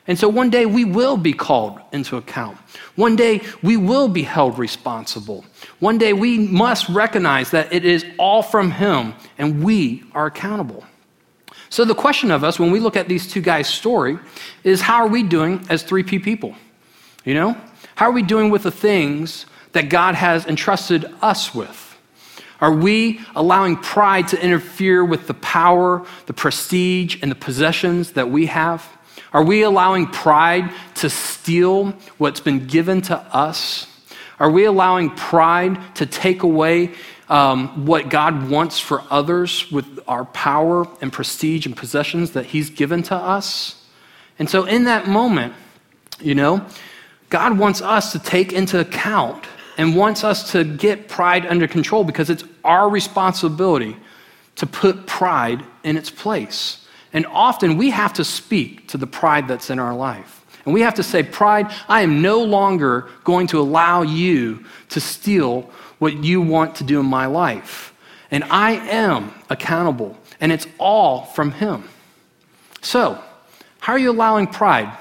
And 0.08 0.18
so 0.18 0.28
one 0.28 0.50
day 0.50 0.66
we 0.66 0.84
will 0.84 1.16
be 1.16 1.32
called 1.32 1.80
into 1.92 2.18
account. 2.18 2.58
One 2.96 3.16
day 3.16 3.42
we 3.62 3.78
will 3.78 4.08
be 4.08 4.24
held 4.24 4.58
responsible. 4.58 5.46
One 5.80 6.00
day 6.00 6.12
we 6.12 6.40
must 6.40 6.90
recognize 6.90 7.52
that 7.52 7.72
it 7.72 7.86
is 7.86 8.04
all 8.18 8.42
from 8.42 8.72
Him 8.72 9.14
and 9.38 9.64
we 9.64 10.04
are 10.14 10.26
accountable. 10.26 10.84
So 11.70 11.86
the 11.86 11.96
question 11.96 12.32
of 12.32 12.44
us 12.44 12.60
when 12.60 12.72
we 12.72 12.80
look 12.80 12.98
at 12.98 13.08
these 13.08 13.28
two 13.28 13.42
guys' 13.42 13.68
story 13.68 14.18
is 14.64 14.82
how 14.82 14.98
are 14.98 15.08
we 15.08 15.22
doing 15.22 15.66
as 15.70 15.84
3P 15.84 16.24
people? 16.24 16.56
You 17.24 17.36
know? 17.36 17.58
How 17.96 18.08
are 18.08 18.12
we 18.12 18.24
doing 18.24 18.50
with 18.50 18.64
the 18.64 18.72
things 18.72 19.46
that 19.74 19.90
God 19.90 20.16
has 20.16 20.48
entrusted 20.48 21.14
us 21.22 21.54
with? 21.54 21.91
Are 22.62 22.72
we 22.72 23.20
allowing 23.36 23.76
pride 23.76 24.28
to 24.30 24.42
interfere 24.42 25.04
with 25.04 25.26
the 25.26 25.34
power, 25.34 26.06
the 26.28 26.34
prestige, 26.34 27.18
and 27.22 27.32
the 27.32 27.36
possessions 27.36 28.12
that 28.12 28.30
we 28.30 28.46
have? 28.46 28.88
Are 29.34 29.44
we 29.44 29.64
allowing 29.64 30.06
pride 30.08 30.72
to 30.96 31.10
steal 31.10 31.92
what's 32.20 32.40
been 32.40 32.68
given 32.68 33.02
to 33.04 33.18
us? 33.18 33.88
Are 34.40 34.50
we 34.50 34.66
allowing 34.66 35.10
pride 35.12 35.80
to 35.96 36.06
take 36.06 36.44
away 36.44 36.92
um, 37.30 37.86
what 37.86 38.10
God 38.10 38.50
wants 38.50 38.80
for 38.80 39.04
others 39.10 39.72
with 39.72 40.00
our 40.08 40.26
power 40.26 40.88
and 41.02 41.12
prestige 41.12 41.66
and 41.66 41.76
possessions 41.76 42.32
that 42.32 42.48
He's 42.48 42.70
given 42.70 43.02
to 43.04 43.16
us? 43.16 43.84
And 44.38 44.50
so, 44.50 44.66
in 44.66 44.84
that 44.84 45.08
moment, 45.08 45.54
you 46.20 46.36
know, 46.36 46.66
God 47.30 47.58
wants 47.58 47.82
us 47.82 48.12
to 48.12 48.20
take 48.20 48.52
into 48.52 48.80
account 48.80 49.46
and 49.82 49.96
wants 49.96 50.24
us 50.24 50.52
to 50.52 50.64
get 50.64 51.08
pride 51.08 51.44
under 51.48 51.68
control 51.68 52.04
because 52.04 52.30
it's 52.30 52.44
our 52.64 52.88
responsibility 52.88 53.98
to 54.56 54.68
put 54.68 55.08
pride 55.08 55.64
in 55.84 55.98
its 55.98 56.12
place. 56.12 56.86
And 57.14 57.26
often 57.26 57.78
we 57.78 57.90
have 57.90 58.14
to 58.14 58.24
speak 58.24 58.88
to 58.90 59.00
the 59.00 59.08
pride 59.08 59.48
that's 59.48 59.72
in 59.72 59.80
our 59.80 59.96
life. 59.96 60.46
And 60.66 60.74
we 60.76 60.82
have 60.82 60.94
to 60.94 61.04
say, 61.04 61.24
Pride, 61.24 61.74
I 61.90 62.02
am 62.02 62.22
no 62.22 62.44
longer 62.44 63.10
going 63.24 63.48
to 63.48 63.60
allow 63.60 64.04
you 64.04 64.64
to 64.90 65.02
steal 65.02 65.62
what 65.98 66.24
you 66.24 66.42
want 66.42 66.76
to 66.76 66.84
do 66.84 67.00
in 67.00 67.08
my 67.08 67.26
life. 67.26 67.92
And 68.30 68.44
I 68.44 68.74
am 68.74 69.34
accountable, 69.50 70.16
and 70.40 70.52
it's 70.52 70.68
all 70.78 71.26
from 71.26 71.54
Him. 71.54 71.90
So, 72.84 73.20
how 73.80 73.94
are 73.94 74.00
you 74.00 74.12
allowing 74.12 74.46
pride 74.46 74.96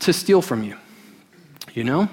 to 0.00 0.12
steal 0.12 0.42
from 0.42 0.64
you? 0.64 0.76
You 1.72 1.84
know? 1.84 2.10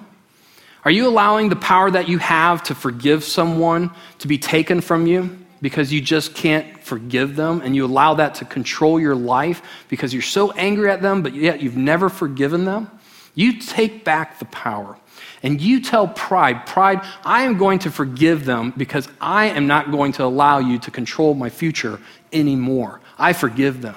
Are 0.84 0.92
you 0.92 1.08
allowing 1.08 1.50
the 1.50 1.56
power 1.56 1.92
that 1.92 2.10
you 2.10 2.18
have 2.18 2.64
to 2.64 2.76
forgive 2.76 3.24
someone 3.24 3.92
to 4.20 4.28
be 4.28 4.40
taken 4.40 4.82
from 4.82 5.06
you 5.06 5.38
because 5.62 5.94
you 5.94 6.02
just 6.02 6.34
can't 6.34 6.84
forgive 6.84 7.36
them 7.36 7.62
and 7.62 7.76
you 7.76 7.86
allow 7.86 8.16
that 8.16 8.36
to 8.36 8.46
control 8.46 9.00
your 9.00 9.14
life 9.14 9.62
because 9.90 10.12
you're 10.12 10.24
so 10.24 10.52
angry 10.54 10.90
at 10.90 11.04
them, 11.04 11.22
but 11.22 11.36
yet 11.36 11.62
you've 11.62 11.78
never 11.78 12.10
forgiven 12.10 12.66
them? 12.66 12.90
You 13.36 13.60
take 13.60 14.04
back 14.04 14.40
the 14.40 14.46
power 14.46 14.98
and 15.44 15.62
you 15.62 15.82
tell 15.82 16.08
pride, 16.08 16.66
Pride, 16.66 17.02
I 17.24 17.44
am 17.44 17.58
going 17.58 17.80
to 17.80 17.92
forgive 17.92 18.46
them 18.46 18.74
because 18.76 19.08
I 19.20 19.48
am 19.48 19.68
not 19.68 19.92
going 19.92 20.14
to 20.14 20.24
allow 20.24 20.58
you 20.58 20.80
to 20.80 20.92
control 20.92 21.36
my 21.36 21.50
future 21.50 22.00
anymore. 22.34 23.02
I 23.20 23.34
forgive 23.34 23.82
them. 23.82 23.96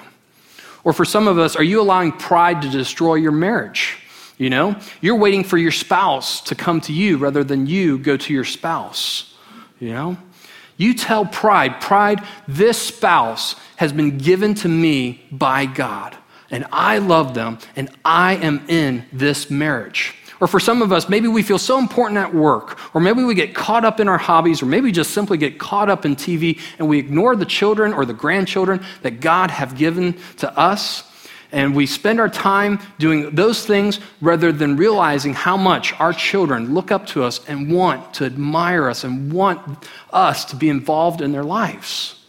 Or 0.83 0.93
for 0.93 1.03
some 1.05 1.27
of 1.27 1.39
us, 1.39 1.55
are 1.55 1.63
you 1.63 1.81
allowing 1.81 2.11
pride 2.11 2.61
to 2.61 2.69
destroy 2.69 3.15
your 3.15 3.31
marriage? 3.31 3.97
You 4.37 4.49
know, 4.49 4.75
you're 4.99 5.15
waiting 5.15 5.43
for 5.43 5.57
your 5.57 5.71
spouse 5.71 6.41
to 6.41 6.55
come 6.55 6.81
to 6.81 6.93
you 6.93 7.17
rather 7.17 7.43
than 7.43 7.67
you 7.67 7.97
go 7.97 8.17
to 8.17 8.33
your 8.33 8.43
spouse. 8.43 9.33
You 9.79 9.93
know, 9.93 10.17
you 10.77 10.93
tell 10.93 11.25
pride, 11.25 11.79
pride, 11.79 12.25
this 12.47 12.77
spouse 12.77 13.55
has 13.77 13.93
been 13.93 14.17
given 14.17 14.53
to 14.55 14.67
me 14.67 15.25
by 15.31 15.65
God, 15.65 16.17
and 16.51 16.65
I 16.71 16.97
love 16.97 17.33
them, 17.33 17.59
and 17.75 17.89
I 18.03 18.35
am 18.35 18.65
in 18.67 19.05
this 19.13 19.49
marriage. 19.49 20.15
Or 20.41 20.47
for 20.47 20.59
some 20.59 20.81
of 20.81 20.91
us, 20.91 21.07
maybe 21.07 21.29
we 21.29 21.43
feel 21.43 21.57
so 21.57 21.79
important 21.79 22.17
at 22.17 22.33
work, 22.33 22.77
or 22.93 22.99
maybe 22.99 23.23
we 23.23 23.35
get 23.35 23.55
caught 23.55 23.85
up 23.85 24.01
in 24.01 24.09
our 24.09 24.17
hobbies, 24.17 24.61
or 24.61 24.65
maybe 24.65 24.91
just 24.91 25.11
simply 25.11 25.37
get 25.37 25.57
caught 25.59 25.89
up 25.89 26.05
in 26.05 26.15
TV 26.15 26.59
and 26.77 26.89
we 26.89 26.99
ignore 26.99 27.37
the 27.37 27.45
children 27.45 27.93
or 27.93 28.05
the 28.05 28.13
grandchildren 28.13 28.83
that 29.01 29.21
God 29.21 29.49
have 29.49 29.77
given 29.77 30.17
to 30.37 30.59
us. 30.59 31.09
And 31.55 31.73
we 31.73 31.85
spend 31.85 32.19
our 32.19 32.27
time 32.27 32.81
doing 32.99 33.33
those 33.33 33.65
things 33.65 34.01
rather 34.19 34.51
than 34.51 34.75
realizing 34.75 35.33
how 35.33 35.55
much 35.55 35.97
our 36.01 36.11
children 36.11 36.73
look 36.73 36.91
up 36.91 37.07
to 37.07 37.23
us 37.23 37.39
and 37.47 37.71
want 37.71 38.13
to 38.15 38.25
admire 38.25 38.89
us 38.89 39.05
and 39.05 39.31
want 39.31 39.87
us 40.11 40.43
to 40.45 40.57
be 40.57 40.67
involved 40.67 41.21
in 41.21 41.31
their 41.31 41.45
lives. 41.45 42.21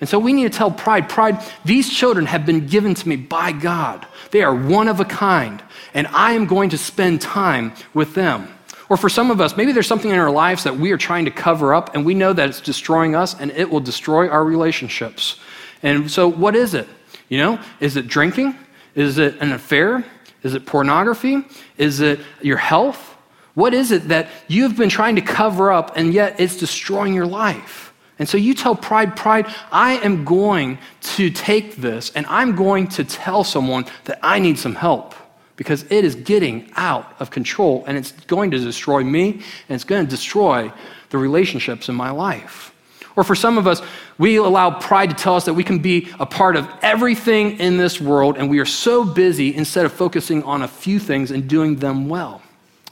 And 0.00 0.08
so 0.08 0.18
we 0.18 0.32
need 0.32 0.50
to 0.50 0.58
tell 0.58 0.72
pride, 0.72 1.08
pride, 1.08 1.40
these 1.64 1.88
children 1.88 2.26
have 2.26 2.44
been 2.44 2.66
given 2.66 2.92
to 2.94 3.08
me 3.08 3.14
by 3.14 3.52
God. 3.52 4.04
They 4.32 4.42
are 4.42 4.52
one 4.52 4.88
of 4.88 4.98
a 4.98 5.04
kind, 5.04 5.62
and 5.94 6.08
I 6.08 6.32
am 6.32 6.46
going 6.46 6.70
to 6.70 6.78
spend 6.78 7.20
time 7.20 7.74
with 7.94 8.16
them. 8.16 8.48
Or 8.88 8.96
for 8.96 9.08
some 9.08 9.30
of 9.30 9.40
us, 9.40 9.56
maybe 9.56 9.70
there's 9.70 9.86
something 9.86 10.10
in 10.10 10.18
our 10.18 10.32
lives 10.32 10.64
that 10.64 10.76
we 10.76 10.90
are 10.90 10.98
trying 10.98 11.26
to 11.26 11.30
cover 11.30 11.72
up, 11.72 11.94
and 11.94 12.04
we 12.04 12.14
know 12.14 12.32
that 12.32 12.48
it's 12.48 12.60
destroying 12.60 13.14
us 13.14 13.38
and 13.38 13.52
it 13.52 13.70
will 13.70 13.78
destroy 13.78 14.28
our 14.28 14.44
relationships. 14.44 15.38
And 15.84 16.10
so, 16.10 16.26
what 16.26 16.56
is 16.56 16.74
it? 16.74 16.88
You 17.28 17.38
know, 17.38 17.60
is 17.78 17.96
it 17.96 18.08
drinking? 18.08 18.58
Is 18.94 19.18
it 19.18 19.40
an 19.40 19.52
affair? 19.52 20.04
Is 20.42 20.54
it 20.54 20.66
pornography? 20.66 21.44
Is 21.78 22.00
it 22.00 22.20
your 22.40 22.56
health? 22.56 23.16
What 23.54 23.74
is 23.74 23.90
it 23.90 24.08
that 24.08 24.28
you've 24.48 24.76
been 24.76 24.88
trying 24.88 25.16
to 25.16 25.22
cover 25.22 25.70
up 25.70 25.96
and 25.96 26.12
yet 26.12 26.40
it's 26.40 26.56
destroying 26.56 27.14
your 27.14 27.26
life? 27.26 27.92
And 28.18 28.28
so 28.28 28.36
you 28.36 28.54
tell 28.54 28.74
pride, 28.74 29.16
pride, 29.16 29.52
I 29.70 29.94
am 29.94 30.24
going 30.24 30.78
to 31.16 31.30
take 31.30 31.76
this 31.76 32.12
and 32.14 32.26
I'm 32.26 32.54
going 32.54 32.88
to 32.88 33.04
tell 33.04 33.44
someone 33.44 33.84
that 34.04 34.18
I 34.22 34.38
need 34.38 34.58
some 34.58 34.74
help 34.74 35.14
because 35.56 35.84
it 35.90 36.04
is 36.04 36.14
getting 36.14 36.70
out 36.76 37.14
of 37.20 37.30
control 37.30 37.84
and 37.86 37.96
it's 37.96 38.12
going 38.12 38.50
to 38.52 38.58
destroy 38.58 39.02
me 39.04 39.32
and 39.68 39.74
it's 39.74 39.84
going 39.84 40.04
to 40.04 40.10
destroy 40.10 40.72
the 41.10 41.18
relationships 41.18 41.88
in 41.88 41.94
my 41.94 42.10
life. 42.10 42.71
Or 43.16 43.24
for 43.24 43.34
some 43.34 43.58
of 43.58 43.66
us, 43.66 43.82
we 44.18 44.36
allow 44.36 44.70
pride 44.70 45.10
to 45.10 45.16
tell 45.16 45.36
us 45.36 45.44
that 45.44 45.54
we 45.54 45.64
can 45.64 45.80
be 45.80 46.10
a 46.18 46.26
part 46.26 46.56
of 46.56 46.68
everything 46.82 47.58
in 47.58 47.76
this 47.76 48.00
world, 48.00 48.36
and 48.38 48.48
we 48.48 48.58
are 48.58 48.66
so 48.66 49.04
busy 49.04 49.54
instead 49.54 49.84
of 49.84 49.92
focusing 49.92 50.42
on 50.44 50.62
a 50.62 50.68
few 50.68 50.98
things 50.98 51.30
and 51.30 51.48
doing 51.48 51.76
them 51.76 52.08
well. 52.08 52.42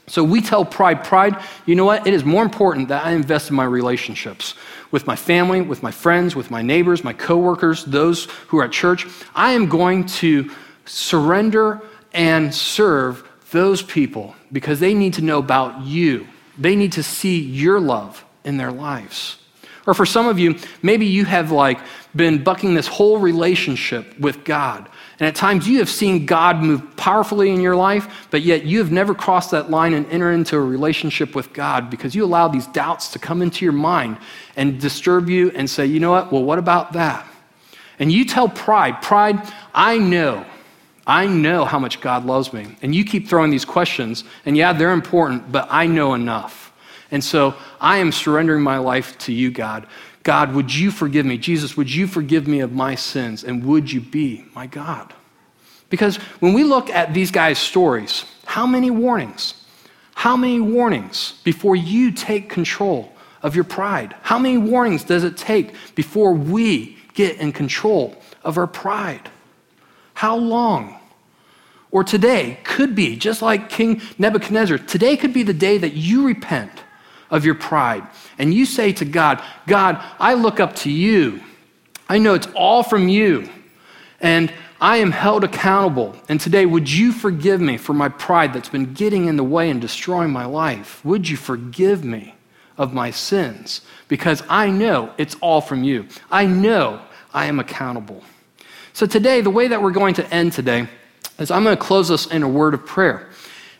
So 0.07 0.25
we 0.25 0.41
tell 0.41 0.65
pride, 0.65 1.05
pride, 1.05 1.41
you 1.67 1.77
know 1.77 1.85
what? 1.85 2.07
It 2.07 2.15
is 2.15 2.25
more 2.25 2.43
important 2.43 2.89
that 2.89 3.07
I 3.07 3.13
invest 3.13 3.49
in 3.49 3.57
my 3.57 3.65
relationships 3.65 4.55
with 4.91 5.07
my 5.07 5.15
family, 5.15 5.63
with 5.63 5.85
my 5.85 5.93
friends, 5.93 6.35
with 6.35 6.51
my 6.51 6.63
neighbors, 6.63 7.05
my 7.05 7.13
coworkers, 7.13 7.85
those 7.85 8.25
who 8.49 8.59
are 8.59 8.65
at 8.65 8.73
church. 8.73 9.07
I 9.37 9.53
am 9.53 9.69
going 9.69 10.07
to 10.07 10.51
surrender 10.85 11.81
and 12.13 12.53
serve 12.53 13.27
those 13.53 13.83
people 13.83 14.35
because 14.51 14.81
they 14.81 14.95
need 14.95 15.15
to 15.15 15.23
know 15.23 15.39
about 15.39 15.83
you. 15.83 16.27
They 16.59 16.75
need 16.75 16.93
to 16.93 17.05
see 17.05 17.41
your 17.41 17.79
love 17.79 18.25
in 18.45 18.57
their 18.57 18.73
lives. 18.73 19.40
Or 19.91 19.95
for 19.95 20.07
some 20.07 20.29
of 20.29 20.39
you, 20.39 20.57
maybe 20.83 21.05
you 21.05 21.25
have 21.25 21.51
like 21.51 21.81
been 22.15 22.45
bucking 22.45 22.75
this 22.75 22.87
whole 22.87 23.19
relationship 23.19 24.17
with 24.21 24.45
God. 24.45 24.89
And 25.19 25.27
at 25.27 25.35
times 25.35 25.67
you 25.67 25.81
have 25.81 25.89
seen 25.89 26.27
God 26.27 26.59
move 26.63 26.97
powerfully 26.97 27.51
in 27.51 27.61
your 27.61 27.75
life, 27.75 28.29
but 28.31 28.43
yet 28.43 28.65
you 28.65 28.79
have 28.79 28.93
never 28.93 29.17
crossed 29.17 29.51
that 29.51 29.69
line 29.69 29.93
and 29.95 30.07
entered 30.07 30.31
into 30.35 30.57
a 30.57 30.61
relationship 30.61 31.35
with 31.35 31.53
God 31.53 31.91
because 31.91 32.15
you 32.15 32.25
allow 32.25 32.47
these 32.47 32.69
doubts 32.69 33.11
to 33.15 33.19
come 33.19 33.43
into 33.43 33.65
your 33.65 33.73
mind 33.73 34.17
and 34.55 34.81
disturb 34.81 35.29
you 35.29 35.51
and 35.57 35.69
say, 35.69 35.87
you 35.87 35.99
know 35.99 36.13
what? 36.13 36.31
Well, 36.31 36.45
what 36.45 36.61
about 36.61 36.93
that? 36.93 37.27
And 37.99 38.13
you 38.13 38.25
tell 38.25 38.49
pride, 38.49 39.03
pride, 39.03 39.43
I 39.75 39.99
know. 39.99 40.47
I 41.05 41.27
know 41.27 41.65
how 41.65 41.81
much 41.81 42.01
God 42.01 42.25
loves 42.27 42.53
me. 42.53 42.77
And 42.81 42.95
you 42.95 43.05
keep 43.05 43.27
throwing 43.27 43.51
these 43.51 43.65
questions, 43.65 44.23
and 44.47 44.57
yeah, 44.57 44.73
they're 44.73 44.93
important, 44.93 45.51
but 45.51 45.67
I 45.69 45.89
know 45.89 46.15
enough. 46.15 46.70
And 47.11 47.23
so 47.23 47.55
I 47.81 47.99
am 47.99 48.13
surrendering 48.13 48.63
my 48.63 48.79
life 48.79 49.19
to 49.19 49.33
you, 49.33 49.51
God. 49.51 49.87
God, 50.23 50.55
would 50.55 50.75
you 50.75 50.91
forgive 50.91 51.27
me? 51.27 51.39
Jesus, 51.39 51.77
would 51.77 51.93
you 51.93 52.07
forgive 52.07 52.47
me 52.47 52.61
of 52.61 52.73
my 52.73 52.95
sins? 52.95 53.43
And 53.43 53.65
would 53.65 53.91
you 53.91 54.01
be 54.01 54.45
my 54.55 54.67
God? 54.67 55.13
Because 55.89 56.17
when 56.39 56.53
we 56.53 56.63
look 56.63 56.91
at 56.91 57.15
these 57.15 57.31
guys' 57.31 57.59
stories, 57.59 58.25
how 58.45 58.67
many 58.67 58.91
warnings? 58.91 59.55
How 60.15 60.37
many 60.37 60.61
warnings 60.61 61.41
before 61.45 61.75
you 61.75 62.13
take 62.13 62.51
control 62.51 63.13
of 63.43 63.55
your 63.55 63.65
pride? 63.65 64.15
How 64.23 64.39
many 64.39 64.59
warnings 64.59 65.03
does 65.03 65.25
it 65.25 65.37
take 65.37 65.75
before 65.95 66.33
we 66.33 66.99
get 67.15 67.39
in 67.39 67.53
control 67.53 68.15
of 68.45 68.59
our 68.59 68.67
pride? 68.67 69.31
How 70.15 70.37
long? 70.37 71.01
Or 71.91 72.05
today 72.05 72.61
could 72.63 72.95
be, 72.95 73.17
just 73.17 73.43
like 73.43 73.69
King 73.69 74.01
Nebuchadnezzar, 74.19 74.79
today 74.79 75.17
could 75.17 75.33
be 75.33 75.43
the 75.43 75.55
day 75.55 75.79
that 75.79 75.95
you 75.95 76.27
repent 76.27 76.85
of 77.31 77.45
your 77.45 77.55
pride. 77.55 78.07
And 78.39 78.53
you 78.53 78.67
say 78.67 78.93
to 78.95 79.05
God, 79.05 79.43
God, 79.67 80.03
I 80.19 80.35
look 80.35 80.61
up 80.61 80.77
to 80.77 80.91
you. 80.91 81.41
I 82.09 82.19
know 82.19 82.35
it's 82.35 82.49
all 82.55 82.83
from 82.83 83.09
you. 83.09 83.49
And 84.21 84.53
I 84.81 84.97
am 84.99 85.11
held 85.11 85.45
accountable. 85.45 86.17
And 86.29 86.41
today, 86.41 86.65
would 86.65 86.91
you 86.91 87.13
forgive 87.13 87.61
me 87.61 87.77
for 87.77 87.93
my 87.93 88.09
pride 88.09 88.55
that's 88.55 88.71
been 88.71 88.95
getting 88.95 89.27
in 89.27 89.37
the 89.37 89.45
way 89.45 89.69
and 89.71 89.81
destroying 89.81 90.31
my 90.31 90.47
life? 90.47 91.05
Would 91.05 91.29
you 91.29 91.37
forgive 91.37 92.03
me 92.03 92.35
of 92.79 92.95
my 92.95 93.11
sins? 93.11 93.83
Because 94.09 94.43
I 94.49 94.71
know 94.71 95.13
it's 95.19 95.37
all 95.43 95.61
from 95.61 95.85
you. 95.85 96.07
I 96.31 96.47
know 96.47 97.01
I 97.35 97.47
am 97.47 97.61
accountable. 97.61 98.25
So, 98.95 99.07
today, 99.07 99.43
the 99.43 99.51
way 99.51 99.69
that 99.69 99.83
we're 99.83 99.93
going 99.93 100.15
to 100.15 100.35
end 100.35 100.53
today 100.53 100.89
is 101.39 101.51
I'm 101.51 101.63
going 101.63 101.77
to 101.77 101.83
close 101.83 102.11
us 102.11 102.27
in 102.27 102.43
a 102.43 102.49
word 102.49 102.75
of 102.75 102.85
prayer. 102.87 103.30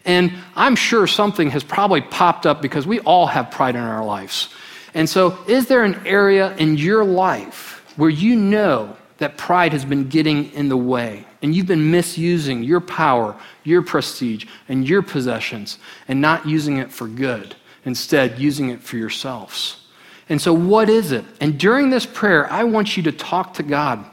And 0.05 0.33
I'm 0.57 0.77
sure 0.77 1.07
something 1.07 1.51
has 1.51 1.63
probably 1.63 2.01
popped 2.01 2.47
up 2.47 2.63
because 2.63 2.87
we 2.87 3.01
all 3.01 3.27
have 3.27 3.51
pride 3.51 3.75
in 3.75 3.83
our 3.83 4.05
lives. 4.05 4.49
And 4.95 5.09
so, 5.09 5.39
is 5.47 5.67
there 5.67 5.85
an 5.85 6.07
area 6.07 6.57
in 6.57 6.77
your 6.77 7.05
life 7.05 7.85
where 7.97 8.11
you 8.11 8.35
know 8.35 8.97
that 9.19 9.37
pride 9.37 9.73
has 9.73 9.85
been 9.85 10.09
getting 10.09 10.51
in 10.53 10.69
the 10.69 10.77
way 10.77 11.27
and 11.43 11.55
you've 11.55 11.67
been 11.67 11.91
misusing 11.91 12.63
your 12.63 12.81
power, 12.81 13.37
your 13.63 13.83
prestige, 13.83 14.47
and 14.69 14.89
your 14.89 15.03
possessions 15.03 15.79
and 16.09 16.21
not 16.21 16.47
using 16.47 16.79
it 16.79 16.91
for 16.91 17.07
good, 17.07 17.55
instead, 17.85 18.39
using 18.39 18.71
it 18.71 18.81
for 18.83 18.97
yourselves? 18.97 19.87
And 20.29 20.41
so, 20.41 20.53
what 20.53 20.89
is 20.89 21.13
it? 21.13 21.25
And 21.41 21.59
during 21.59 21.91
this 21.91 22.07
prayer, 22.07 22.51
I 22.51 22.65
want 22.65 22.97
you 22.97 23.03
to 23.05 23.13
talk 23.13 23.55
to 23.55 23.63
God 23.63 24.05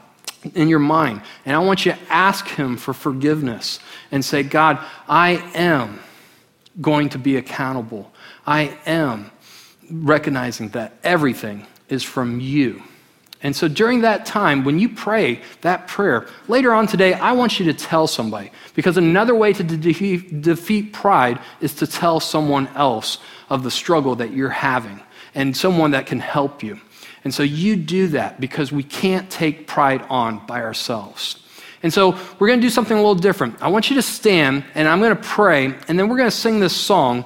in 0.54 0.68
your 0.68 0.78
mind. 0.78 1.22
And 1.44 1.56
I 1.56 1.58
want 1.60 1.86
you 1.86 1.92
to 1.92 1.98
ask 2.08 2.46
Him 2.46 2.76
for 2.76 2.92
forgiveness 2.92 3.80
and 4.10 4.24
say, 4.24 4.42
God, 4.42 4.78
I 5.08 5.42
am 5.54 6.00
going 6.80 7.08
to 7.10 7.18
be 7.18 7.36
accountable. 7.36 8.12
I 8.46 8.78
am 8.86 9.30
recognizing 9.90 10.70
that 10.70 10.94
everything 11.02 11.66
is 11.88 12.02
from 12.02 12.40
you. 12.40 12.82
And 13.40 13.54
so 13.54 13.68
during 13.68 14.00
that 14.00 14.26
time, 14.26 14.64
when 14.64 14.80
you 14.80 14.88
pray 14.88 15.40
that 15.60 15.86
prayer, 15.86 16.26
later 16.48 16.72
on 16.72 16.88
today, 16.88 17.14
I 17.14 17.32
want 17.32 17.60
you 17.60 17.66
to 17.66 17.74
tell 17.74 18.08
somebody. 18.08 18.50
Because 18.74 18.96
another 18.96 19.34
way 19.34 19.52
to 19.52 19.62
defeat, 19.62 20.40
defeat 20.40 20.92
pride 20.92 21.38
is 21.60 21.74
to 21.74 21.86
tell 21.86 22.18
someone 22.18 22.66
else 22.68 23.18
of 23.48 23.62
the 23.62 23.70
struggle 23.70 24.16
that 24.16 24.32
you're 24.32 24.48
having 24.48 25.00
and 25.34 25.56
someone 25.56 25.92
that 25.92 26.06
can 26.06 26.18
help 26.18 26.64
you. 26.64 26.80
And 27.22 27.32
so 27.32 27.42
you 27.42 27.76
do 27.76 28.08
that 28.08 28.40
because 28.40 28.72
we 28.72 28.82
can't 28.82 29.30
take 29.30 29.66
pride 29.66 30.04
on 30.10 30.44
by 30.46 30.62
ourselves. 30.62 31.42
And 31.82 31.92
so 31.92 32.18
we're 32.38 32.48
going 32.48 32.60
to 32.60 32.66
do 32.66 32.70
something 32.70 32.96
a 32.96 33.00
little 33.00 33.14
different. 33.14 33.62
I 33.62 33.68
want 33.68 33.90
you 33.90 33.96
to 33.96 34.02
stand 34.02 34.64
and 34.74 34.88
I'm 34.88 35.00
going 35.00 35.16
to 35.16 35.22
pray 35.22 35.66
and 35.86 35.98
then 35.98 36.08
we're 36.08 36.16
going 36.16 36.30
to 36.30 36.36
sing 36.36 36.60
this 36.60 36.74
song 36.74 37.24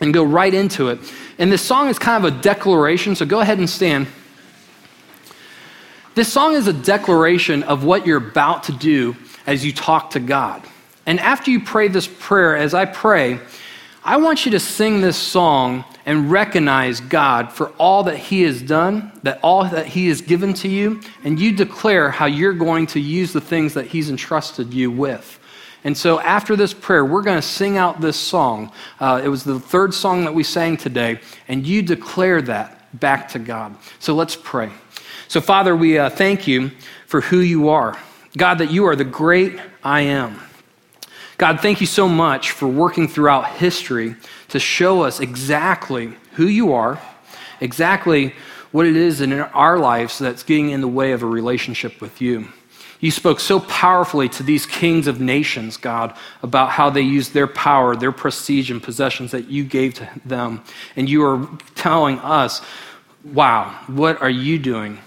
and 0.00 0.14
go 0.14 0.24
right 0.24 0.52
into 0.52 0.88
it. 0.88 0.98
And 1.38 1.52
this 1.52 1.62
song 1.62 1.88
is 1.88 1.98
kind 1.98 2.24
of 2.24 2.32
a 2.32 2.40
declaration, 2.40 3.14
so 3.14 3.26
go 3.26 3.40
ahead 3.40 3.58
and 3.58 3.68
stand. 3.68 4.06
This 6.14 6.32
song 6.32 6.54
is 6.54 6.66
a 6.66 6.72
declaration 6.72 7.62
of 7.62 7.84
what 7.84 8.06
you're 8.06 8.18
about 8.18 8.64
to 8.64 8.72
do 8.72 9.16
as 9.46 9.64
you 9.64 9.72
talk 9.72 10.10
to 10.10 10.20
God. 10.20 10.62
And 11.06 11.20
after 11.20 11.50
you 11.50 11.60
pray 11.60 11.88
this 11.88 12.06
prayer, 12.06 12.56
as 12.56 12.74
I 12.74 12.84
pray, 12.84 13.40
I 14.04 14.16
want 14.16 14.44
you 14.44 14.52
to 14.52 14.60
sing 14.60 15.00
this 15.00 15.16
song 15.16 15.84
and 16.06 16.30
recognize 16.30 17.00
God 17.00 17.52
for 17.52 17.70
all 17.78 18.04
that 18.04 18.16
He 18.16 18.42
has 18.42 18.62
done, 18.62 19.12
that 19.22 19.40
all 19.42 19.64
that 19.64 19.86
He 19.86 20.08
has 20.08 20.20
given 20.20 20.54
to 20.54 20.68
you, 20.68 21.00
and 21.24 21.38
you 21.38 21.52
declare 21.52 22.10
how 22.10 22.26
you're 22.26 22.52
going 22.52 22.86
to 22.88 23.00
use 23.00 23.32
the 23.32 23.40
things 23.40 23.74
that 23.74 23.86
He's 23.86 24.10
entrusted 24.10 24.72
you 24.72 24.90
with. 24.90 25.38
And 25.82 25.96
so 25.96 26.20
after 26.20 26.56
this 26.56 26.74
prayer, 26.74 27.04
we're 27.04 27.22
going 27.22 27.38
to 27.40 27.46
sing 27.46 27.78
out 27.78 28.00
this 28.00 28.16
song. 28.16 28.72
Uh, 28.98 29.20
it 29.24 29.28
was 29.28 29.44
the 29.44 29.58
third 29.58 29.94
song 29.94 30.24
that 30.24 30.34
we 30.34 30.42
sang 30.42 30.76
today, 30.76 31.20
and 31.48 31.66
you 31.66 31.82
declare 31.82 32.42
that 32.42 32.98
back 32.98 33.28
to 33.30 33.38
God. 33.38 33.76
So 33.98 34.14
let's 34.14 34.36
pray. 34.36 34.70
So, 35.28 35.40
Father, 35.40 35.76
we 35.76 35.98
uh, 35.98 36.10
thank 36.10 36.46
you 36.46 36.72
for 37.06 37.20
who 37.20 37.38
you 37.38 37.68
are. 37.68 37.96
God, 38.36 38.58
that 38.58 38.70
you 38.70 38.86
are 38.86 38.96
the 38.96 39.04
great 39.04 39.58
I 39.82 40.02
am. 40.02 40.40
God, 41.40 41.62
thank 41.62 41.80
you 41.80 41.86
so 41.86 42.06
much 42.06 42.50
for 42.50 42.68
working 42.68 43.08
throughout 43.08 43.52
history 43.52 44.14
to 44.48 44.60
show 44.60 45.04
us 45.04 45.20
exactly 45.20 46.12
who 46.32 46.46
you 46.46 46.74
are, 46.74 47.00
exactly 47.62 48.34
what 48.72 48.84
it 48.84 48.94
is 48.94 49.22
in 49.22 49.32
our 49.32 49.78
lives 49.78 50.18
that's 50.18 50.42
getting 50.42 50.68
in 50.68 50.82
the 50.82 50.86
way 50.86 51.12
of 51.12 51.22
a 51.22 51.26
relationship 51.26 52.02
with 52.02 52.20
you. 52.20 52.48
You 53.00 53.10
spoke 53.10 53.40
so 53.40 53.58
powerfully 53.58 54.28
to 54.28 54.42
these 54.42 54.66
kings 54.66 55.06
of 55.06 55.18
nations, 55.18 55.78
God, 55.78 56.14
about 56.42 56.72
how 56.72 56.90
they 56.90 57.00
used 57.00 57.32
their 57.32 57.46
power, 57.46 57.96
their 57.96 58.12
prestige, 58.12 58.70
and 58.70 58.82
possessions 58.82 59.30
that 59.30 59.48
you 59.48 59.64
gave 59.64 59.94
to 59.94 60.10
them. 60.26 60.62
And 60.94 61.08
you 61.08 61.24
are 61.24 61.48
telling 61.74 62.18
us, 62.18 62.60
wow, 63.24 63.70
what 63.86 64.20
are 64.20 64.28
you 64.28 64.58
doing 64.58 64.98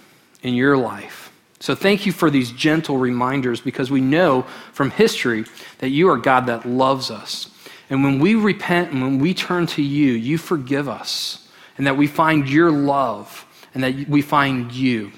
in 0.41 0.55
your 0.55 0.77
life? 0.77 1.22
So 1.63 1.75
thank 1.75 2.05
you 2.05 2.11
for 2.11 2.29
these 2.29 2.51
gentle 2.51 2.97
reminders 2.97 3.61
because 3.61 3.89
we 3.89 4.01
know 4.01 4.41
from 4.73 4.91
history 4.91 5.45
that 5.77 5.91
you 5.91 6.09
are 6.09 6.17
God 6.17 6.47
that 6.47 6.65
loves 6.65 7.09
us. 7.09 7.49
And 7.89 8.03
when 8.03 8.19
we 8.19 8.35
repent 8.35 8.91
and 8.91 9.01
when 9.01 9.19
we 9.19 9.33
turn 9.33 9.65
to 9.67 9.81
you, 9.81 10.11
you 10.11 10.37
forgive 10.37 10.89
us 10.89 11.47
and 11.77 11.87
that 11.87 11.95
we 11.95 12.05
find 12.05 12.49
your 12.49 12.69
love 12.69 13.45
and 13.73 13.81
that 13.81 14.09
we 14.09 14.21
find 14.21 14.73
you. 14.73 15.13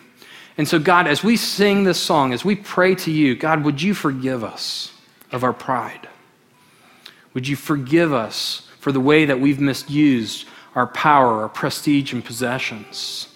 And 0.56 0.68
so, 0.68 0.78
God, 0.78 1.08
as 1.08 1.24
we 1.24 1.36
sing 1.36 1.84
this 1.84 2.00
song, 2.00 2.32
as 2.32 2.46
we 2.46 2.56
pray 2.56 2.94
to 2.94 3.12
you, 3.12 3.36
God, 3.36 3.64
would 3.64 3.82
you 3.82 3.96
forgive 3.96 4.44
us 4.44 4.94
of 5.32 5.44
our 5.44 5.52
pride? 5.52 6.08
Would 7.34 7.48
you 7.48 7.56
forgive 7.56 8.14
us 8.14 8.70
for 8.80 8.92
the 8.92 9.00
way 9.00 9.26
that 9.26 9.40
we've 9.40 9.60
misused 9.60 10.48
our 10.76 10.86
power, 10.86 11.42
our 11.42 11.50
prestige, 11.50 12.14
and 12.14 12.24
possessions? 12.24 13.35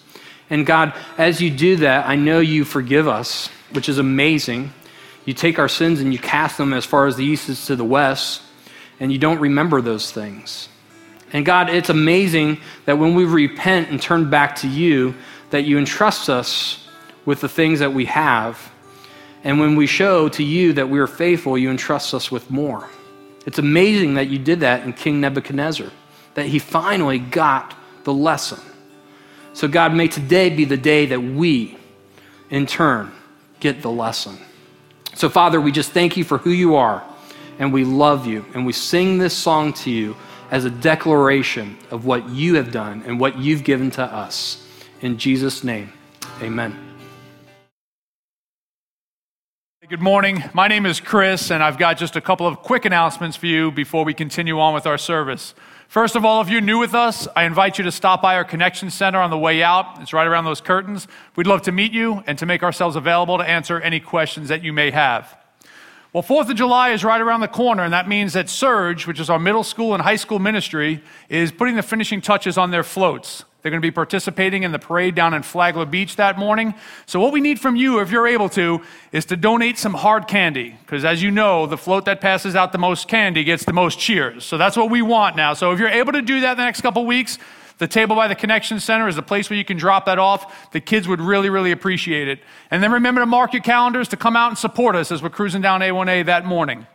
And 0.50 0.66
God, 0.66 0.92
as 1.16 1.40
you 1.40 1.48
do 1.48 1.76
that, 1.76 2.06
I 2.06 2.16
know 2.16 2.40
you 2.40 2.64
forgive 2.64 3.06
us, 3.06 3.48
which 3.72 3.88
is 3.88 3.98
amazing. 3.98 4.72
You 5.24 5.32
take 5.32 5.58
our 5.58 5.68
sins 5.68 6.00
and 6.00 6.12
you 6.12 6.18
cast 6.18 6.58
them 6.58 6.72
as 6.72 6.84
far 6.84 7.06
as 7.06 7.16
the 7.16 7.24
east 7.24 7.48
is 7.48 7.66
to 7.66 7.76
the 7.76 7.84
west, 7.84 8.42
and 8.98 9.12
you 9.12 9.18
don't 9.18 9.38
remember 9.38 9.80
those 9.80 10.10
things. 10.10 10.68
And 11.32 11.46
God, 11.46 11.70
it's 11.70 11.88
amazing 11.88 12.58
that 12.86 12.98
when 12.98 13.14
we 13.14 13.24
repent 13.24 13.90
and 13.90 14.02
turn 14.02 14.28
back 14.28 14.56
to 14.56 14.68
you, 14.68 15.14
that 15.50 15.62
you 15.62 15.78
entrust 15.78 16.28
us 16.28 16.86
with 17.24 17.40
the 17.40 17.48
things 17.48 17.78
that 17.78 17.92
we 17.92 18.06
have. 18.06 18.72
And 19.44 19.60
when 19.60 19.76
we 19.76 19.86
show 19.86 20.28
to 20.30 20.42
you 20.42 20.72
that 20.74 20.88
we 20.88 20.98
are 20.98 21.06
faithful, 21.06 21.56
you 21.56 21.70
entrust 21.70 22.12
us 22.12 22.30
with 22.30 22.50
more. 22.50 22.88
It's 23.46 23.58
amazing 23.58 24.14
that 24.14 24.28
you 24.28 24.38
did 24.38 24.60
that 24.60 24.84
in 24.84 24.92
King 24.92 25.20
Nebuchadnezzar, 25.20 25.90
that 26.34 26.46
he 26.46 26.58
finally 26.58 27.18
got 27.18 27.74
the 28.04 28.12
lesson. 28.12 28.60
So, 29.52 29.66
God, 29.66 29.92
may 29.92 30.06
today 30.06 30.48
be 30.48 30.64
the 30.64 30.76
day 30.76 31.06
that 31.06 31.20
we, 31.20 31.76
in 32.50 32.66
turn, 32.66 33.10
get 33.58 33.82
the 33.82 33.90
lesson. 33.90 34.38
So, 35.14 35.28
Father, 35.28 35.60
we 35.60 35.72
just 35.72 35.90
thank 35.90 36.16
you 36.16 36.22
for 36.22 36.38
who 36.38 36.50
you 36.50 36.76
are, 36.76 37.02
and 37.58 37.72
we 37.72 37.84
love 37.84 38.26
you, 38.26 38.44
and 38.54 38.64
we 38.64 38.72
sing 38.72 39.18
this 39.18 39.36
song 39.36 39.72
to 39.74 39.90
you 39.90 40.16
as 40.52 40.64
a 40.64 40.70
declaration 40.70 41.76
of 41.90 42.06
what 42.06 42.28
you 42.28 42.54
have 42.54 42.70
done 42.70 43.02
and 43.06 43.18
what 43.18 43.38
you've 43.38 43.64
given 43.64 43.90
to 43.92 44.02
us. 44.02 44.66
In 45.00 45.18
Jesus' 45.18 45.64
name, 45.64 45.92
amen. 46.40 46.78
Good 49.88 50.00
morning. 50.00 50.44
My 50.54 50.68
name 50.68 50.86
is 50.86 51.00
Chris, 51.00 51.50
and 51.50 51.64
I've 51.64 51.76
got 51.76 51.98
just 51.98 52.14
a 52.14 52.20
couple 52.20 52.46
of 52.46 52.58
quick 52.58 52.84
announcements 52.84 53.36
for 53.36 53.46
you 53.46 53.72
before 53.72 54.04
we 54.04 54.14
continue 54.14 54.60
on 54.60 54.72
with 54.72 54.86
our 54.86 54.98
service. 54.98 55.52
First 55.90 56.14
of 56.14 56.24
all, 56.24 56.40
if 56.40 56.48
you're 56.48 56.60
new 56.60 56.78
with 56.78 56.94
us, 56.94 57.26
I 57.34 57.42
invite 57.42 57.76
you 57.76 57.82
to 57.82 57.90
stop 57.90 58.22
by 58.22 58.36
our 58.36 58.44
Connection 58.44 58.90
Center 58.90 59.18
on 59.18 59.30
the 59.30 59.36
way 59.36 59.60
out. 59.60 60.00
It's 60.00 60.12
right 60.12 60.24
around 60.24 60.44
those 60.44 60.60
curtains. 60.60 61.08
We'd 61.34 61.48
love 61.48 61.62
to 61.62 61.72
meet 61.72 61.90
you 61.90 62.22
and 62.28 62.38
to 62.38 62.46
make 62.46 62.62
ourselves 62.62 62.94
available 62.94 63.38
to 63.38 63.42
answer 63.42 63.80
any 63.80 63.98
questions 63.98 64.50
that 64.50 64.62
you 64.62 64.72
may 64.72 64.92
have. 64.92 65.36
Well, 66.12 66.22
4th 66.22 66.48
of 66.48 66.54
July 66.54 66.90
is 66.90 67.02
right 67.02 67.20
around 67.20 67.40
the 67.40 67.48
corner, 67.48 67.82
and 67.82 67.92
that 67.92 68.06
means 68.06 68.34
that 68.34 68.48
Surge, 68.48 69.08
which 69.08 69.18
is 69.18 69.28
our 69.28 69.40
middle 69.40 69.64
school 69.64 69.92
and 69.92 70.00
high 70.00 70.14
school 70.14 70.38
ministry, 70.38 71.02
is 71.28 71.50
putting 71.50 71.74
the 71.74 71.82
finishing 71.82 72.20
touches 72.20 72.56
on 72.56 72.70
their 72.70 72.84
floats. 72.84 73.44
They're 73.62 73.70
going 73.70 73.82
to 73.82 73.86
be 73.86 73.90
participating 73.90 74.62
in 74.62 74.72
the 74.72 74.78
parade 74.78 75.14
down 75.14 75.34
in 75.34 75.42
Flagler 75.42 75.84
Beach 75.84 76.16
that 76.16 76.38
morning. 76.38 76.74
So, 77.04 77.20
what 77.20 77.32
we 77.32 77.40
need 77.40 77.60
from 77.60 77.76
you, 77.76 78.00
if 78.00 78.10
you're 78.10 78.26
able 78.26 78.48
to, 78.50 78.82
is 79.12 79.26
to 79.26 79.36
donate 79.36 79.76
some 79.76 79.92
hard 79.92 80.26
candy. 80.28 80.76
Because, 80.80 81.04
as 81.04 81.22
you 81.22 81.30
know, 81.30 81.66
the 81.66 81.76
float 81.76 82.06
that 82.06 82.20
passes 82.20 82.56
out 82.56 82.72
the 82.72 82.78
most 82.78 83.06
candy 83.06 83.44
gets 83.44 83.64
the 83.64 83.72
most 83.74 83.98
cheers. 83.98 84.44
So, 84.44 84.56
that's 84.56 84.76
what 84.76 84.90
we 84.90 85.02
want 85.02 85.36
now. 85.36 85.52
So, 85.52 85.72
if 85.72 85.78
you're 85.78 85.88
able 85.88 86.12
to 86.12 86.22
do 86.22 86.40
that 86.40 86.56
the 86.56 86.64
next 86.64 86.80
couple 86.80 87.04
weeks, 87.04 87.38
the 87.76 87.88
table 87.88 88.14
by 88.14 88.28
the 88.28 88.34
Connection 88.34 88.78
Center 88.78 89.08
is 89.08 89.16
the 89.16 89.22
place 89.22 89.48
where 89.50 89.58
you 89.58 89.64
can 89.64 89.76
drop 89.76 90.06
that 90.06 90.18
off. 90.18 90.70
The 90.72 90.80
kids 90.80 91.08
would 91.08 91.20
really, 91.20 91.48
really 91.48 91.72
appreciate 91.72 92.28
it. 92.28 92.40
And 92.70 92.82
then 92.82 92.92
remember 92.92 93.20
to 93.20 93.26
mark 93.26 93.52
your 93.52 93.62
calendars 93.62 94.08
to 94.08 94.18
come 94.18 94.36
out 94.36 94.48
and 94.48 94.58
support 94.58 94.96
us 94.96 95.10
as 95.10 95.22
we're 95.22 95.30
cruising 95.30 95.62
down 95.62 95.80
A1A 95.80 96.26
that 96.26 96.44
morning. 96.44 96.86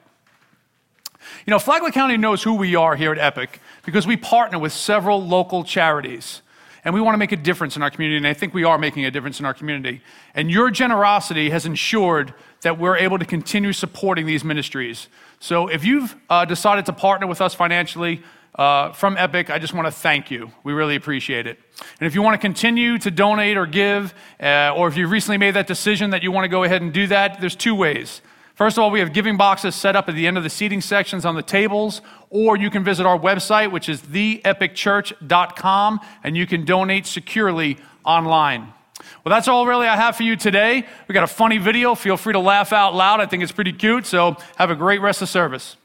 You 1.45 1.51
know, 1.51 1.59
Flagler 1.59 1.91
County 1.91 2.17
knows 2.17 2.43
who 2.43 2.53
we 2.53 2.75
are 2.75 2.95
here 2.95 3.11
at 3.11 3.17
Epic 3.17 3.59
because 3.83 4.05
we 4.05 4.15
partner 4.15 4.59
with 4.59 4.73
several 4.73 5.23
local 5.23 5.63
charities. 5.63 6.41
And 6.85 6.93
we 6.93 7.01
want 7.01 7.15
to 7.15 7.17
make 7.17 7.31
a 7.31 7.37
difference 7.37 7.75
in 7.75 7.81
our 7.81 7.89
community, 7.89 8.17
and 8.17 8.27
I 8.27 8.35
think 8.35 8.53
we 8.53 8.63
are 8.63 8.77
making 8.77 9.05
a 9.05 9.11
difference 9.11 9.39
in 9.39 9.45
our 9.45 9.55
community. 9.55 10.01
And 10.35 10.51
your 10.51 10.69
generosity 10.69 11.49
has 11.49 11.65
ensured 11.65 12.33
that 12.61 12.77
we're 12.77 12.95
able 12.95 13.17
to 13.17 13.25
continue 13.25 13.73
supporting 13.73 14.27
these 14.27 14.43
ministries. 14.43 15.07
So 15.39 15.67
if 15.67 15.83
you've 15.83 16.15
uh, 16.29 16.45
decided 16.45 16.85
to 16.85 16.93
partner 16.93 17.25
with 17.25 17.41
us 17.41 17.55
financially, 17.55 18.21
uh, 18.53 18.93
from 18.93 19.17
Epic, 19.17 19.49
I 19.49 19.59
just 19.59 19.73
want 19.73 19.87
to 19.87 19.91
thank 19.91 20.31
you. 20.31 20.51
We 20.63 20.73
really 20.73 20.95
appreciate 20.95 21.45
it. 21.45 21.59
And 21.99 22.07
if 22.07 22.15
you 22.15 22.21
want 22.21 22.35
to 22.35 22.37
continue 22.37 22.97
to 22.99 23.11
donate 23.11 23.57
or 23.57 23.65
give, 23.65 24.13
uh, 24.39 24.73
or 24.75 24.87
if 24.87 24.95
you've 24.95 25.11
recently 25.11 25.37
made 25.37 25.55
that 25.55 25.67
decision 25.67 26.11
that 26.11 26.23
you 26.23 26.31
want 26.31 26.45
to 26.45 26.49
go 26.49 26.63
ahead 26.63 26.81
and 26.81 26.93
do 26.93 27.07
that, 27.07 27.41
there's 27.41 27.55
two 27.55 27.75
ways. 27.75 28.21
First 28.53 28.77
of 28.77 28.83
all, 28.83 28.91
we 28.91 29.01
have 29.01 29.11
giving 29.11 29.35
boxes 29.35 29.75
set 29.75 29.97
up 29.97 30.07
at 30.07 30.15
the 30.15 30.25
end 30.25 30.37
of 30.37 30.43
the 30.43 30.49
seating 30.49 30.79
sections 30.79 31.25
on 31.25 31.35
the 31.35 31.41
tables, 31.41 32.01
or 32.35 32.57
you 32.57 32.69
can 32.69 32.83
visit 32.83 33.05
our 33.05 33.17
website, 33.17 33.71
which 33.71 33.87
is 33.87 34.01
theepicchurch.com, 34.01 35.99
and 36.21 36.35
you 36.35 36.45
can 36.45 36.65
donate 36.65 37.05
securely 37.05 37.77
online. 38.03 38.73
Well, 39.23 39.33
that's 39.33 39.47
all 39.47 39.65
really 39.65 39.87
I 39.87 39.95
have 39.95 40.17
for 40.17 40.23
you 40.23 40.35
today. 40.35 40.85
We 41.07 41.13
got 41.13 41.23
a 41.23 41.27
funny 41.27 41.57
video. 41.57 41.95
Feel 41.95 42.17
free 42.17 42.33
to 42.33 42.39
laugh 42.39 42.73
out 42.73 42.93
loud. 42.93 43.21
I 43.21 43.25
think 43.25 43.41
it's 43.41 43.53
pretty 43.53 43.71
cute. 43.71 44.05
So 44.05 44.35
have 44.57 44.69
a 44.69 44.75
great 44.75 44.99
rest 44.99 45.21
of 45.21 45.29
service. 45.29 45.77